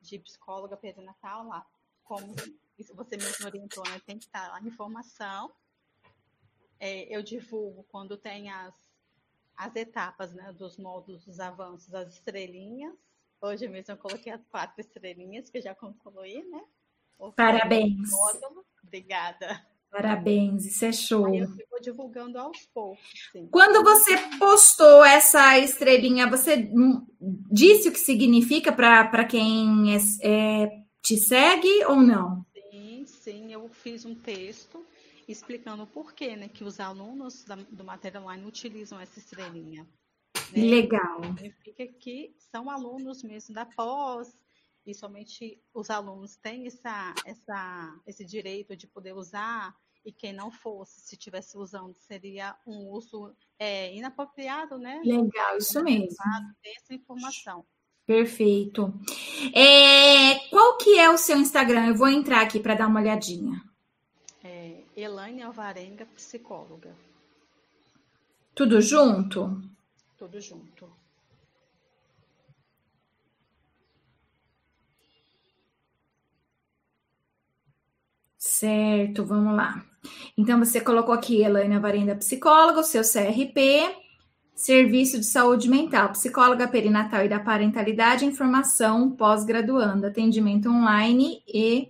De 0.00 0.18
psicóloga 0.18 0.76
perinatal 0.76 1.46
lá. 1.46 1.66
Como 2.04 2.34
você 2.94 3.16
mesmo 3.16 3.46
orientou, 3.46 3.84
né? 3.88 4.00
Tem 4.06 4.18
que 4.18 4.24
estar 4.24 4.48
lá 4.48 4.56
a 4.56 4.62
informação. 4.62 5.52
É, 6.80 7.04
eu 7.14 7.22
divulgo 7.22 7.84
quando 7.84 8.16
tem 8.16 8.50
as 8.50 8.74
as 9.56 9.76
etapas 9.76 10.32
né, 10.32 10.52
dos 10.52 10.76
módulos, 10.76 11.24
dos 11.24 11.38
avanços, 11.38 11.94
as 11.94 12.14
estrelinhas. 12.14 12.94
Hoje 13.40 13.68
mesmo 13.68 13.94
eu 13.94 13.98
coloquei 13.98 14.32
as 14.32 14.44
quatro 14.46 14.80
estrelinhas 14.80 15.50
que 15.50 15.58
eu 15.58 15.62
já 15.62 15.74
concluí, 15.74 16.42
né? 16.44 16.64
Parabéns. 17.36 18.10
Módulo. 18.10 18.64
Obrigada. 18.82 19.64
Parabéns, 19.92 20.64
isso 20.64 20.86
é 20.86 20.90
show. 20.90 21.26
Aí 21.26 21.40
eu 21.40 21.48
fico 21.48 21.78
divulgando 21.82 22.38
aos 22.38 22.64
poucos. 22.72 22.98
Sim. 23.30 23.46
Quando 23.50 23.84
você 23.84 24.16
postou 24.38 25.04
essa 25.04 25.58
estrelinha, 25.58 26.26
você 26.26 26.70
disse 27.50 27.90
o 27.90 27.92
que 27.92 28.00
significa 28.00 28.72
para 28.72 29.24
quem 29.26 29.94
é, 29.94 29.98
é, 30.22 30.82
te 31.02 31.18
segue 31.18 31.84
ou 31.84 31.96
não? 31.96 32.42
Sim, 32.54 33.04
sim, 33.06 33.52
eu 33.52 33.68
fiz 33.68 34.06
um 34.06 34.14
texto 34.14 34.82
explicando 35.28 35.82
o 35.82 35.86
porquê 35.86 36.36
né, 36.36 36.48
que 36.48 36.64
os 36.64 36.80
alunos 36.80 37.44
da, 37.44 37.56
do 37.56 37.84
material 37.84 38.24
online 38.24 38.46
utilizam 38.46 38.98
essa 38.98 39.18
estrelinha. 39.18 39.86
Né? 40.56 40.64
Legal. 40.64 41.22
Significa 41.22 41.86
que 41.86 42.34
são 42.50 42.70
alunos 42.70 43.22
mesmo 43.22 43.54
da 43.54 43.66
pós, 43.66 44.34
e 44.86 44.94
somente 44.94 45.60
os 45.72 45.90
alunos 45.90 46.36
têm 46.36 46.66
essa, 46.66 47.14
essa, 47.24 48.00
esse 48.06 48.24
direito 48.24 48.76
de 48.76 48.86
poder 48.86 49.12
usar, 49.12 49.74
e 50.04 50.12
quem 50.12 50.32
não 50.32 50.50
fosse, 50.50 51.00
se 51.00 51.14
estivesse 51.14 51.56
usando, 51.56 51.94
seria 51.94 52.56
um 52.66 52.88
uso 52.90 53.32
é, 53.58 53.94
inapropriado, 53.94 54.76
né? 54.76 55.00
Legal, 55.04 55.58
isso 55.58 55.82
mesmo. 55.82 56.16
Essa 56.64 56.94
informação. 56.94 57.64
Perfeito. 58.04 58.92
É, 59.54 60.48
qual 60.48 60.76
que 60.76 60.98
é 60.98 61.08
o 61.08 61.16
seu 61.16 61.38
Instagram? 61.38 61.86
Eu 61.86 61.94
vou 61.94 62.08
entrar 62.08 62.42
aqui 62.42 62.58
para 62.58 62.74
dar 62.74 62.88
uma 62.88 63.00
olhadinha. 63.00 63.62
Elaine 64.94 65.42
Alvarenga, 65.42 66.04
psicóloga. 66.14 66.94
Tudo 68.54 68.80
junto? 68.80 69.62
Tudo 70.18 70.40
junto. 70.40 71.01
Certo, 78.62 79.24
vamos 79.24 79.56
lá. 79.56 79.84
Então, 80.38 80.56
você 80.56 80.80
colocou 80.80 81.12
aqui 81.12 81.42
Elaine 81.42 81.74
Alvarenga, 81.74 82.14
psicóloga, 82.14 82.78
o 82.78 82.84
seu 82.84 83.02
CRP, 83.02 83.92
Serviço 84.54 85.18
de 85.18 85.26
saúde 85.26 85.68
mental, 85.68 86.10
psicóloga 86.10 86.68
perinatal 86.68 87.24
e 87.24 87.28
da 87.28 87.40
parentalidade, 87.40 88.24
informação 88.24 89.10
pós-graduando, 89.10 90.06
atendimento 90.06 90.68
online 90.68 91.42
e 91.52 91.88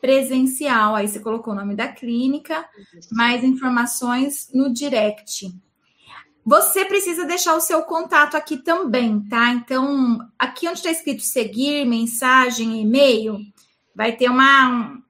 presencial. 0.00 0.94
Aí 0.94 1.08
você 1.08 1.18
colocou 1.18 1.52
o 1.52 1.56
nome 1.56 1.74
da 1.74 1.88
clínica, 1.88 2.64
mais 3.10 3.42
informações 3.42 4.48
no 4.54 4.72
direct. 4.72 5.52
Você 6.46 6.84
precisa 6.84 7.26
deixar 7.26 7.56
o 7.56 7.60
seu 7.60 7.82
contato 7.82 8.36
aqui 8.36 8.58
também, 8.58 9.18
tá? 9.24 9.50
Então, 9.50 10.20
aqui 10.38 10.68
onde 10.68 10.78
está 10.78 10.92
escrito 10.92 11.22
seguir, 11.22 11.84
mensagem, 11.84 12.80
e-mail, 12.80 13.40
vai 13.96 14.12
ter 14.12 14.30
uma 14.30 15.02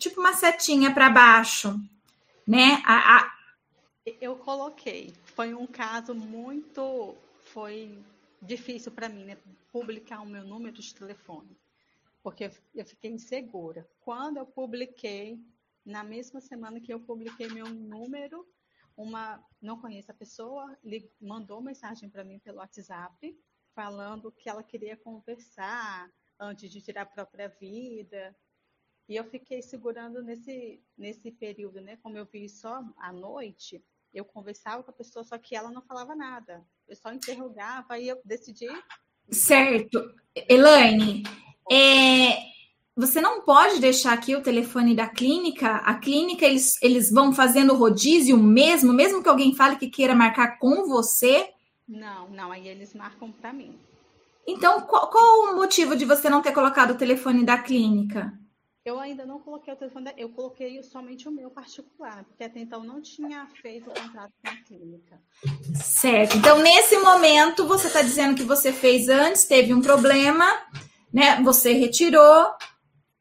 tipo 0.00 0.18
uma 0.18 0.32
setinha 0.32 0.92
para 0.92 1.10
baixo, 1.10 1.78
né? 2.46 2.82
A, 2.86 3.18
a... 3.18 3.38
Eu 4.20 4.34
coloquei. 4.36 5.12
Foi 5.36 5.54
um 5.54 5.66
caso 5.66 6.14
muito, 6.14 7.14
foi 7.52 8.02
difícil 8.40 8.90
para 8.90 9.08
mim, 9.08 9.24
né? 9.24 9.36
Publicar 9.70 10.22
o 10.22 10.26
meu 10.26 10.42
número 10.42 10.80
de 10.80 10.94
telefone, 10.94 11.56
porque 12.22 12.50
eu 12.74 12.84
fiquei 12.84 13.12
insegura. 13.12 13.86
Quando 14.00 14.38
eu 14.38 14.46
publiquei, 14.46 15.38
na 15.84 16.02
mesma 16.02 16.40
semana 16.40 16.80
que 16.80 16.92
eu 16.92 16.98
publiquei 16.98 17.48
meu 17.48 17.66
número, 17.68 18.44
uma 18.96 19.38
não 19.60 19.80
conheço 19.80 20.10
a 20.10 20.14
pessoa, 20.14 20.76
mandou 21.20 21.60
mensagem 21.60 22.08
para 22.08 22.24
mim 22.24 22.38
pelo 22.38 22.58
WhatsApp, 22.58 23.38
falando 23.74 24.32
que 24.32 24.48
ela 24.48 24.64
queria 24.64 24.96
conversar 24.96 26.10
antes 26.38 26.70
de 26.70 26.80
tirar 26.80 27.02
a 27.02 27.06
própria 27.06 27.48
vida. 27.48 28.34
E 29.10 29.16
eu 29.16 29.24
fiquei 29.24 29.60
segurando 29.60 30.22
nesse, 30.22 30.80
nesse 30.96 31.32
período, 31.32 31.80
né? 31.80 31.98
Como 32.00 32.16
eu 32.16 32.24
vi 32.24 32.48
só 32.48 32.80
à 32.96 33.12
noite, 33.12 33.82
eu 34.14 34.24
conversava 34.24 34.84
com 34.84 34.92
a 34.92 34.94
pessoa, 34.94 35.24
só 35.24 35.36
que 35.36 35.56
ela 35.56 35.68
não 35.68 35.82
falava 35.82 36.14
nada. 36.14 36.64
Eu 36.86 36.94
só 36.94 37.12
interrogava 37.12 37.98
e 37.98 38.06
eu 38.06 38.20
decidi. 38.24 38.68
Certo. 39.28 40.14
Elaine, 40.48 41.24
é, 41.68 42.38
você 42.94 43.20
não 43.20 43.42
pode 43.42 43.80
deixar 43.80 44.12
aqui 44.12 44.36
o 44.36 44.44
telefone 44.44 44.94
da 44.94 45.08
clínica. 45.08 45.78
A 45.78 45.94
clínica, 45.94 46.46
eles, 46.46 46.80
eles 46.80 47.10
vão 47.10 47.32
fazendo 47.32 47.74
rodízio 47.74 48.38
mesmo, 48.38 48.92
mesmo 48.92 49.24
que 49.24 49.28
alguém 49.28 49.56
fale 49.56 49.74
que 49.74 49.90
queira 49.90 50.14
marcar 50.14 50.56
com 50.60 50.86
você? 50.86 51.52
Não, 51.88 52.30
não, 52.30 52.52
aí 52.52 52.68
eles 52.68 52.94
marcam 52.94 53.32
para 53.32 53.52
mim. 53.52 53.76
Então, 54.46 54.82
qual, 54.82 55.10
qual, 55.10 55.52
o 55.52 55.56
motivo 55.56 55.96
de 55.96 56.04
você 56.04 56.30
não 56.30 56.40
ter 56.40 56.52
colocado 56.52 56.92
o 56.92 56.96
telefone 56.96 57.44
da 57.44 57.58
clínica? 57.58 58.38
Eu 58.90 58.98
ainda 58.98 59.24
não 59.24 59.38
coloquei 59.38 59.72
o 59.72 59.76
telefone, 59.76 60.06
da, 60.06 60.14
eu 60.16 60.30
coloquei 60.30 60.82
somente 60.82 61.28
o 61.28 61.30
meu 61.30 61.48
particular, 61.48 62.24
porque 62.24 62.42
até 62.42 62.58
então 62.58 62.82
não 62.82 63.00
tinha 63.00 63.46
feito 63.62 63.88
o 63.88 63.94
contrato 63.94 64.32
com 64.42 64.50
a 64.50 64.56
clínica. 64.66 65.16
Certo. 65.76 66.36
Então, 66.36 66.58
nesse 66.58 66.98
momento, 66.98 67.68
você 67.68 67.86
está 67.86 68.02
dizendo 68.02 68.34
que 68.34 68.42
você 68.42 68.72
fez 68.72 69.08
antes, 69.08 69.44
teve 69.44 69.72
um 69.72 69.80
problema, 69.80 70.44
né? 71.12 71.40
Você 71.44 71.72
retirou, 71.72 72.48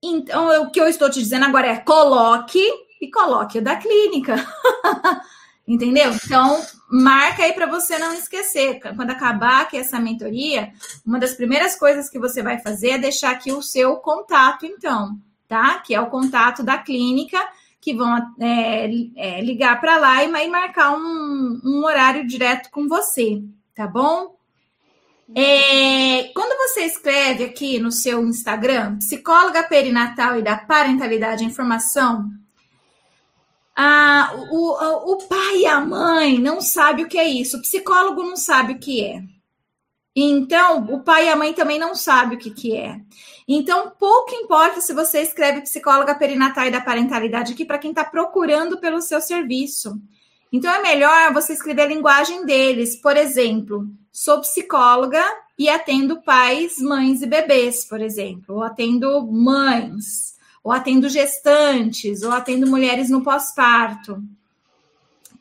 então, 0.01 0.63
o 0.63 0.71
que 0.71 0.81
eu 0.81 0.87
estou 0.87 1.07
te 1.07 1.19
dizendo 1.19 1.45
agora 1.45 1.67
é 1.67 1.77
coloque 1.77 2.63
e 2.99 3.11
coloque 3.11 3.59
o 3.59 3.63
da 3.63 3.75
clínica. 3.75 4.37
Entendeu? 5.67 6.11
Então, 6.25 6.65
marca 6.89 7.43
aí 7.43 7.53
para 7.53 7.67
você 7.67 7.99
não 7.99 8.11
esquecer. 8.11 8.79
Quando 8.95 9.11
acabar 9.11 9.61
aqui 9.61 9.77
essa 9.77 9.99
mentoria, 9.99 10.73
uma 11.05 11.19
das 11.19 11.35
primeiras 11.35 11.75
coisas 11.75 12.09
que 12.09 12.17
você 12.17 12.41
vai 12.41 12.57
fazer 12.57 12.89
é 12.89 12.97
deixar 12.97 13.29
aqui 13.29 13.51
o 13.51 13.61
seu 13.61 13.97
contato, 13.97 14.65
então, 14.65 15.15
tá? 15.49 15.79
Que 15.79 15.95
é 15.95 15.99
o 15.99 16.09
contato 16.09 16.63
da 16.63 16.77
clínica, 16.77 17.39
que 17.81 17.93
vão 17.93 18.15
é, 18.39 18.89
é, 19.17 19.41
ligar 19.41 19.81
para 19.81 19.97
lá 19.97 20.23
e, 20.23 20.27
e 20.27 20.47
marcar 20.47 20.95
um, 20.95 21.59
um 21.65 21.83
horário 21.83 22.25
direto 22.25 22.69
com 22.69 22.87
você, 22.87 23.41
tá 23.75 23.87
bom? 23.87 24.37
É, 25.35 26.31
quando 26.33 26.57
você 26.57 26.85
escreve 26.85 27.43
aqui 27.45 27.79
no 27.79 27.91
seu 27.91 28.25
Instagram, 28.25 28.97
psicóloga 28.97 29.63
perinatal 29.63 30.39
e 30.39 30.43
da 30.43 30.57
parentalidade 30.57 31.43
informação, 31.43 32.29
o, 34.51 35.13
o 35.13 35.17
pai 35.27 35.59
e 35.59 35.65
a 35.65 35.79
mãe 35.79 36.37
não 36.39 36.61
sabem 36.61 37.05
o 37.05 37.07
que 37.07 37.17
é 37.17 37.27
isso, 37.27 37.57
o 37.57 37.61
psicólogo 37.61 38.23
não 38.23 38.35
sabe 38.35 38.73
o 38.73 38.79
que 38.79 39.03
é. 39.05 39.23
Então, 40.21 40.83
o 40.91 41.01
pai 41.01 41.27
e 41.27 41.29
a 41.29 41.35
mãe 41.35 41.53
também 41.53 41.79
não 41.79 41.95
sabem 41.95 42.37
o 42.37 42.41
que, 42.41 42.51
que 42.51 42.75
é. 42.75 42.99
Então, 43.47 43.93
pouco 43.97 44.35
importa 44.35 44.81
se 44.81 44.93
você 44.93 45.21
escreve 45.21 45.61
psicóloga 45.61 46.13
perinatal 46.13 46.65
e 46.65 46.71
da 46.71 46.81
parentalidade 46.81 47.53
aqui 47.53 47.63
para 47.63 47.77
quem 47.77 47.91
está 47.91 48.03
procurando 48.03 48.79
pelo 48.79 49.01
seu 49.01 49.21
serviço. 49.21 49.97
Então, 50.51 50.73
é 50.73 50.81
melhor 50.81 51.33
você 51.33 51.53
escrever 51.53 51.83
a 51.83 51.87
linguagem 51.87 52.45
deles. 52.45 52.97
Por 52.97 53.15
exemplo, 53.15 53.87
sou 54.11 54.41
psicóloga 54.41 55.23
e 55.57 55.69
atendo 55.69 56.21
pais, 56.21 56.79
mães 56.79 57.21
e 57.21 57.25
bebês, 57.25 57.85
por 57.85 58.01
exemplo, 58.01 58.55
ou 58.55 58.63
atendo 58.63 59.25
mães, 59.25 60.35
ou 60.61 60.73
atendo 60.73 61.07
gestantes, 61.07 62.23
ou 62.23 62.31
atendo 62.31 62.67
mulheres 62.67 63.09
no 63.09 63.23
pós-parto. 63.23 64.21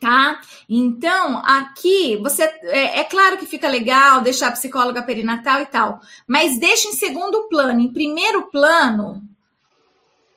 Tá? 0.00 0.40
Então, 0.68 1.42
aqui 1.44 2.16
você 2.18 2.44
é, 2.44 3.00
é, 3.00 3.04
claro 3.04 3.36
que 3.36 3.46
fica 3.46 3.68
legal 3.68 4.20
deixar 4.20 4.46
a 4.46 4.52
psicóloga 4.52 5.02
perinatal 5.02 5.60
e 5.60 5.66
tal, 5.66 6.00
mas 6.24 6.56
deixa 6.60 6.86
em 6.86 6.92
segundo 6.92 7.48
plano. 7.48 7.80
Em 7.80 7.92
primeiro 7.92 8.44
plano, 8.48 9.20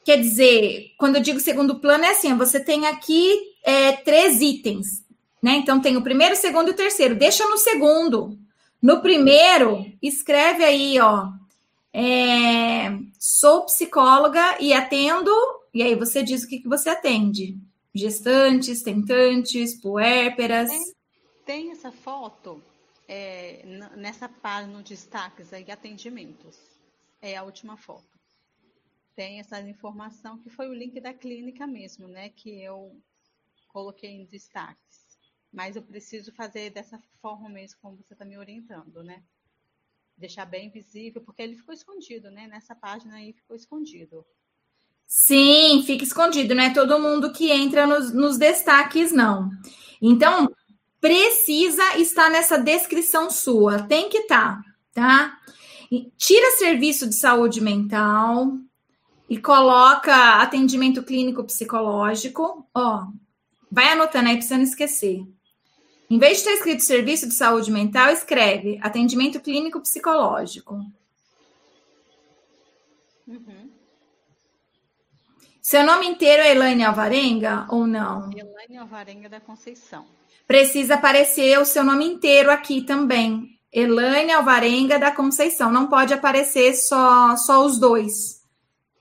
quer 0.03 0.18
dizer, 0.18 0.93
quando 0.97 1.18
eu 1.18 1.22
digo 1.22 1.39
segundo 1.39 1.80
plano, 1.80 2.05
é 2.05 2.09
assim: 2.09 2.36
você 2.36 2.59
tem 2.59 2.88
aqui 2.88 3.39
é, 3.64 3.91
três 3.91 4.41
itens. 4.41 5.05
Né? 5.41 5.55
Então 5.57 5.80
tem 5.80 5.97
o 5.97 6.03
primeiro, 6.03 6.34
o 6.34 6.38
segundo 6.38 6.70
e 6.70 6.72
o 6.72 6.76
terceiro. 6.76 7.16
Deixa 7.16 7.47
no 7.47 7.57
segundo. 7.57 8.38
No 8.82 9.01
primeiro, 9.01 9.86
escreve 10.01 10.64
aí, 10.64 10.99
ó. 10.99 11.28
É, 11.93 12.97
sou 13.20 13.66
psicóloga 13.66 14.57
e 14.59 14.74
atendo. 14.74 15.32
E 15.74 15.84
aí 15.84 15.95
você 15.95 16.24
diz 16.24 16.43
o 16.43 16.47
que, 16.47 16.59
que 16.59 16.68
você 16.68 16.89
atende: 16.89 17.57
gestantes, 17.93 18.81
tentantes, 18.81 19.79
puérperas. 19.79 20.69
Tem, 20.69 20.93
tem 21.45 21.71
essa 21.71 21.91
foto 21.91 22.61
é, 23.07 23.63
nessa 23.95 24.27
página 24.27 24.77
no 24.77 24.83
destaques 24.83 25.53
aí, 25.53 25.69
atendimentos. 25.69 26.59
É 27.21 27.35
a 27.35 27.43
última 27.43 27.77
foto. 27.77 28.19
Tem 29.15 29.39
essa 29.39 29.59
informação 29.61 30.37
que 30.39 30.49
foi 30.49 30.67
o 30.69 30.73
link 30.73 30.99
da 30.99 31.13
clínica 31.13 31.67
mesmo, 31.67 32.07
né? 32.07 32.29
Que 32.29 32.63
eu 32.63 32.95
coloquei 33.67 34.09
em 34.09 34.25
destaques 34.25 35.01
mas 35.51 35.75
eu 35.75 35.83
preciso 35.83 36.31
fazer 36.31 36.69
dessa 36.69 36.97
forma 37.21 37.49
mesmo, 37.49 37.77
como 37.81 37.97
você 37.97 38.13
está 38.13 38.23
me 38.23 38.37
orientando, 38.37 39.03
né? 39.03 39.23
Deixar 40.15 40.45
bem 40.45 40.69
visível, 40.69 41.21
porque 41.21 41.41
ele 41.41 41.57
ficou 41.57 41.73
escondido, 41.73 42.31
né? 42.31 42.47
Nessa 42.47 42.73
página 42.73 43.15
aí 43.15 43.33
ficou 43.33 43.55
escondido. 43.55 44.25
Sim, 45.14 45.84
fica 45.86 46.05
escondido, 46.05 46.55
não 46.55 46.64
é 46.64 46.74
todo 46.74 46.97
mundo 46.97 47.34
que 47.34 47.51
entra 47.51 47.86
nos, 47.86 48.14
nos 48.14 48.38
destaques, 48.38 49.12
não. 49.12 49.51
Então, 50.01 50.49
precisa 51.01 51.97
estar 51.97 52.30
nessa 52.30 52.57
descrição 52.57 53.30
sua, 53.30 53.84
tem 53.84 54.07
que 54.07 54.20
estar, 54.20 54.62
tá? 54.93 55.38
Tira 56.18 56.51
serviço 56.51 57.09
de 57.09 57.20
saúde 57.20 57.59
mental 57.59 58.53
e 59.30 59.38
coloca 59.38 60.41
atendimento 60.41 61.03
clínico 61.03 61.43
psicológico. 61.43 62.66
Ó, 62.74 63.07
vai 63.70 63.89
anotando 63.89 64.30
aí 64.30 64.38
para 64.38 64.47
você 64.47 64.55
não 64.55 64.64
esquecer. 64.64 65.28
Em 66.09 66.18
vez 66.18 66.38
de 66.38 66.45
ter 66.45 66.53
escrito 66.53 66.86
serviço 66.86 67.28
de 67.28 67.34
saúde 67.34 67.70
mental, 67.70 68.14
escreve 68.14 68.80
atendimento 68.82 69.41
clínico 69.41 69.82
psicológico. 69.82 70.76
Uhum. 73.28 73.61
Seu 75.62 75.86
nome 75.86 76.07
inteiro 76.07 76.41
é 76.41 76.51
Elaine 76.51 76.84
Alvarenga 76.84 77.68
ou 77.70 77.86
não? 77.86 78.32
Elaine 78.32 78.78
Alvarenga 78.78 79.30
da 79.30 79.39
Conceição. 79.39 80.05
Precisa 80.47 80.95
aparecer 80.95 81.59
o 81.59 81.66
seu 81.66 81.84
nome 81.84 82.03
inteiro 82.03 82.49
aqui 82.49 82.82
também. 82.82 83.59
Elaine 83.72 84.32
Alvarenga 84.32 84.97
da 84.97 85.12
Conceição. 85.12 85.72
Não 85.72 85.86
pode 85.86 86.16
aparecer 86.16 86.74
só, 86.74 87.36
só 87.38 87.64
os 87.64 87.80
dois. 87.80 88.41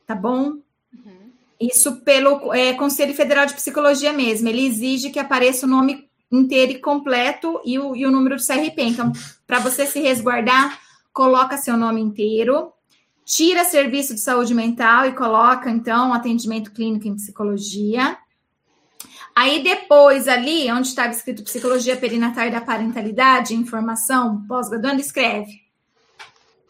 Tá 0.07 0.15
bom? 0.15 0.59
Uhum. 0.93 1.33
Isso 1.59 2.03
pelo 2.03 2.53
é, 2.53 2.75
Conselho 2.75 3.15
Federal 3.15 3.47
de 3.47 3.55
Psicologia 3.55 4.13
mesmo. 4.13 4.47
Ele 4.47 4.67
exige 4.67 5.11
que 5.11 5.19
apareça 5.19 5.65
o 5.65 5.69
nome 5.69 6.11
inteiro 6.31 6.73
e 6.73 6.79
completo 6.79 7.59
e 7.65 7.79
o, 7.79 7.97
e 7.97 8.05
o 8.05 8.11
número 8.11 8.37
do 8.37 8.47
CRP. 8.47 8.83
Então, 8.83 9.13
para 9.47 9.59
você 9.61 9.87
se 9.87 9.99
resguardar, 9.99 10.79
coloca 11.11 11.57
seu 11.57 11.77
nome 11.77 12.03
inteiro, 12.03 12.71
tira 13.31 13.64
serviço 13.64 14.12
de 14.12 14.20
saúde 14.20 14.53
mental 14.53 15.07
e 15.07 15.12
coloca, 15.12 15.70
então, 15.70 16.12
atendimento 16.12 16.72
clínico 16.72 17.07
em 17.07 17.14
psicologia. 17.14 18.18
Aí 19.37 19.62
depois, 19.62 20.26
ali, 20.26 20.70
onde 20.72 20.89
estava 20.89 21.12
escrito 21.12 21.45
psicologia 21.45 21.97
perinatal 21.97 22.49
e 22.49 22.51
da 22.51 22.61
parentalidade, 22.61 23.55
informação, 23.55 24.45
pós-graduando, 24.49 25.01
escreve. 25.01 25.62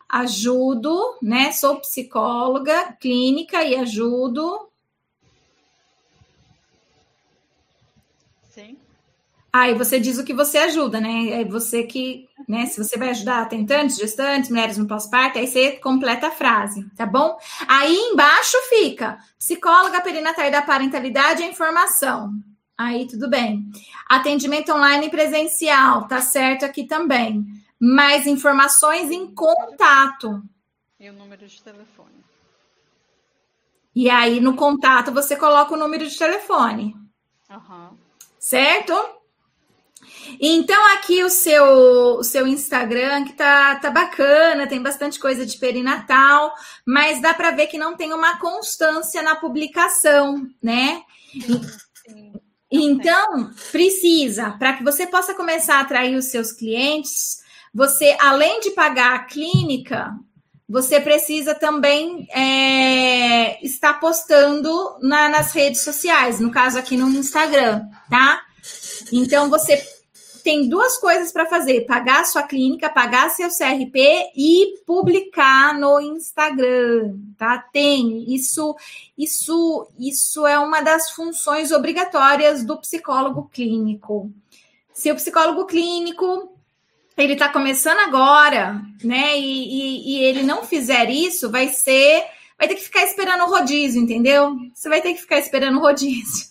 Ajudo, 0.07 1.17
né? 1.23 1.51
Sou 1.51 1.81
psicóloga 1.81 2.93
clínica 3.01 3.65
e 3.65 3.77
ajudo 3.77 4.70
Aí 9.53 9.75
você 9.75 9.99
diz 9.99 10.17
o 10.19 10.25
que 10.25 10.33
você 10.33 10.59
ajuda, 10.59 11.01
né? 11.01 11.41
É 11.41 11.45
você 11.45 11.83
que, 11.83 12.29
né? 12.49 12.67
Se 12.67 12.83
você 12.83 12.97
vai 12.97 13.11
ajudar 13.11 13.49
tentantes, 13.49 13.97
gestantes, 13.97 14.49
mulheres 14.49 14.79
no 14.79 14.87
pós-parto, 14.87 15.39
aí 15.39 15.47
você 15.47 15.73
completa 15.73 16.29
a 16.29 16.31
frase, 16.31 16.89
tá 16.97 17.05
bom? 17.05 17.37
Aí 17.67 17.95
embaixo 17.95 18.57
fica 18.69 19.19
psicóloga 19.37 20.01
perinatal 20.01 20.51
da 20.51 20.63
parentalidade 20.63 21.43
e 21.43 21.49
informação. 21.49 22.33
Aí 22.79 23.09
tudo 23.09 23.29
bem. 23.29 23.69
Atendimento 24.09 24.73
online 24.73 25.09
e 25.09 25.11
presencial, 25.11 26.07
tá 26.07 26.21
certo 26.21 26.65
aqui 26.65 26.85
também. 26.85 27.45
Mais 27.79 28.29
informações 28.29 29.11
em 29.11 29.35
contato. 29.35 30.43
E 30.99 31.11
o 31.11 31.13
número 31.13 31.47
de 31.47 31.61
telefone. 31.61 32.25
E 33.95 34.09
aí 34.09 34.39
no 34.41 34.55
contato 34.55 35.13
você 35.13 35.35
coloca 35.35 35.75
o 35.75 35.77
número 35.77 36.07
de 36.07 36.17
telefone. 36.17 36.95
Uhum. 37.51 37.99
Certo? 38.39 39.20
Então, 40.41 40.95
aqui 40.95 41.23
o 41.23 41.31
seu, 41.31 41.65
o 42.19 42.25
seu 42.25 42.47
Instagram, 42.47 43.25
que 43.25 43.33
tá, 43.33 43.77
tá 43.77 43.91
bacana, 43.91 44.67
tem 44.67 44.83
bastante 44.83 45.19
coisa 45.19 45.45
de 45.45 45.59
perinatal, 45.59 46.55
mas 46.87 47.21
dá 47.21 47.35
para 47.35 47.51
ver 47.51 47.67
que 47.67 47.79
não 47.79 47.97
tem 47.97 48.13
uma 48.13 48.39
constância 48.39 49.23
na 49.23 49.37
publicação, 49.37 50.47
né? 50.63 51.03
Sim, 51.33 51.63
sim. 52.07 52.33
Então, 52.71 53.51
precisa, 53.73 54.53
para 54.53 54.75
que 54.75 54.85
você 54.85 55.07
possa 55.07 55.35
começar 55.35 55.77
a 55.77 55.81
atrair 55.81 56.17
os 56.17 56.27
seus 56.27 56.53
clientes, 56.53 57.41
você, 57.75 58.17
além 58.21 58.61
de 58.61 58.71
pagar 58.71 59.15
a 59.15 59.25
clínica, 59.25 60.15
você 60.69 61.01
precisa 61.01 61.53
também 61.53 62.29
é, 62.31 63.65
estar 63.65 63.95
postando 63.95 64.71
na, 65.03 65.29
nas 65.29 65.53
redes 65.53 65.81
sociais, 65.81 66.39
no 66.39 66.53
caso 66.53 66.79
aqui 66.79 66.97
no 66.97 67.09
Instagram, 67.09 67.83
tá? 68.09 68.41
Então, 69.13 69.51
você 69.51 69.85
tem 70.43 70.69
duas 70.69 70.99
coisas 70.99 71.33
para 71.33 71.47
fazer: 71.47 71.87
pagar 71.87 72.21
a 72.21 72.25
sua 72.25 72.43
clínica, 72.43 72.89
pagar 72.89 73.31
seu 73.31 73.49
CRP 73.49 74.33
e 74.37 74.83
publicar 74.87 75.79
no 75.79 76.01
Instagram, 76.01 77.17
tá? 77.39 77.59
Tem 77.59 78.33
isso, 78.33 78.77
isso, 79.17 79.89
isso 79.99 80.47
é 80.47 80.59
uma 80.59 80.81
das 80.81 81.11
funções 81.11 81.73
obrigatórias 81.73 82.65
do 82.65 82.77
psicólogo 82.79 83.49
clínico. 83.53 84.31
Se 84.93 85.11
o 85.11 85.15
psicólogo 85.15 85.67
clínico 85.67 86.57
ele 87.17 87.35
está 87.35 87.49
começando 87.49 87.99
agora, 87.99 88.81
né? 89.05 89.39
E, 89.39 89.43
e, 89.43 90.15
e 90.17 90.25
ele 90.25 90.43
não 90.43 90.65
fizer 90.65 91.11
isso, 91.11 91.51
vai 91.51 91.69
ser, 91.69 92.25
vai 92.59 92.67
ter 92.67 92.75
que 92.75 92.85
ficar 92.85 93.03
esperando 93.05 93.45
o 93.45 93.51
rodízio, 93.51 94.01
entendeu? 94.01 94.57
Você 94.75 94.89
vai 94.89 95.01
ter 95.03 95.15
que 95.15 95.21
ficar 95.21 95.39
esperando 95.39 95.79
o 95.79 95.81
rodízio 95.81 96.50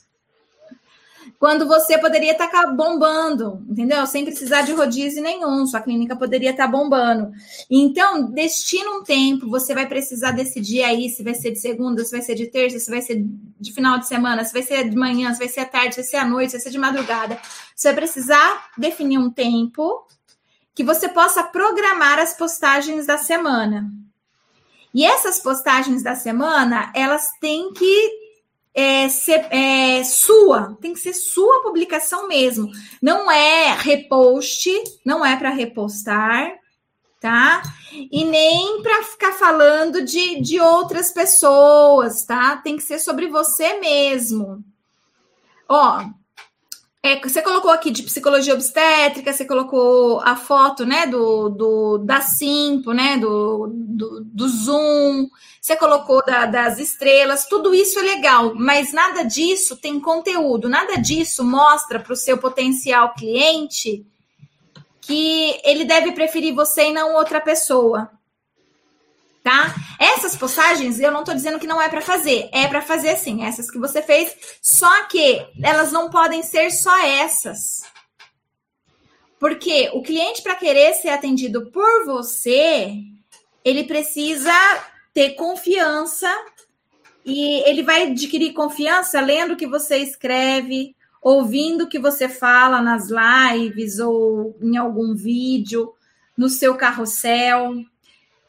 quando 1.39 1.65
você 1.65 1.97
poderia 1.97 2.33
estar 2.33 2.49
tá 2.49 2.67
bombando, 2.67 3.65
entendeu? 3.69 4.05
Sem 4.05 4.25
precisar 4.25 4.63
de 4.63 4.73
rodízio 4.73 5.23
nenhum, 5.23 5.65
sua 5.65 5.79
clínica 5.79 6.13
poderia 6.13 6.51
estar 6.51 6.65
tá 6.65 6.69
bombando. 6.69 7.31
Então, 7.69 8.29
destina 8.29 8.91
um 8.91 9.03
tempo, 9.03 9.49
você 9.49 9.73
vai 9.73 9.87
precisar 9.87 10.31
decidir 10.31 10.83
aí 10.83 11.09
se 11.09 11.23
vai 11.23 11.33
ser 11.33 11.51
de 11.51 11.59
segunda, 11.59 12.03
se 12.03 12.11
vai 12.11 12.21
ser 12.21 12.35
de 12.35 12.47
terça, 12.47 12.77
se 12.77 12.91
vai 12.91 13.01
ser 13.01 13.25
de 13.57 13.73
final 13.73 13.97
de 13.97 14.07
semana, 14.09 14.43
se 14.43 14.51
vai 14.51 14.63
ser 14.63 14.89
de 14.89 14.97
manhã, 14.97 15.31
se 15.33 15.39
vai 15.39 15.47
ser 15.47 15.61
à 15.61 15.65
tarde, 15.65 15.95
se 15.95 16.01
vai 16.01 16.09
ser 16.09 16.17
à 16.17 16.25
noite, 16.25 16.51
se 16.51 16.57
vai 16.57 16.63
ser 16.63 16.71
de 16.71 16.77
madrugada. 16.77 17.39
Você 17.73 17.87
vai 17.87 17.95
precisar 17.95 18.71
definir 18.77 19.17
um 19.17 19.31
tempo 19.31 20.05
que 20.75 20.83
você 20.83 21.07
possa 21.07 21.41
programar 21.41 22.19
as 22.19 22.33
postagens 22.33 23.05
da 23.05 23.17
semana. 23.17 23.89
E 24.93 25.05
essas 25.05 25.39
postagens 25.39 26.03
da 26.03 26.15
semana, 26.15 26.91
elas 26.93 27.29
têm 27.39 27.71
que 27.71 28.18
é, 28.79 29.09
ser, 29.09 29.47
é, 29.51 30.03
sua, 30.03 30.77
tem 30.79 30.93
que 30.93 30.99
ser 30.99 31.13
sua 31.13 31.61
publicação 31.61 32.27
mesmo. 32.27 32.71
Não 33.01 33.29
é 33.29 33.73
repost, 33.73 34.69
não 35.05 35.25
é 35.25 35.35
para 35.35 35.49
repostar, 35.49 36.53
tá? 37.19 37.61
E 37.91 38.23
nem 38.23 38.81
para 38.81 39.03
ficar 39.03 39.33
falando 39.33 40.03
de, 40.03 40.39
de 40.41 40.59
outras 40.59 41.11
pessoas, 41.11 42.23
tá? 42.23 42.57
Tem 42.57 42.77
que 42.77 42.83
ser 42.83 42.99
sobre 42.99 43.27
você 43.27 43.79
mesmo. 43.79 44.63
Ó, 45.67 46.05
é, 47.01 47.19
você 47.19 47.41
colocou 47.41 47.71
aqui 47.71 47.91
de 47.91 48.03
psicologia 48.03 48.53
obstétrica, 48.53 49.31
você 49.31 49.45
colocou 49.45 50.19
a 50.19 50.35
foto, 50.35 50.85
né, 50.85 51.07
do, 51.07 51.47
do 51.49 51.97
da 51.99 52.19
Simpo, 52.19 52.91
né, 52.91 53.17
do, 53.17 53.67
do, 53.73 54.21
do 54.25 54.49
Zoom, 54.49 55.29
você 55.61 55.77
colocou 55.77 56.23
da, 56.25 56.45
das 56.45 56.77
estrelas, 56.77 57.45
tudo 57.45 57.73
isso 57.73 57.99
é 57.99 58.01
legal, 58.01 58.53
mas 58.53 58.91
nada 58.91 59.23
disso 59.23 59.77
tem 59.77 59.99
conteúdo, 59.99 60.67
nada 60.67 60.95
disso 60.97 61.43
mostra 61.43 61.99
para 61.99 62.13
o 62.13 62.17
seu 62.17 62.37
potencial 62.37 63.13
cliente 63.13 64.05
que 64.99 65.59
ele 65.63 65.85
deve 65.85 66.11
preferir 66.11 66.53
você 66.53 66.89
e 66.89 66.93
não 66.93 67.15
outra 67.15 67.39
pessoa 67.39 68.11
tá? 69.49 69.73
Essas 69.99 70.35
postagens 70.35 70.99
eu 70.99 71.11
não 71.11 71.23
tô 71.23 71.33
dizendo 71.33 71.57
que 71.57 71.65
não 71.65 71.81
é 71.81 71.89
para 71.89 72.01
fazer, 72.01 72.47
é 72.53 72.67
para 72.67 72.83
fazer 72.83 73.17
sim, 73.17 73.43
essas 73.43 73.71
que 73.71 73.79
você 73.79 73.99
fez, 73.99 74.35
só 74.61 75.05
que 75.05 75.43
elas 75.63 75.91
não 75.91 76.11
podem 76.11 76.43
ser 76.43 76.69
só 76.69 76.95
essas. 77.03 77.81
Porque 79.39 79.89
o 79.93 80.03
cliente 80.03 80.43
para 80.43 80.55
querer 80.55 80.93
ser 80.93 81.09
atendido 81.09 81.71
por 81.71 82.05
você, 82.05 82.93
ele 83.65 83.85
precisa 83.85 84.53
ter 85.15 85.31
confiança 85.31 86.31
e 87.25 87.67
ele 87.67 87.81
vai 87.81 88.03
adquirir 88.03 88.53
confiança 88.53 89.19
lendo 89.19 89.53
o 89.53 89.57
que 89.57 89.65
você 89.65 89.97
escreve, 89.97 90.95
ouvindo 91.23 91.85
o 91.85 91.89
que 91.89 91.97
você 91.97 92.29
fala 92.29 92.81
nas 92.81 93.07
lives 93.09 93.97
ou 93.97 94.55
em 94.61 94.77
algum 94.77 95.15
vídeo, 95.15 95.91
no 96.37 96.49
seu 96.49 96.75
carrossel. 96.75 97.73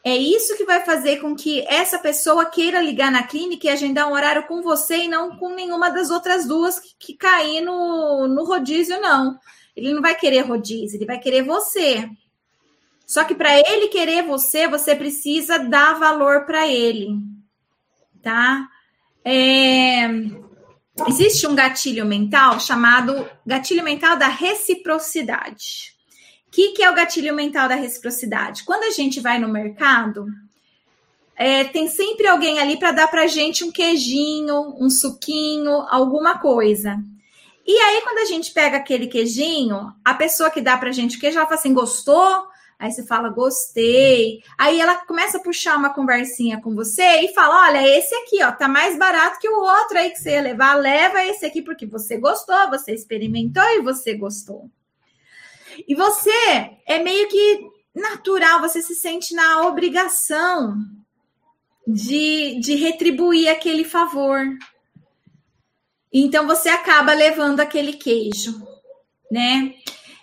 É 0.03 0.15
isso 0.15 0.57
que 0.57 0.65
vai 0.65 0.83
fazer 0.83 1.17
com 1.17 1.35
que 1.35 1.61
essa 1.67 1.99
pessoa 1.99 2.45
queira 2.45 2.81
ligar 2.81 3.11
na 3.11 3.23
clínica 3.23 3.67
e 3.67 3.69
agendar 3.69 4.07
um 4.07 4.13
horário 4.13 4.47
com 4.47 4.61
você 4.61 5.03
e 5.03 5.07
não 5.07 5.37
com 5.37 5.53
nenhuma 5.53 5.91
das 5.91 6.09
outras 6.09 6.47
duas 6.47 6.79
que, 6.79 6.89
que 6.97 7.13
cair 7.13 7.61
no, 7.61 8.27
no 8.27 8.43
rodízio, 8.43 8.99
não. 8.99 9.37
Ele 9.75 9.93
não 9.93 10.01
vai 10.01 10.15
querer 10.15 10.41
rodízio, 10.41 10.97
ele 10.97 11.05
vai 11.05 11.19
querer 11.19 11.43
você. 11.43 12.09
Só 13.05 13.23
que 13.23 13.35
para 13.35 13.55
ele 13.59 13.89
querer 13.89 14.23
você, 14.23 14.67
você 14.67 14.95
precisa 14.95 15.59
dar 15.59 15.99
valor 15.99 16.45
para 16.45 16.67
ele, 16.67 17.09
tá? 18.23 18.67
É... 19.23 20.07
Existe 21.07 21.45
um 21.45 21.55
gatilho 21.55 22.05
mental 22.05 22.59
chamado 22.59 23.29
gatilho 23.45 23.83
mental 23.83 24.17
da 24.17 24.27
reciprocidade. 24.27 25.93
Que, 26.51 26.73
que 26.73 26.83
é 26.83 26.91
o 26.91 26.95
gatilho 26.95 27.33
mental 27.33 27.69
da 27.69 27.75
reciprocidade? 27.75 28.65
Quando 28.65 28.83
a 28.83 28.91
gente 28.91 29.21
vai 29.21 29.39
no 29.39 29.47
mercado, 29.47 30.27
é, 31.35 31.63
tem 31.63 31.87
sempre 31.87 32.27
alguém 32.27 32.59
ali 32.59 32.77
para 32.77 32.91
dar 32.91 33.07
para 33.07 33.25
gente 33.25 33.63
um 33.63 33.71
queijinho, 33.71 34.75
um 34.77 34.89
suquinho, 34.89 35.71
alguma 35.89 36.37
coisa. 36.39 37.01
E 37.65 37.77
aí, 37.77 38.01
quando 38.01 38.17
a 38.17 38.25
gente 38.25 38.51
pega 38.51 38.77
aquele 38.77 39.07
queijinho, 39.07 39.93
a 40.03 40.13
pessoa 40.13 40.51
que 40.51 40.61
dá 40.61 40.77
para 40.77 40.91
gente 40.91 41.17
o 41.17 41.19
queijo, 41.19 41.37
ela 41.37 41.47
fala 41.47 41.59
assim: 41.59 41.73
gostou? 41.73 42.51
Aí 42.77 42.91
você 42.91 43.05
fala, 43.05 43.29
gostei. 43.29 44.43
Aí 44.57 44.81
ela 44.81 45.05
começa 45.05 45.37
a 45.37 45.41
puxar 45.41 45.77
uma 45.77 45.93
conversinha 45.93 46.59
com 46.59 46.75
você 46.75 47.21
e 47.21 47.33
fala: 47.33 47.69
olha, 47.69 47.87
esse 47.97 48.13
aqui, 48.15 48.43
ó, 48.43 48.51
tá 48.51 48.67
mais 48.67 48.97
barato 48.97 49.39
que 49.39 49.47
o 49.47 49.61
outro 49.61 49.97
aí 49.97 50.09
que 50.09 50.17
você 50.17 50.31
ia 50.31 50.41
levar. 50.41 50.73
Leva 50.73 51.23
esse 51.23 51.45
aqui 51.45 51.61
porque 51.61 51.85
você 51.85 52.17
gostou, 52.17 52.69
você 52.69 52.93
experimentou 52.93 53.63
e 53.63 53.81
você 53.81 54.15
gostou. 54.15 54.69
E 55.87 55.95
você 55.95 56.31
é 56.85 56.99
meio 56.99 57.27
que 57.27 57.69
natural, 57.95 58.61
você 58.61 58.81
se 58.81 58.95
sente 58.95 59.33
na 59.33 59.67
obrigação 59.67 60.75
de, 61.87 62.59
de 62.59 62.75
retribuir 62.75 63.49
aquele 63.49 63.83
favor. 63.83 64.45
Então 66.13 66.45
você 66.47 66.69
acaba 66.69 67.13
levando 67.13 67.59
aquele 67.59 67.93
queijo, 67.93 68.61
né? 69.31 69.73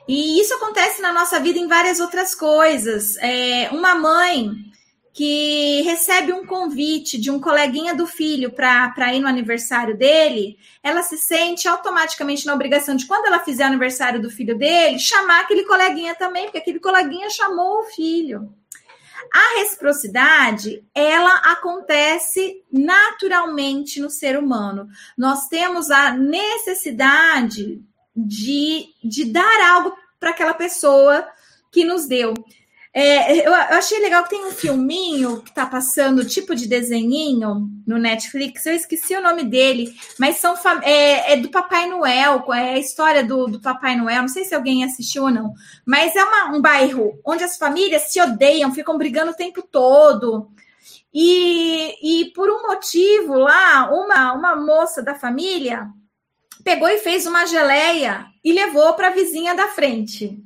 E 0.06 0.40
isso 0.40 0.54
acontece 0.54 1.02
na 1.02 1.12
nossa 1.12 1.38
vida 1.38 1.58
em 1.58 1.68
várias 1.68 2.00
outras 2.00 2.34
coisas. 2.34 3.16
É, 3.18 3.68
uma 3.70 3.94
mãe 3.94 4.67
que 5.12 5.82
recebe 5.82 6.32
um 6.32 6.46
convite 6.46 7.18
de 7.18 7.30
um 7.30 7.40
coleguinha 7.40 7.94
do 7.94 8.06
filho 8.06 8.52
para 8.52 9.14
ir 9.14 9.20
no 9.20 9.26
aniversário 9.26 9.96
dele, 9.96 10.58
ela 10.82 11.02
se 11.02 11.18
sente 11.18 11.66
automaticamente 11.66 12.46
na 12.46 12.54
obrigação 12.54 12.94
de, 12.94 13.06
quando 13.06 13.26
ela 13.26 13.40
fizer 13.40 13.64
o 13.64 13.68
aniversário 13.68 14.22
do 14.22 14.30
filho 14.30 14.56
dele, 14.56 14.98
chamar 14.98 15.40
aquele 15.40 15.64
coleguinha 15.64 16.14
também, 16.14 16.44
porque 16.44 16.58
aquele 16.58 16.78
coleguinha 16.78 17.28
chamou 17.30 17.80
o 17.80 17.84
filho. 17.84 18.54
A 19.32 19.58
reciprocidade, 19.58 20.84
ela 20.94 21.34
acontece 21.52 22.62
naturalmente 22.72 24.00
no 24.00 24.08
ser 24.08 24.38
humano. 24.38 24.88
Nós 25.16 25.48
temos 25.48 25.90
a 25.90 26.12
necessidade 26.12 27.82
de, 28.16 28.86
de 29.04 29.24
dar 29.26 29.70
algo 29.70 29.94
para 30.18 30.30
aquela 30.30 30.54
pessoa 30.54 31.28
que 31.70 31.84
nos 31.84 32.06
deu. 32.06 32.34
É, 33.00 33.46
eu, 33.46 33.54
achei 33.54 34.00
legal 34.00 34.24
que 34.24 34.30
tem 34.30 34.44
um 34.44 34.50
filminho 34.50 35.40
que 35.42 35.52
tá 35.52 35.64
passando, 35.64 36.24
tipo 36.24 36.52
de 36.52 36.66
desenhinho 36.66 37.70
no 37.86 37.96
Netflix. 37.96 38.66
Eu 38.66 38.74
esqueci 38.74 39.14
o 39.14 39.22
nome 39.22 39.44
dele, 39.44 39.94
mas 40.18 40.38
são 40.38 40.56
é, 40.82 41.34
é 41.34 41.36
do 41.36 41.48
Papai 41.48 41.86
Noel, 41.86 42.44
é 42.52 42.74
a 42.74 42.78
história 42.78 43.22
do, 43.22 43.46
do, 43.46 43.60
Papai 43.60 43.94
Noel. 43.94 44.22
Não 44.22 44.28
sei 44.28 44.44
se 44.44 44.52
alguém 44.52 44.82
assistiu 44.82 45.22
ou 45.22 45.30
não, 45.30 45.54
mas 45.86 46.16
é 46.16 46.24
uma, 46.24 46.56
um 46.56 46.60
bairro 46.60 47.16
onde 47.24 47.44
as 47.44 47.56
famílias 47.56 48.10
se 48.10 48.20
odeiam, 48.20 48.74
ficam 48.74 48.98
brigando 48.98 49.30
o 49.30 49.36
tempo 49.36 49.62
todo. 49.62 50.50
E, 51.14 51.94
e 52.02 52.32
por 52.32 52.50
um 52.50 52.62
motivo 52.62 53.34
lá, 53.34 53.92
uma, 53.92 54.32
uma 54.32 54.56
moça 54.56 55.04
da 55.04 55.14
família 55.14 55.86
pegou 56.64 56.88
e 56.88 56.98
fez 56.98 57.28
uma 57.28 57.46
geleia 57.46 58.26
e 58.42 58.52
levou 58.52 58.94
para 58.94 59.06
a 59.06 59.12
vizinha 59.12 59.54
da 59.54 59.68
frente. 59.68 60.36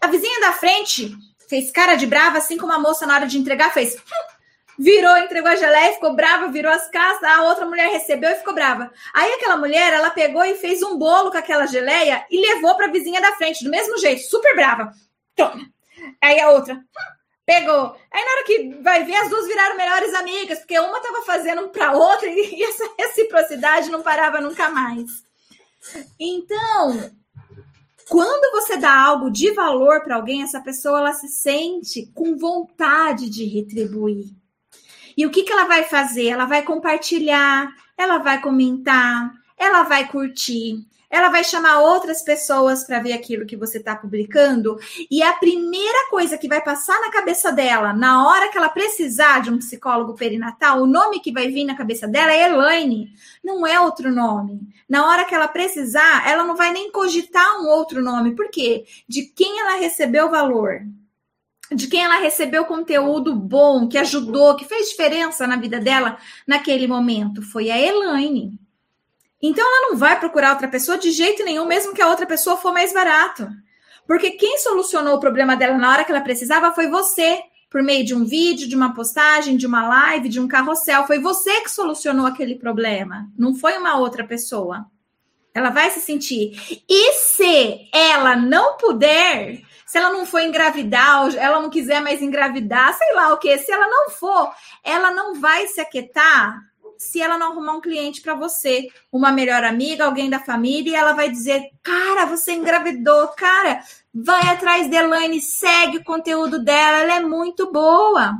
A 0.00 0.08
vizinha 0.08 0.40
da 0.40 0.54
frente 0.54 1.16
fez 1.52 1.70
cara 1.70 1.96
de 1.96 2.06
brava, 2.06 2.38
assim 2.38 2.56
como 2.56 2.72
a 2.72 2.78
moça 2.78 3.06
na 3.06 3.14
hora 3.14 3.26
de 3.26 3.36
entregar 3.36 3.74
fez. 3.74 3.94
Virou, 4.78 5.18
entregou 5.18 5.50
a 5.50 5.54
geleia, 5.54 5.92
ficou 5.92 6.16
brava, 6.16 6.48
virou 6.48 6.72
as 6.72 6.88
casas, 6.88 7.22
a 7.24 7.42
outra 7.42 7.66
mulher 7.66 7.90
recebeu 7.90 8.30
e 8.30 8.36
ficou 8.36 8.54
brava. 8.54 8.90
Aí 9.12 9.30
aquela 9.34 9.58
mulher, 9.58 9.92
ela 9.92 10.08
pegou 10.08 10.42
e 10.42 10.54
fez 10.54 10.82
um 10.82 10.96
bolo 10.96 11.30
com 11.30 11.36
aquela 11.36 11.66
geleia 11.66 12.24
e 12.30 12.40
levou 12.40 12.74
para 12.74 12.86
a 12.86 12.90
vizinha 12.90 13.20
da 13.20 13.34
frente, 13.34 13.62
do 13.62 13.70
mesmo 13.70 13.98
jeito, 13.98 14.22
super 14.22 14.56
brava. 14.56 14.92
Toma. 15.36 15.60
Aí 16.22 16.40
a 16.40 16.50
outra 16.52 16.82
pegou. 17.44 17.94
Aí 18.10 18.24
na 18.24 18.30
hora 18.30 18.44
que 18.46 18.82
vai 18.82 19.04
ver, 19.04 19.16
as 19.16 19.28
duas 19.28 19.46
viraram 19.46 19.76
melhores 19.76 20.14
amigas, 20.14 20.60
porque 20.60 20.80
uma 20.80 20.96
estava 20.96 21.22
fazendo 21.22 21.68
para 21.68 21.92
outra 21.92 22.26
e 22.32 22.62
essa 22.64 22.88
reciprocidade 22.98 23.90
não 23.90 24.00
parava 24.00 24.40
nunca 24.40 24.70
mais. 24.70 25.22
Então, 26.18 27.12
quando 28.12 28.52
você 28.52 28.76
dá 28.76 28.94
algo 28.94 29.30
de 29.30 29.52
valor 29.52 30.02
para 30.02 30.16
alguém, 30.16 30.42
essa 30.42 30.60
pessoa 30.60 30.98
ela 30.98 31.14
se 31.14 31.28
sente 31.28 32.12
com 32.14 32.36
vontade 32.36 33.30
de 33.30 33.46
retribuir. 33.46 34.36
E 35.16 35.24
o 35.24 35.30
que, 35.30 35.42
que 35.42 35.50
ela 35.50 35.64
vai 35.64 35.84
fazer? 35.84 36.26
Ela 36.26 36.44
vai 36.44 36.62
compartilhar, 36.62 37.74
ela 37.96 38.18
vai 38.18 38.38
comentar, 38.42 39.32
ela 39.56 39.84
vai 39.84 40.06
curtir, 40.08 40.86
ela 41.12 41.28
vai 41.28 41.44
chamar 41.44 41.80
outras 41.80 42.22
pessoas 42.22 42.84
para 42.84 42.98
ver 42.98 43.12
aquilo 43.12 43.44
que 43.44 43.54
você 43.54 43.76
está 43.76 43.94
publicando. 43.94 44.78
E 45.10 45.22
a 45.22 45.34
primeira 45.34 46.08
coisa 46.08 46.38
que 46.38 46.48
vai 46.48 46.62
passar 46.62 46.98
na 47.02 47.10
cabeça 47.10 47.52
dela, 47.52 47.92
na 47.92 48.26
hora 48.26 48.48
que 48.48 48.56
ela 48.56 48.70
precisar 48.70 49.42
de 49.42 49.50
um 49.50 49.58
psicólogo 49.58 50.14
perinatal, 50.14 50.80
o 50.80 50.86
nome 50.86 51.20
que 51.20 51.30
vai 51.30 51.48
vir 51.48 51.64
na 51.64 51.76
cabeça 51.76 52.08
dela 52.08 52.32
é 52.32 52.46
Elaine, 52.46 53.12
não 53.44 53.66
é 53.66 53.78
outro 53.78 54.10
nome. 54.10 54.62
Na 54.88 55.06
hora 55.06 55.26
que 55.26 55.34
ela 55.34 55.46
precisar, 55.46 56.26
ela 56.26 56.44
não 56.44 56.56
vai 56.56 56.72
nem 56.72 56.90
cogitar 56.90 57.60
um 57.60 57.68
outro 57.68 58.02
nome. 58.02 58.34
Por 58.34 58.48
quê? 58.48 58.86
De 59.06 59.24
quem 59.24 59.60
ela 59.60 59.76
recebeu 59.78 60.28
o 60.28 60.30
valor 60.30 60.80
de 61.74 61.86
quem 61.88 62.04
ela 62.04 62.16
recebeu 62.18 62.66
conteúdo 62.66 63.34
bom, 63.34 63.88
que 63.88 63.96
ajudou, 63.96 64.56
que 64.56 64.66
fez 64.66 64.90
diferença 64.90 65.46
na 65.46 65.56
vida 65.56 65.80
dela 65.80 66.18
naquele 66.46 66.86
momento. 66.86 67.40
Foi 67.40 67.70
a 67.70 67.80
Elaine. 67.80 68.61
Então 69.42 69.66
ela 69.66 69.90
não 69.90 69.96
vai 69.96 70.18
procurar 70.20 70.52
outra 70.52 70.68
pessoa 70.68 70.96
de 70.96 71.10
jeito 71.10 71.44
nenhum, 71.44 71.64
mesmo 71.64 71.92
que 71.92 72.00
a 72.00 72.08
outra 72.08 72.24
pessoa 72.24 72.56
for 72.56 72.72
mais 72.72 72.92
barato. 72.92 73.48
Porque 74.06 74.30
quem 74.30 74.58
solucionou 74.58 75.16
o 75.16 75.20
problema 75.20 75.56
dela 75.56 75.76
na 75.76 75.90
hora 75.90 76.04
que 76.04 76.12
ela 76.12 76.20
precisava 76.20 76.72
foi 76.72 76.86
você, 76.86 77.40
por 77.68 77.82
meio 77.82 78.04
de 78.04 78.14
um 78.14 78.24
vídeo, 78.24 78.68
de 78.68 78.76
uma 78.76 78.94
postagem, 78.94 79.56
de 79.56 79.66
uma 79.66 79.88
live, 79.88 80.28
de 80.28 80.38
um 80.38 80.46
carrossel. 80.46 81.06
Foi 81.06 81.18
você 81.18 81.60
que 81.60 81.70
solucionou 81.70 82.26
aquele 82.26 82.54
problema, 82.54 83.28
não 83.36 83.54
foi 83.54 83.76
uma 83.76 83.96
outra 83.98 84.24
pessoa. 84.24 84.86
Ela 85.54 85.70
vai 85.70 85.90
se 85.90 86.00
sentir. 86.00 86.52
E 86.88 87.12
se 87.12 87.88
ela 87.92 88.36
não 88.36 88.76
puder, 88.76 89.60
se 89.86 89.98
ela 89.98 90.10
não 90.10 90.24
for 90.24 90.40
engravidar, 90.40 91.34
ela 91.36 91.60
não 91.60 91.68
quiser 91.68 92.00
mais 92.00 92.22
engravidar, 92.22 92.96
sei 92.96 93.12
lá 93.14 93.32
o 93.32 93.38
que, 93.38 93.58
se 93.58 93.70
ela 93.70 93.86
não 93.88 94.10
for, 94.10 94.50
ela 94.84 95.10
não 95.10 95.34
vai 95.40 95.66
se 95.66 95.80
aquietar 95.80 96.58
se 97.02 97.20
ela 97.20 97.36
não 97.36 97.50
arrumar 97.52 97.72
um 97.72 97.80
cliente 97.80 98.20
para 98.20 98.34
você, 98.34 98.88
uma 99.10 99.32
melhor 99.32 99.64
amiga, 99.64 100.04
alguém 100.04 100.30
da 100.30 100.38
família, 100.38 100.92
e 100.92 100.94
ela 100.94 101.12
vai 101.12 101.28
dizer: 101.28 101.70
Cara, 101.82 102.26
você 102.26 102.52
engravidou, 102.52 103.28
cara, 103.28 103.82
vai 104.14 104.42
atrás 104.48 104.88
da 104.88 104.98
Elaine, 104.98 105.40
segue 105.40 105.98
o 105.98 106.04
conteúdo 106.04 106.62
dela, 106.62 107.00
ela 107.00 107.16
é 107.16 107.20
muito 107.20 107.72
boa. 107.72 108.38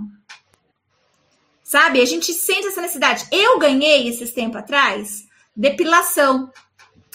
Sabe? 1.65 2.01
A 2.01 2.05
gente 2.05 2.33
sente 2.33 2.69
essa 2.69 2.81
necessidade. 2.81 3.27
Eu 3.33 3.59
ganhei 3.59 4.09
esses 4.09 4.33
tempos 4.33 4.61
atrás 4.61 5.27
depilação 5.57 6.51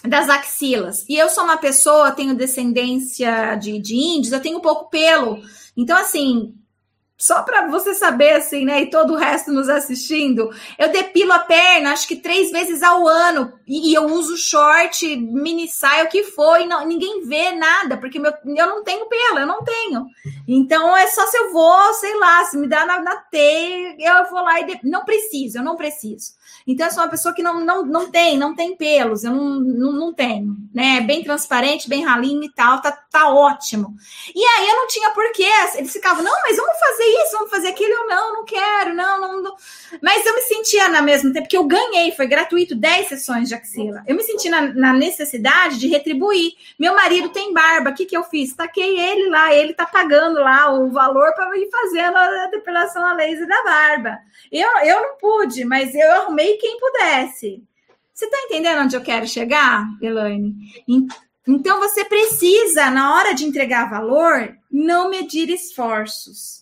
das 0.03 0.29
axilas. 0.29 1.05
E 1.07 1.15
eu 1.17 1.29
sou 1.29 1.43
uma 1.43 1.57
pessoa, 1.57 2.11
tenho 2.11 2.35
descendência 2.35 3.55
de, 3.55 3.79
de 3.79 3.95
índios, 3.95 4.33
eu 4.33 4.41
tenho 4.41 4.59
pouco 4.59 4.89
pelo. 4.89 5.41
Então, 5.75 5.97
assim, 5.97 6.56
só 7.17 7.41
para 7.41 7.67
você 7.67 7.95
saber, 7.95 8.33
assim, 8.33 8.63
né? 8.63 8.83
E 8.83 8.89
todo 8.91 9.13
o 9.13 9.17
resto 9.17 9.51
nos 9.51 9.67
assistindo, 9.69 10.51
eu 10.77 10.91
depilo 10.91 11.31
a 11.31 11.39
perna, 11.39 11.91
acho 11.91 12.07
que 12.07 12.15
três 12.15 12.51
vezes 12.51 12.83
ao 12.83 13.07
ano, 13.07 13.53
e, 13.65 13.93
eu 13.93 14.05
uso 14.05 14.37
short, 14.37 15.15
mini 15.15 15.67
saia, 15.67 16.03
o 16.03 16.09
que 16.09 16.23
for, 16.23 16.61
e 16.61 16.67
não, 16.67 16.85
ninguém 16.85 17.25
vê 17.25 17.51
nada, 17.53 17.97
porque 17.97 18.19
meu, 18.19 18.31
eu 18.45 18.67
não 18.67 18.83
tenho 18.83 19.07
pelo, 19.07 19.39
eu 19.39 19.47
não 19.47 19.63
tenho. 19.63 20.05
Então 20.47 20.95
é 20.95 21.07
só 21.07 21.25
se 21.25 21.37
eu 21.37 21.51
vou, 21.51 21.93
sei 21.95 22.15
lá, 22.19 22.45
se 22.45 22.55
me 22.55 22.67
dá 22.67 22.85
na, 22.85 23.01
na 23.01 23.15
teia, 23.15 24.19
eu 24.19 24.29
vou 24.29 24.43
lá 24.43 24.59
e 24.61 24.65
de... 24.65 24.79
não 24.83 25.03
preciso, 25.03 25.57
eu 25.57 25.63
não 25.63 25.75
preciso. 25.75 26.37
Então, 26.65 26.85
eu 26.85 26.91
sou 26.91 27.03
uma 27.03 27.09
pessoa 27.09 27.33
que 27.33 27.41
não, 27.41 27.63
não, 27.63 27.85
não 27.85 28.11
tem, 28.11 28.37
não 28.37 28.53
tem 28.53 28.75
pelos, 28.75 29.23
eu 29.23 29.31
não, 29.31 29.59
não, 29.59 29.91
não 29.93 30.13
tenho, 30.13 30.55
né? 30.73 30.99
Bem 30.99 31.23
transparente, 31.23 31.87
bem 31.87 32.03
ralinho 32.03 32.43
e 32.43 32.51
tal, 32.51 32.81
tá, 32.81 32.91
tá 32.91 33.29
ótimo. 33.29 33.95
E 34.35 34.43
aí 34.43 34.67
eu 34.67 34.75
não 34.75 34.87
tinha 34.87 35.11
porquê. 35.11 35.47
Eles 35.75 35.93
ficavam, 35.93 36.23
não, 36.23 36.41
mas 36.41 36.57
vamos 36.57 36.77
fazer 36.77 37.06
isso, 37.07 37.33
vamos 37.33 37.49
fazer 37.49 37.69
aquilo. 37.69 37.91
Eu 37.91 38.07
não, 38.07 38.33
não 38.33 38.45
quero, 38.45 38.93
não, 38.93 39.19
não, 39.19 39.41
não. 39.41 39.55
Mas 40.01 40.25
eu 40.25 40.35
me 40.35 40.41
sentia 40.41 40.87
na 40.89 41.01
mesma 41.01 41.31
tempo, 41.31 41.45
porque 41.45 41.57
eu 41.57 41.63
ganhei, 41.63 42.11
foi 42.11 42.27
gratuito 42.27 42.75
10 42.75 43.07
sessões 43.07 43.49
de 43.49 43.55
axila. 43.55 44.03
Eu 44.07 44.15
me 44.15 44.23
senti 44.23 44.49
na, 44.49 44.61
na 44.61 44.93
necessidade 44.93 45.79
de 45.79 45.87
retribuir. 45.87 46.53
Meu 46.79 46.95
marido 46.95 47.29
tem 47.29 47.53
barba, 47.53 47.89
o 47.89 47.93
que, 47.93 48.05
que 48.05 48.17
eu 48.17 48.23
fiz? 48.23 48.55
Taquei 48.55 48.99
ele 48.99 49.29
lá, 49.29 49.53
ele 49.53 49.73
tá 49.73 49.85
pagando 49.85 50.39
lá 50.39 50.71
o 50.71 50.89
valor 50.91 51.33
para 51.33 51.57
ir 51.57 51.69
fazendo 51.69 52.17
a 52.17 52.47
depilação 52.47 53.05
a 53.05 53.13
laser 53.13 53.47
da 53.47 53.63
barba. 53.63 54.17
Eu, 54.51 54.69
eu 54.83 55.01
não 55.01 55.17
pude, 55.17 55.65
mas 55.65 55.93
eu 55.95 56.11
arrumei 56.11 56.57
quem 56.57 56.79
pudesse. 56.79 57.63
Você 58.13 58.25
está 58.25 58.37
entendendo 58.45 58.81
onde 58.81 58.95
eu 58.95 59.01
quero 59.01 59.27
chegar, 59.27 59.85
Elaine? 60.01 60.55
Então 61.47 61.79
você 61.79 62.03
precisa, 62.03 62.89
na 62.89 63.15
hora 63.15 63.33
de 63.33 63.45
entregar 63.45 63.89
valor, 63.89 64.57
não 64.71 65.09
medir 65.09 65.49
esforços. 65.49 66.56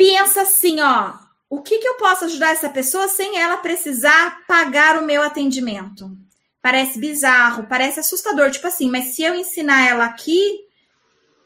Pensa 0.00 0.42
assim, 0.42 0.80
ó, 0.80 1.12
o 1.48 1.60
que, 1.60 1.78
que 1.78 1.86
eu 1.86 1.96
posso 1.96 2.24
ajudar 2.24 2.52
essa 2.52 2.70
pessoa 2.70 3.06
sem 3.08 3.38
ela 3.38 3.58
precisar 3.58 4.46
pagar 4.46 4.98
o 4.98 5.04
meu 5.04 5.22
atendimento? 5.22 6.10
Parece 6.62 6.98
bizarro, 6.98 7.66
parece 7.66 8.00
assustador, 8.00 8.50
tipo 8.50 8.66
assim, 8.66 8.90
mas 8.90 9.14
se 9.14 9.22
eu 9.22 9.34
ensinar 9.34 9.86
ela 9.86 10.06
aqui, 10.06 10.60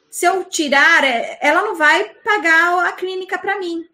se 0.09 0.27
eu 0.27 0.45
tirar, 0.45 1.03
ela 1.41 1.63
não 1.63 1.75
vai 1.75 2.05
pagar 2.23 2.87
a 2.87 2.93
clínica 2.93 3.39
para 3.39 3.59
mim 3.59 3.85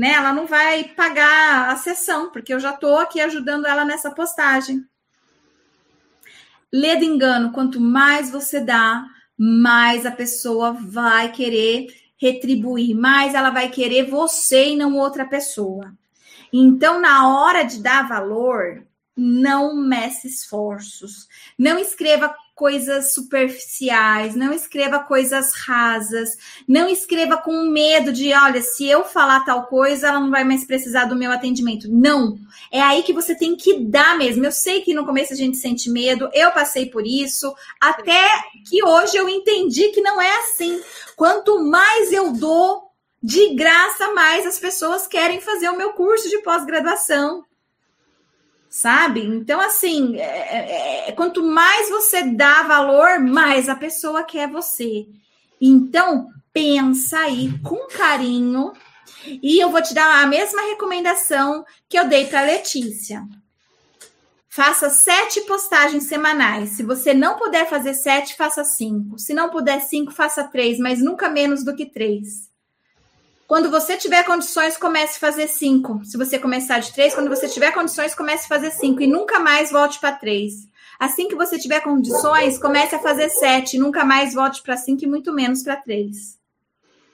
né? 0.00 0.12
Ela 0.12 0.32
não 0.32 0.46
vai 0.46 0.84
pagar 0.84 1.68
a 1.68 1.76
sessão, 1.76 2.30
porque 2.30 2.54
eu 2.54 2.58
já 2.58 2.70
estou 2.70 2.96
aqui 2.96 3.20
ajudando 3.20 3.66
ela 3.66 3.84
nessa 3.84 4.10
postagem. 4.10 4.82
Lê 6.72 6.94
engano, 6.94 7.52
quanto 7.52 7.78
mais 7.78 8.30
você 8.30 8.60
dá, 8.60 9.04
mais 9.36 10.06
a 10.06 10.10
pessoa 10.10 10.72
vai 10.72 11.30
querer 11.32 11.88
retribuir, 12.20 12.94
mais 12.94 13.34
ela 13.34 13.50
vai 13.50 13.70
querer 13.70 14.04
você 14.04 14.70
e 14.70 14.76
não 14.76 14.98
outra 14.98 15.24
pessoa. 15.24 15.92
Então, 16.52 17.00
na 17.00 17.28
hora 17.28 17.62
de 17.62 17.82
dar 17.82 18.06
valor, 18.06 18.84
não 19.16 19.74
meça 19.74 20.26
esforços. 20.26 21.28
Não 21.58 21.78
escreva 21.78 22.34
coisas 22.60 23.14
superficiais, 23.14 24.36
não 24.36 24.52
escreva 24.52 24.98
coisas 24.98 25.54
rasas, 25.54 26.36
não 26.68 26.90
escreva 26.90 27.38
com 27.38 27.70
medo 27.70 28.12
de, 28.12 28.34
olha, 28.34 28.60
se 28.60 28.86
eu 28.86 29.02
falar 29.02 29.46
tal 29.46 29.64
coisa, 29.64 30.08
ela 30.08 30.20
não 30.20 30.30
vai 30.30 30.44
mais 30.44 30.66
precisar 30.66 31.06
do 31.06 31.16
meu 31.16 31.32
atendimento. 31.32 31.90
Não. 31.90 32.38
É 32.70 32.78
aí 32.82 33.02
que 33.02 33.14
você 33.14 33.34
tem 33.34 33.56
que 33.56 33.80
dar 33.80 34.18
mesmo. 34.18 34.44
Eu 34.44 34.52
sei 34.52 34.82
que 34.82 34.92
no 34.92 35.06
começo 35.06 35.32
a 35.32 35.36
gente 35.36 35.56
sente 35.56 35.88
medo, 35.88 36.28
eu 36.34 36.50
passei 36.50 36.84
por 36.84 37.06
isso, 37.06 37.54
até 37.80 38.28
que 38.68 38.84
hoje 38.84 39.16
eu 39.16 39.26
entendi 39.26 39.88
que 39.88 40.02
não 40.02 40.20
é 40.20 40.36
assim. 40.40 40.82
Quanto 41.16 41.64
mais 41.64 42.12
eu 42.12 42.30
dou 42.34 42.90
de 43.22 43.54
graça, 43.54 44.12
mais 44.12 44.46
as 44.46 44.58
pessoas 44.58 45.06
querem 45.06 45.40
fazer 45.40 45.70
o 45.70 45.78
meu 45.78 45.94
curso 45.94 46.28
de 46.28 46.42
pós-graduação 46.42 47.42
sabe? 48.70 49.26
Então, 49.26 49.60
assim, 49.60 50.16
é, 50.16 50.22
é, 50.22 51.08
é, 51.08 51.12
quanto 51.12 51.42
mais 51.42 51.90
você 51.90 52.22
dá 52.22 52.62
valor, 52.62 53.18
mais 53.18 53.68
a 53.68 53.74
pessoa 53.74 54.22
quer 54.22 54.48
você. 54.48 55.08
Então, 55.60 56.30
pensa 56.52 57.18
aí 57.18 57.52
com 57.64 57.88
carinho. 57.88 58.72
E 59.42 59.58
eu 59.62 59.70
vou 59.70 59.82
te 59.82 59.92
dar 59.92 60.22
a 60.22 60.26
mesma 60.26 60.62
recomendação 60.62 61.64
que 61.88 61.98
eu 61.98 62.08
dei 62.08 62.26
para 62.26 62.42
Letícia. 62.42 63.26
Faça 64.48 64.88
sete 64.88 65.42
postagens 65.42 66.04
semanais. 66.04 66.70
Se 66.70 66.82
você 66.82 67.12
não 67.12 67.36
puder 67.36 67.68
fazer 67.68 67.94
sete, 67.94 68.36
faça 68.36 68.64
cinco. 68.64 69.18
Se 69.18 69.34
não 69.34 69.50
puder 69.50 69.80
cinco, 69.82 70.12
faça 70.12 70.44
três, 70.44 70.78
mas 70.78 71.00
nunca 71.00 71.28
menos 71.28 71.62
do 71.64 71.74
que 71.74 71.86
três. 71.86 72.49
Quando 73.50 73.68
você 73.68 73.96
tiver 73.96 74.22
condições, 74.22 74.76
comece 74.76 75.16
a 75.16 75.18
fazer 75.18 75.48
cinco. 75.48 76.04
Se 76.04 76.16
você 76.16 76.38
começar 76.38 76.78
de 76.78 76.92
três, 76.92 77.12
quando 77.12 77.28
você 77.28 77.48
tiver 77.48 77.72
condições, 77.72 78.14
comece 78.14 78.44
a 78.44 78.48
fazer 78.48 78.70
cinco 78.70 79.02
e 79.02 79.08
nunca 79.08 79.40
mais 79.40 79.72
volte 79.72 79.98
para 79.98 80.12
três. 80.12 80.68
Assim 81.00 81.26
que 81.26 81.34
você 81.34 81.58
tiver 81.58 81.80
condições, 81.80 82.60
comece 82.60 82.94
a 82.94 83.00
fazer 83.00 83.28
sete, 83.28 83.76
nunca 83.76 84.04
mais 84.04 84.34
volte 84.34 84.62
para 84.62 84.76
cinco 84.76 85.02
e 85.02 85.08
muito 85.08 85.32
menos 85.32 85.64
para 85.64 85.74
três. 85.74 86.38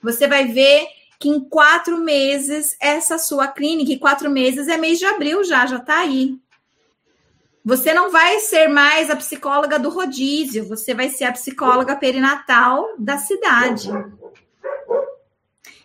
Você 0.03 0.27
vai 0.27 0.45
ver 0.45 0.85
que 1.19 1.27
em 1.27 1.39
quatro 1.39 1.97
meses 1.97 2.77
essa 2.79 3.17
sua 3.17 3.47
clínica, 3.47 3.99
quatro 3.99 4.29
meses 4.29 4.67
é 4.67 4.77
mês 4.77 4.99
de 4.99 5.07
abril 5.07 5.43
já, 5.43 5.65
já 5.65 5.77
está 5.77 6.01
aí. 6.01 6.37
Você 7.65 7.95
não 7.95 8.11
vai 8.11 8.41
ser 8.41 8.67
mais 8.67 9.09
a 9.09 9.15
psicóloga 9.15 9.79
do 9.79 9.89
rodízio, 9.89 10.67
você 10.67 10.93
vai 10.93 11.09
ser 11.09 11.23
a 11.23 11.31
psicóloga 11.31 11.95
perinatal 11.95 12.89
da 12.99 13.17
cidade. 13.17 13.89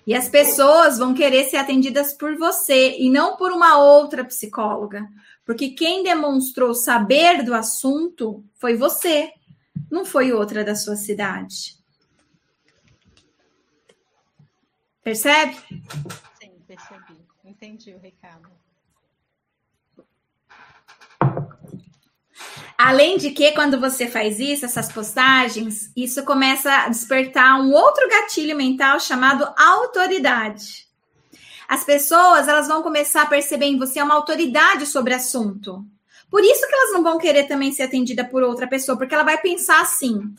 E 0.06 0.14
as 0.14 0.28
pessoas 0.28 0.98
vão 0.98 1.14
querer 1.14 1.44
ser 1.44 1.56
atendidas 1.56 2.12
por 2.12 2.36
você 2.36 2.96
e 2.98 3.08
não 3.08 3.36
por 3.36 3.52
uma 3.52 3.78
outra 3.78 4.24
psicóloga. 4.24 5.08
Porque 5.44 5.70
quem 5.70 6.02
demonstrou 6.02 6.74
saber 6.74 7.44
do 7.44 7.54
assunto 7.54 8.44
foi 8.58 8.76
você, 8.76 9.32
não 9.90 10.04
foi 10.04 10.32
outra 10.32 10.64
da 10.64 10.74
sua 10.74 10.96
cidade. 10.96 11.76
Percebe? 15.02 15.56
Sim, 16.40 16.52
percebi. 16.66 17.20
Entendi 17.44 17.92
o 17.92 17.98
recado. 17.98 18.48
Além 22.76 23.16
de 23.16 23.30
que, 23.30 23.52
quando 23.52 23.78
você 23.78 24.08
faz 24.08 24.40
isso, 24.40 24.64
essas 24.64 24.90
postagens, 24.90 25.90
isso 25.96 26.24
começa 26.24 26.70
a 26.70 26.88
despertar 26.88 27.60
um 27.60 27.72
outro 27.72 28.08
gatilho 28.08 28.56
mental 28.56 28.98
chamado 28.98 29.48
autoridade. 29.56 30.86
As 31.68 31.84
pessoas 31.84 32.48
elas 32.48 32.68
vão 32.68 32.82
começar 32.82 33.22
a 33.22 33.26
perceber 33.26 33.66
em 33.66 33.78
você 33.78 34.02
uma 34.02 34.14
autoridade 34.14 34.84
sobre 34.86 35.14
assunto. 35.14 35.84
Por 36.30 36.42
isso 36.42 36.66
que 36.66 36.74
elas 36.74 36.92
não 36.92 37.02
vão 37.02 37.18
querer 37.18 37.44
também 37.44 37.72
ser 37.72 37.84
atendida 37.84 38.24
por 38.24 38.42
outra 38.42 38.66
pessoa, 38.66 38.96
porque 38.96 39.14
ela 39.14 39.22
vai 39.22 39.38
pensar 39.38 39.80
assim: 39.80 40.34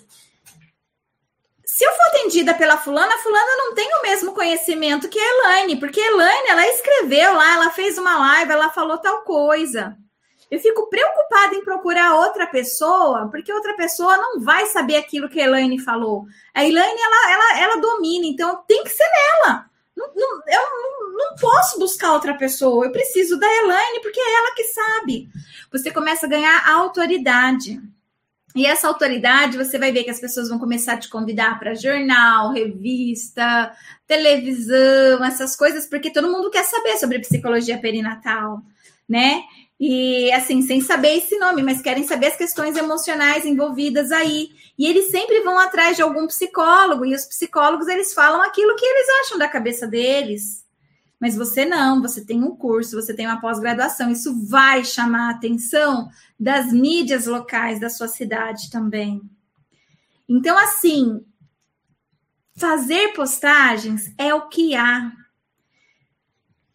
se 1.64 1.84
eu 1.84 1.92
for 1.92 2.08
atendida 2.08 2.54
pela 2.54 2.78
fulana, 2.78 3.18
fulana 3.18 3.58
não 3.58 3.74
tem 3.74 3.90
o 3.96 4.02
mesmo 4.02 4.34
conhecimento 4.34 5.10
que 5.10 5.18
a 5.18 5.30
Elaine, 5.30 5.80
porque 5.80 6.00
a 6.00 6.08
Elaine, 6.08 6.50
ela 6.50 6.68
escreveu 6.68 7.34
lá, 7.34 7.54
ela 7.54 7.70
fez 7.72 7.98
uma 7.98 8.18
live, 8.18 8.52
ela 8.52 8.70
falou 8.70 8.98
tal 8.98 9.22
coisa. 9.22 9.98
Eu 10.50 10.60
fico 10.60 10.90
preocupada 10.90 11.56
em 11.56 11.64
procurar 11.64 12.16
outra 12.16 12.48
pessoa, 12.48 13.28
porque 13.30 13.52
outra 13.52 13.76
pessoa 13.76 14.16
não 14.18 14.40
vai 14.40 14.66
saber 14.68 14.98
aquilo 14.98 15.30
que 15.30 15.42
a 15.42 15.46
Elaine 15.46 15.80
falou. 15.80 16.26
A 16.54 16.64
Elaine, 16.64 17.02
ela, 17.02 17.32
ela, 17.32 17.60
ela 17.60 17.82
domina, 17.82 18.26
então 18.26 18.64
tem 18.68 18.84
que 18.84 18.90
ser 18.90 19.10
nela. 19.10 19.66
Não, 19.96 20.08
não, 20.16 20.42
eu 20.48 20.62
não, 20.72 21.14
não 21.18 21.36
posso 21.36 21.80
buscar 21.80 22.14
outra 22.14 22.34
pessoa, 22.34 22.86
eu 22.86 22.92
preciso 22.92 23.40
da 23.40 23.48
Elaine, 23.48 24.02
porque 24.02 24.20
é 24.20 24.34
ela 24.36 24.56
que 24.56 24.64
sabe. 24.66 25.30
Você 25.72 25.92
começa 25.92 26.26
a 26.26 26.30
ganhar 26.30 26.68
autoridade. 26.68 27.82
E 28.56 28.68
essa 28.68 28.88
autoridade, 28.88 29.58
você 29.58 29.80
vai 29.80 29.92
ver 29.92 30.04
que 30.04 30.12
as 30.12 30.20
pessoas 30.20 30.48
vão 30.48 30.60
começar 30.60 30.94
a 30.94 30.98
te 30.98 31.10
convidar 31.10 31.58
para 31.58 31.74
jornal, 31.74 32.52
revista, 32.52 33.74
televisão, 34.06 35.24
essas 35.26 35.56
coisas, 35.56 35.88
porque 35.88 36.12
todo 36.12 36.32
mundo 36.32 36.52
quer 36.52 36.64
saber 36.64 36.98
sobre 36.98 37.20
psicologia 37.20 37.80
perinatal, 37.80 38.62
né? 39.10 39.42
E 39.86 40.32
assim, 40.32 40.62
sem 40.62 40.80
saber 40.80 41.18
esse 41.18 41.38
nome, 41.38 41.62
mas 41.62 41.82
querem 41.82 42.08
saber 42.08 42.28
as 42.28 42.38
questões 42.38 42.78
emocionais 42.78 43.46
envolvidas 43.46 44.14
aí. 44.14 44.52
E 44.80 44.88
eles 44.88 45.12
sempre 45.12 45.42
vão 45.42 45.60
atrás 45.60 45.98
de 45.98 46.02
algum 46.02 46.26
psicólogo, 46.26 47.06
e 47.06 47.14
os 47.14 47.26
psicólogos 47.26 47.90
eles 47.90 48.14
falam 48.14 48.42
aquilo 48.42 48.78
que 48.78 48.86
eles 48.86 49.08
acham 49.22 49.38
da 49.38 49.46
cabeça 49.46 49.86
deles. 49.86 50.66
Mas 51.20 51.36
você 51.36 51.66
não, 51.66 52.02
você 52.02 52.24
tem 52.24 52.42
um 52.42 52.56
curso, 52.56 52.96
você 52.96 53.14
tem 53.14 53.28
uma 53.28 53.42
pós-graduação, 53.42 54.10
isso 54.10 54.48
vai 54.48 54.86
chamar 54.86 55.28
a 55.28 55.32
atenção 55.32 56.10
das 56.40 56.72
mídias 56.72 57.26
locais 57.26 57.78
da 57.78 57.90
sua 57.90 58.08
cidade 58.08 58.72
também. 58.72 59.22
Então, 60.30 60.58
assim, 60.58 61.26
fazer 62.56 63.10
postagens 63.10 64.14
é 64.18 64.34
o 64.34 64.48
que 64.48 64.78
há 64.78 65.12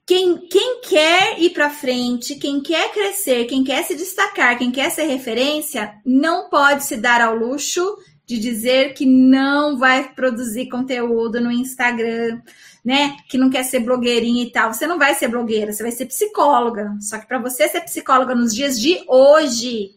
quem, 0.08 0.38
quem 0.38 0.80
quer 0.80 1.38
ir 1.38 1.50
para 1.50 1.68
frente, 1.68 2.36
quem 2.36 2.62
quer 2.62 2.90
crescer, 2.94 3.44
quem 3.44 3.62
quer 3.62 3.84
se 3.84 3.94
destacar, 3.94 4.56
quem 4.56 4.70
quer 4.70 4.90
ser 4.90 5.02
referência, 5.02 5.92
não 6.02 6.48
pode 6.48 6.84
se 6.84 6.96
dar 6.96 7.20
ao 7.20 7.36
luxo 7.36 7.94
de 8.24 8.38
dizer 8.38 8.94
que 8.94 9.04
não 9.04 9.76
vai 9.76 10.08
produzir 10.14 10.70
conteúdo 10.70 11.42
no 11.42 11.52
Instagram, 11.52 12.40
né? 12.82 13.18
Que 13.28 13.36
não 13.36 13.50
quer 13.50 13.64
ser 13.64 13.80
blogueirinha 13.80 14.44
e 14.44 14.50
tal. 14.50 14.72
Você 14.72 14.86
não 14.86 14.98
vai 14.98 15.14
ser 15.14 15.28
blogueira, 15.28 15.74
você 15.74 15.82
vai 15.82 15.92
ser 15.92 16.06
psicóloga. 16.06 16.96
Só 17.02 17.18
que 17.18 17.26
para 17.26 17.38
você 17.38 17.68
ser 17.68 17.82
psicóloga 17.82 18.34
nos 18.34 18.54
dias 18.54 18.80
de 18.80 19.04
hoje, 19.06 19.94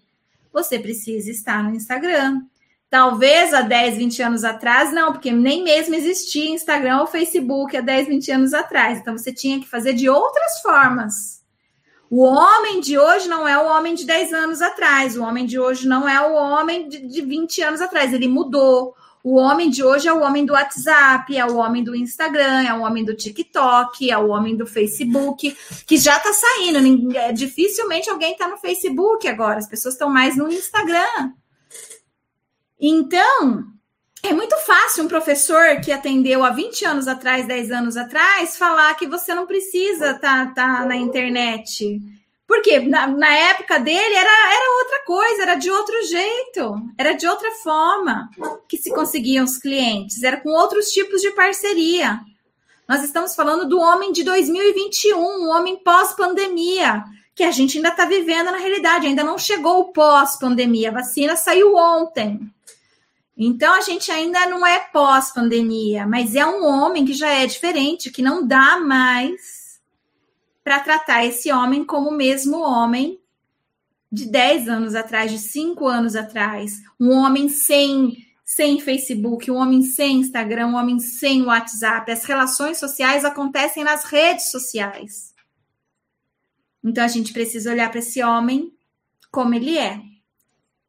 você 0.51 0.77
precisa 0.77 1.31
estar 1.31 1.63
no 1.63 1.73
Instagram. 1.73 2.41
Talvez 2.91 3.53
há 3.53 3.61
10, 3.61 3.95
20 3.95 4.21
anos 4.21 4.43
atrás, 4.43 4.91
não, 4.91 5.13
porque 5.13 5.31
nem 5.31 5.63
mesmo 5.63 5.95
existia 5.95 6.51
Instagram 6.51 6.99
ou 6.99 7.07
Facebook 7.07 7.77
há 7.77 7.79
10, 7.79 8.07
20 8.09 8.31
anos 8.33 8.53
atrás. 8.53 8.99
Então 8.99 9.17
você 9.17 9.31
tinha 9.31 9.61
que 9.61 9.65
fazer 9.65 9.93
de 9.93 10.09
outras 10.09 10.59
formas. 10.61 11.41
O 12.09 12.21
homem 12.21 12.81
de 12.81 12.99
hoje 12.99 13.29
não 13.29 13.47
é 13.47 13.57
o 13.57 13.65
homem 13.65 13.95
de 13.95 14.05
10 14.05 14.33
anos 14.33 14.61
atrás. 14.61 15.15
O 15.15 15.23
homem 15.23 15.45
de 15.45 15.57
hoje 15.57 15.87
não 15.87 16.07
é 16.07 16.19
o 16.19 16.33
homem 16.33 16.89
de, 16.89 17.07
de 17.07 17.21
20 17.21 17.61
anos 17.61 17.79
atrás. 17.79 18.13
Ele 18.13 18.27
mudou. 18.27 18.93
O 19.23 19.37
homem 19.37 19.69
de 19.69 19.81
hoje 19.85 20.09
é 20.09 20.13
o 20.13 20.21
homem 20.21 20.45
do 20.45 20.51
WhatsApp, 20.51 21.37
é 21.37 21.45
o 21.45 21.55
homem 21.55 21.85
do 21.85 21.95
Instagram, 21.95 22.63
é 22.67 22.73
o 22.73 22.81
homem 22.81 23.05
do 23.05 23.15
TikTok, 23.15 24.11
é 24.11 24.17
o 24.17 24.29
homem 24.29 24.57
do 24.57 24.65
Facebook, 24.65 25.55
que 25.87 25.95
já 25.95 26.19
tá 26.19 26.33
saindo. 26.33 26.79
Dificilmente 27.33 28.09
alguém 28.09 28.35
tá 28.35 28.49
no 28.49 28.57
Facebook 28.57 29.25
agora. 29.29 29.59
As 29.59 29.67
pessoas 29.67 29.93
estão 29.93 30.09
mais 30.09 30.35
no 30.35 30.51
Instagram. 30.51 31.31
Então, 32.81 33.63
é 34.23 34.33
muito 34.33 34.57
fácil 34.57 35.03
um 35.03 35.07
professor 35.07 35.79
que 35.81 35.91
atendeu 35.91 36.43
há 36.43 36.49
20 36.49 36.83
anos 36.83 37.07
atrás, 37.07 37.45
10 37.45 37.71
anos 37.71 37.95
atrás, 37.95 38.57
falar 38.57 38.95
que 38.95 39.05
você 39.05 39.35
não 39.35 39.45
precisa 39.45 40.11
estar 40.11 40.53
tá, 40.53 40.79
tá 40.79 40.85
na 40.85 40.95
internet. 40.95 42.01
Porque 42.47 42.79
na, 42.79 43.07
na, 43.07 43.33
época 43.33 43.79
dele 43.79 44.15
era, 44.15 44.53
era 44.53 44.77
outra 44.79 45.05
coisa, 45.05 45.41
era 45.43 45.55
de 45.55 45.69
outro 45.69 45.95
jeito, 46.07 46.75
era 46.97 47.13
de 47.13 47.27
outra 47.27 47.51
forma 47.63 48.29
que 48.67 48.77
se 48.77 48.89
conseguiam 48.89 49.45
os 49.45 49.57
clientes, 49.57 50.23
era 50.23 50.37
com 50.37 50.49
outros 50.49 50.91
tipos 50.91 51.21
de 51.21 51.31
parceria. 51.31 52.19
Nós 52.89 53.03
estamos 53.03 53.35
falando 53.35 53.69
do 53.69 53.79
homem 53.79 54.11
de 54.11 54.23
2021, 54.23 55.17
um 55.17 55.49
homem 55.49 55.77
pós-pandemia, 55.77 57.03
que 57.33 57.43
a 57.43 57.51
gente 57.51 57.77
ainda 57.77 57.89
está 57.89 58.05
vivendo 58.05 58.51
na 58.51 58.57
realidade, 58.57 59.07
ainda 59.07 59.23
não 59.23 59.37
chegou 59.37 59.79
o 59.79 59.93
pós-pandemia, 59.93 60.89
a 60.89 60.93
vacina 60.93 61.35
saiu 61.35 61.75
ontem. 61.75 62.51
Então 63.43 63.73
a 63.73 63.81
gente 63.81 64.11
ainda 64.11 64.45
não 64.45 64.63
é 64.63 64.77
pós-pandemia, 64.77 66.05
mas 66.05 66.35
é 66.35 66.45
um 66.45 66.63
homem 66.63 67.03
que 67.03 67.13
já 67.15 67.27
é 67.27 67.47
diferente, 67.47 68.11
que 68.11 68.21
não 68.21 68.45
dá 68.45 68.79
mais 68.79 69.81
para 70.63 70.79
tratar 70.79 71.25
esse 71.25 71.51
homem 71.51 71.83
como 71.83 72.09
o 72.09 72.15
mesmo 72.15 72.59
homem 72.59 73.19
de 74.11 74.27
10 74.27 74.69
anos 74.69 74.93
atrás, 74.93 75.31
de 75.31 75.39
5 75.39 75.87
anos 75.87 76.15
atrás. 76.15 76.83
Um 76.99 77.13
homem 77.13 77.49
sem, 77.49 78.15
sem 78.45 78.79
Facebook, 78.79 79.49
um 79.49 79.55
homem 79.55 79.81
sem 79.81 80.17
Instagram, 80.17 80.67
um 80.67 80.75
homem 80.75 80.99
sem 80.99 81.41
WhatsApp. 81.41 82.11
As 82.11 82.23
relações 82.25 82.77
sociais 82.77 83.25
acontecem 83.25 83.83
nas 83.83 84.03
redes 84.03 84.51
sociais. 84.51 85.33
Então 86.83 87.03
a 87.03 87.07
gente 87.07 87.33
precisa 87.33 87.71
olhar 87.71 87.89
para 87.89 88.01
esse 88.01 88.21
homem 88.21 88.71
como 89.31 89.55
ele 89.55 89.79
é. 89.79 90.10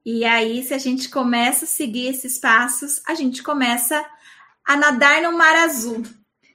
E 0.04 0.24
aí, 0.24 0.64
se 0.64 0.74
a 0.74 0.78
gente 0.78 1.08
começa 1.08 1.64
a 1.64 1.68
seguir 1.68 2.08
esses 2.08 2.38
passos, 2.38 3.00
a 3.06 3.14
gente 3.14 3.40
começa 3.40 4.04
a 4.64 4.76
nadar 4.76 5.22
no 5.22 5.36
mar 5.36 5.54
azul. 5.54 5.98
O 5.98 6.06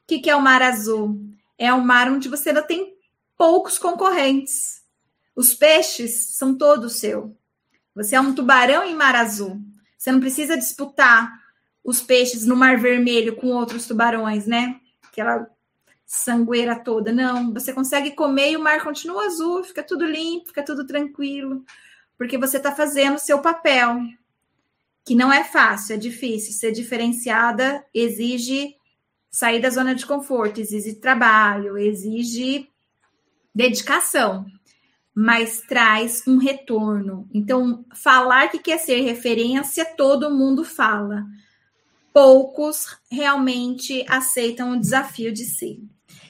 que, 0.06 0.20
que 0.20 0.30
é 0.30 0.36
o 0.36 0.41
mar 0.41 0.62
azul? 0.62 1.18
É 1.58 1.74
um 1.74 1.82
mar 1.82 2.12
onde 2.12 2.28
você 2.28 2.52
não 2.52 2.62
tem 2.62 2.93
poucos 3.38 3.78
concorrentes. 3.78 4.82
Os 5.34 5.54
peixes 5.54 6.36
são 6.36 6.58
todos 6.58 7.00
seu. 7.00 7.38
Você 7.95 8.16
é 8.16 8.22
um 8.22 8.36
tubarão 8.36 8.84
em 8.84 8.93
mar 8.93 9.16
azul. 9.16 9.62
Você 9.98 10.12
não 10.12 10.20
precisa 10.20 10.58
disputar 10.58 11.32
os 11.84 12.02
peixes 12.02 12.45
no 12.45 12.56
mar 12.56 12.78
vermelho 12.78 13.38
com 13.38 13.48
outros 13.48 13.88
tubarões, 13.88 14.45
né? 14.45 14.78
Aquela 15.08 15.50
sangueira 16.06 16.78
toda. 16.78 17.14
Não, 17.14 17.54
você 17.54 17.72
consegue 17.72 18.12
comer 18.12 18.52
e 18.52 18.58
o 18.58 18.64
mar 18.64 18.84
continua 18.84 19.26
azul, 19.26 19.64
fica 19.64 19.82
tudo 19.82 20.06
limpo, 20.06 20.48
fica 20.48 20.64
tudo 20.64 20.86
tranquilo 20.86 21.64
porque 22.18 22.38
você 22.38 22.57
está 22.57 22.72
fazendo 22.72 23.20
seu 23.20 23.39
papel, 23.39 23.99
que 25.05 25.15
não 25.15 25.32
é 25.32 25.43
fácil, 25.43 25.95
é 25.95 25.97
difícil. 25.97 26.53
Ser 26.53 26.72
diferenciada 26.72 27.86
exige 27.93 28.76
sair 29.30 29.61
da 29.61 29.70
zona 29.70 29.93
de 29.93 30.05
conforto, 30.05 30.59
exige 30.59 30.95
trabalho, 30.95 31.78
exige 31.78 32.70
dedicação. 33.53 34.45
mas 35.20 35.61
traz 35.61 36.22
um 36.28 36.38
retorno. 36.38 37.28
Então, 37.34 37.84
falar 37.91 38.49
que 38.49 38.59
quer 38.59 38.78
ser 38.78 39.01
referência, 39.01 39.84
todo 39.84 40.30
mundo 40.30 40.63
fala. 40.63 41.26
Poucos 42.13 42.95
realmente 43.11 44.05
aceitam 44.07 44.74
o 44.74 44.80
desafio 44.80 45.34
de 45.34 45.43
ser. 45.43 45.80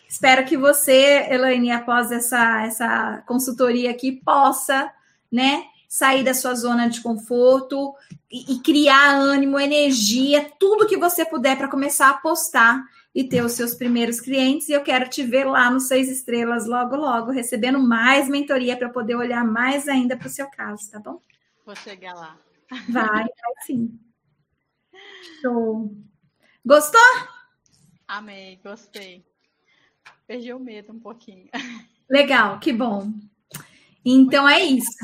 Espero 0.08 0.46
que 0.46 0.56
você, 0.56 1.28
Elaine, 1.30 1.70
após 1.70 2.14
essa, 2.14 2.64
essa 2.66 3.24
consultoria 3.28 3.92
aqui, 3.92 4.14
possa, 4.24 4.90
né, 5.30 5.66
sair 5.88 6.24
da 6.24 6.34
sua 6.34 6.54
zona 6.54 6.90
de 6.90 7.02
conforto 7.02 7.96
e, 8.30 8.56
e 8.56 8.60
criar 8.60 9.16
ânimo, 9.16 9.60
energia, 9.60 10.52
tudo 10.60 10.88
que 10.88 10.98
você 10.98 11.26
puder 11.26 11.58
para 11.58 11.70
começar 11.70 12.08
a 12.08 12.12
apostar 12.12 12.84
e 13.16 13.24
ter 13.24 13.44
os 13.44 13.54
seus 13.54 13.74
primeiros 13.74 14.20
clientes. 14.20 14.70
E 14.70 14.74
eu 14.74 14.84
quero 14.84 15.10
te 15.10 15.24
ver 15.24 15.46
lá 15.46 15.72
no 15.72 15.80
Seis 15.80 16.10
Estrelas 16.10 16.68
logo, 16.68 16.96
logo, 16.96 17.32
recebendo 17.32 17.80
mais 17.80 18.30
mentoria 18.30 18.78
para 18.78 18.90
poder 18.90 19.16
olhar 19.16 19.46
mais 19.46 19.88
ainda 19.88 20.18
para 20.18 20.28
o 20.28 20.32
seu 20.32 20.50
caso, 20.50 20.92
tá 20.92 21.00
bom? 21.00 21.22
Vou 21.66 21.76
chegar 21.76 22.14
lá. 22.14 22.38
Vai, 22.90 23.24
vai 23.24 23.30
sim. 23.66 24.00
Show. 25.42 25.96
Gostou? 26.66 27.02
Amei, 28.08 28.60
gostei. 28.64 29.26
Perdi 30.26 30.54
o 30.54 30.60
medo 30.60 30.94
um 30.94 31.00
pouquinho. 31.00 31.50
Legal, 32.10 32.60
que 32.60 32.72
bom. 32.72 33.14
Então 34.04 34.44
muito 34.44 34.56
é 34.56 34.64
isso. 34.64 34.98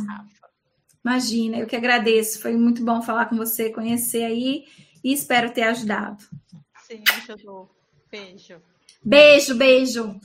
Imagina, 1.03 1.57
eu 1.57 1.67
que 1.67 1.75
agradeço. 1.75 2.41
Foi 2.41 2.55
muito 2.55 2.83
bom 2.83 3.01
falar 3.01 3.25
com 3.25 3.35
você, 3.35 3.69
conhecer 3.69 4.23
aí 4.23 4.65
e 5.03 5.11
espero 5.11 5.51
ter 5.51 5.63
ajudado. 5.63 6.23
Sim, 6.87 7.03
ajudou. 7.17 7.69
Beijo. 8.09 8.61
Beijo, 9.03 9.55
beijo. 9.55 10.19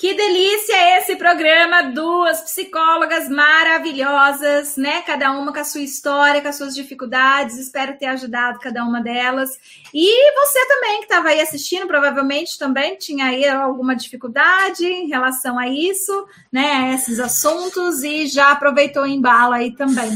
Que 0.00 0.14
delícia 0.14 0.96
esse 0.96 1.14
programa, 1.14 1.82
duas 1.82 2.40
psicólogas 2.40 3.28
maravilhosas, 3.28 4.78
né? 4.78 5.02
Cada 5.02 5.30
uma 5.30 5.52
com 5.52 5.60
a 5.60 5.64
sua 5.64 5.82
história, 5.82 6.40
com 6.40 6.48
as 6.48 6.56
suas 6.56 6.74
dificuldades. 6.74 7.58
Espero 7.58 7.98
ter 7.98 8.06
ajudado 8.06 8.58
cada 8.60 8.82
uma 8.82 9.02
delas. 9.02 9.50
E 9.92 10.32
você 10.40 10.66
também 10.68 11.00
que 11.00 11.04
estava 11.04 11.28
aí 11.28 11.42
assistindo, 11.42 11.86
provavelmente 11.86 12.58
também 12.58 12.96
tinha 12.96 13.26
aí 13.26 13.46
alguma 13.46 13.94
dificuldade 13.94 14.86
em 14.86 15.06
relação 15.06 15.58
a 15.58 15.68
isso, 15.68 16.26
né? 16.50 16.72
A 16.72 16.94
esses 16.94 17.20
assuntos 17.20 18.02
e 18.02 18.26
já 18.26 18.52
aproveitou 18.52 19.02
o 19.02 19.06
embalo 19.06 19.52
aí 19.52 19.76
também. 19.76 20.12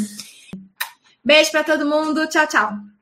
Beijo 1.23 1.51
para 1.51 1.63
todo 1.63 1.85
mundo. 1.85 2.27
Tchau, 2.27 2.47
tchau. 2.47 2.94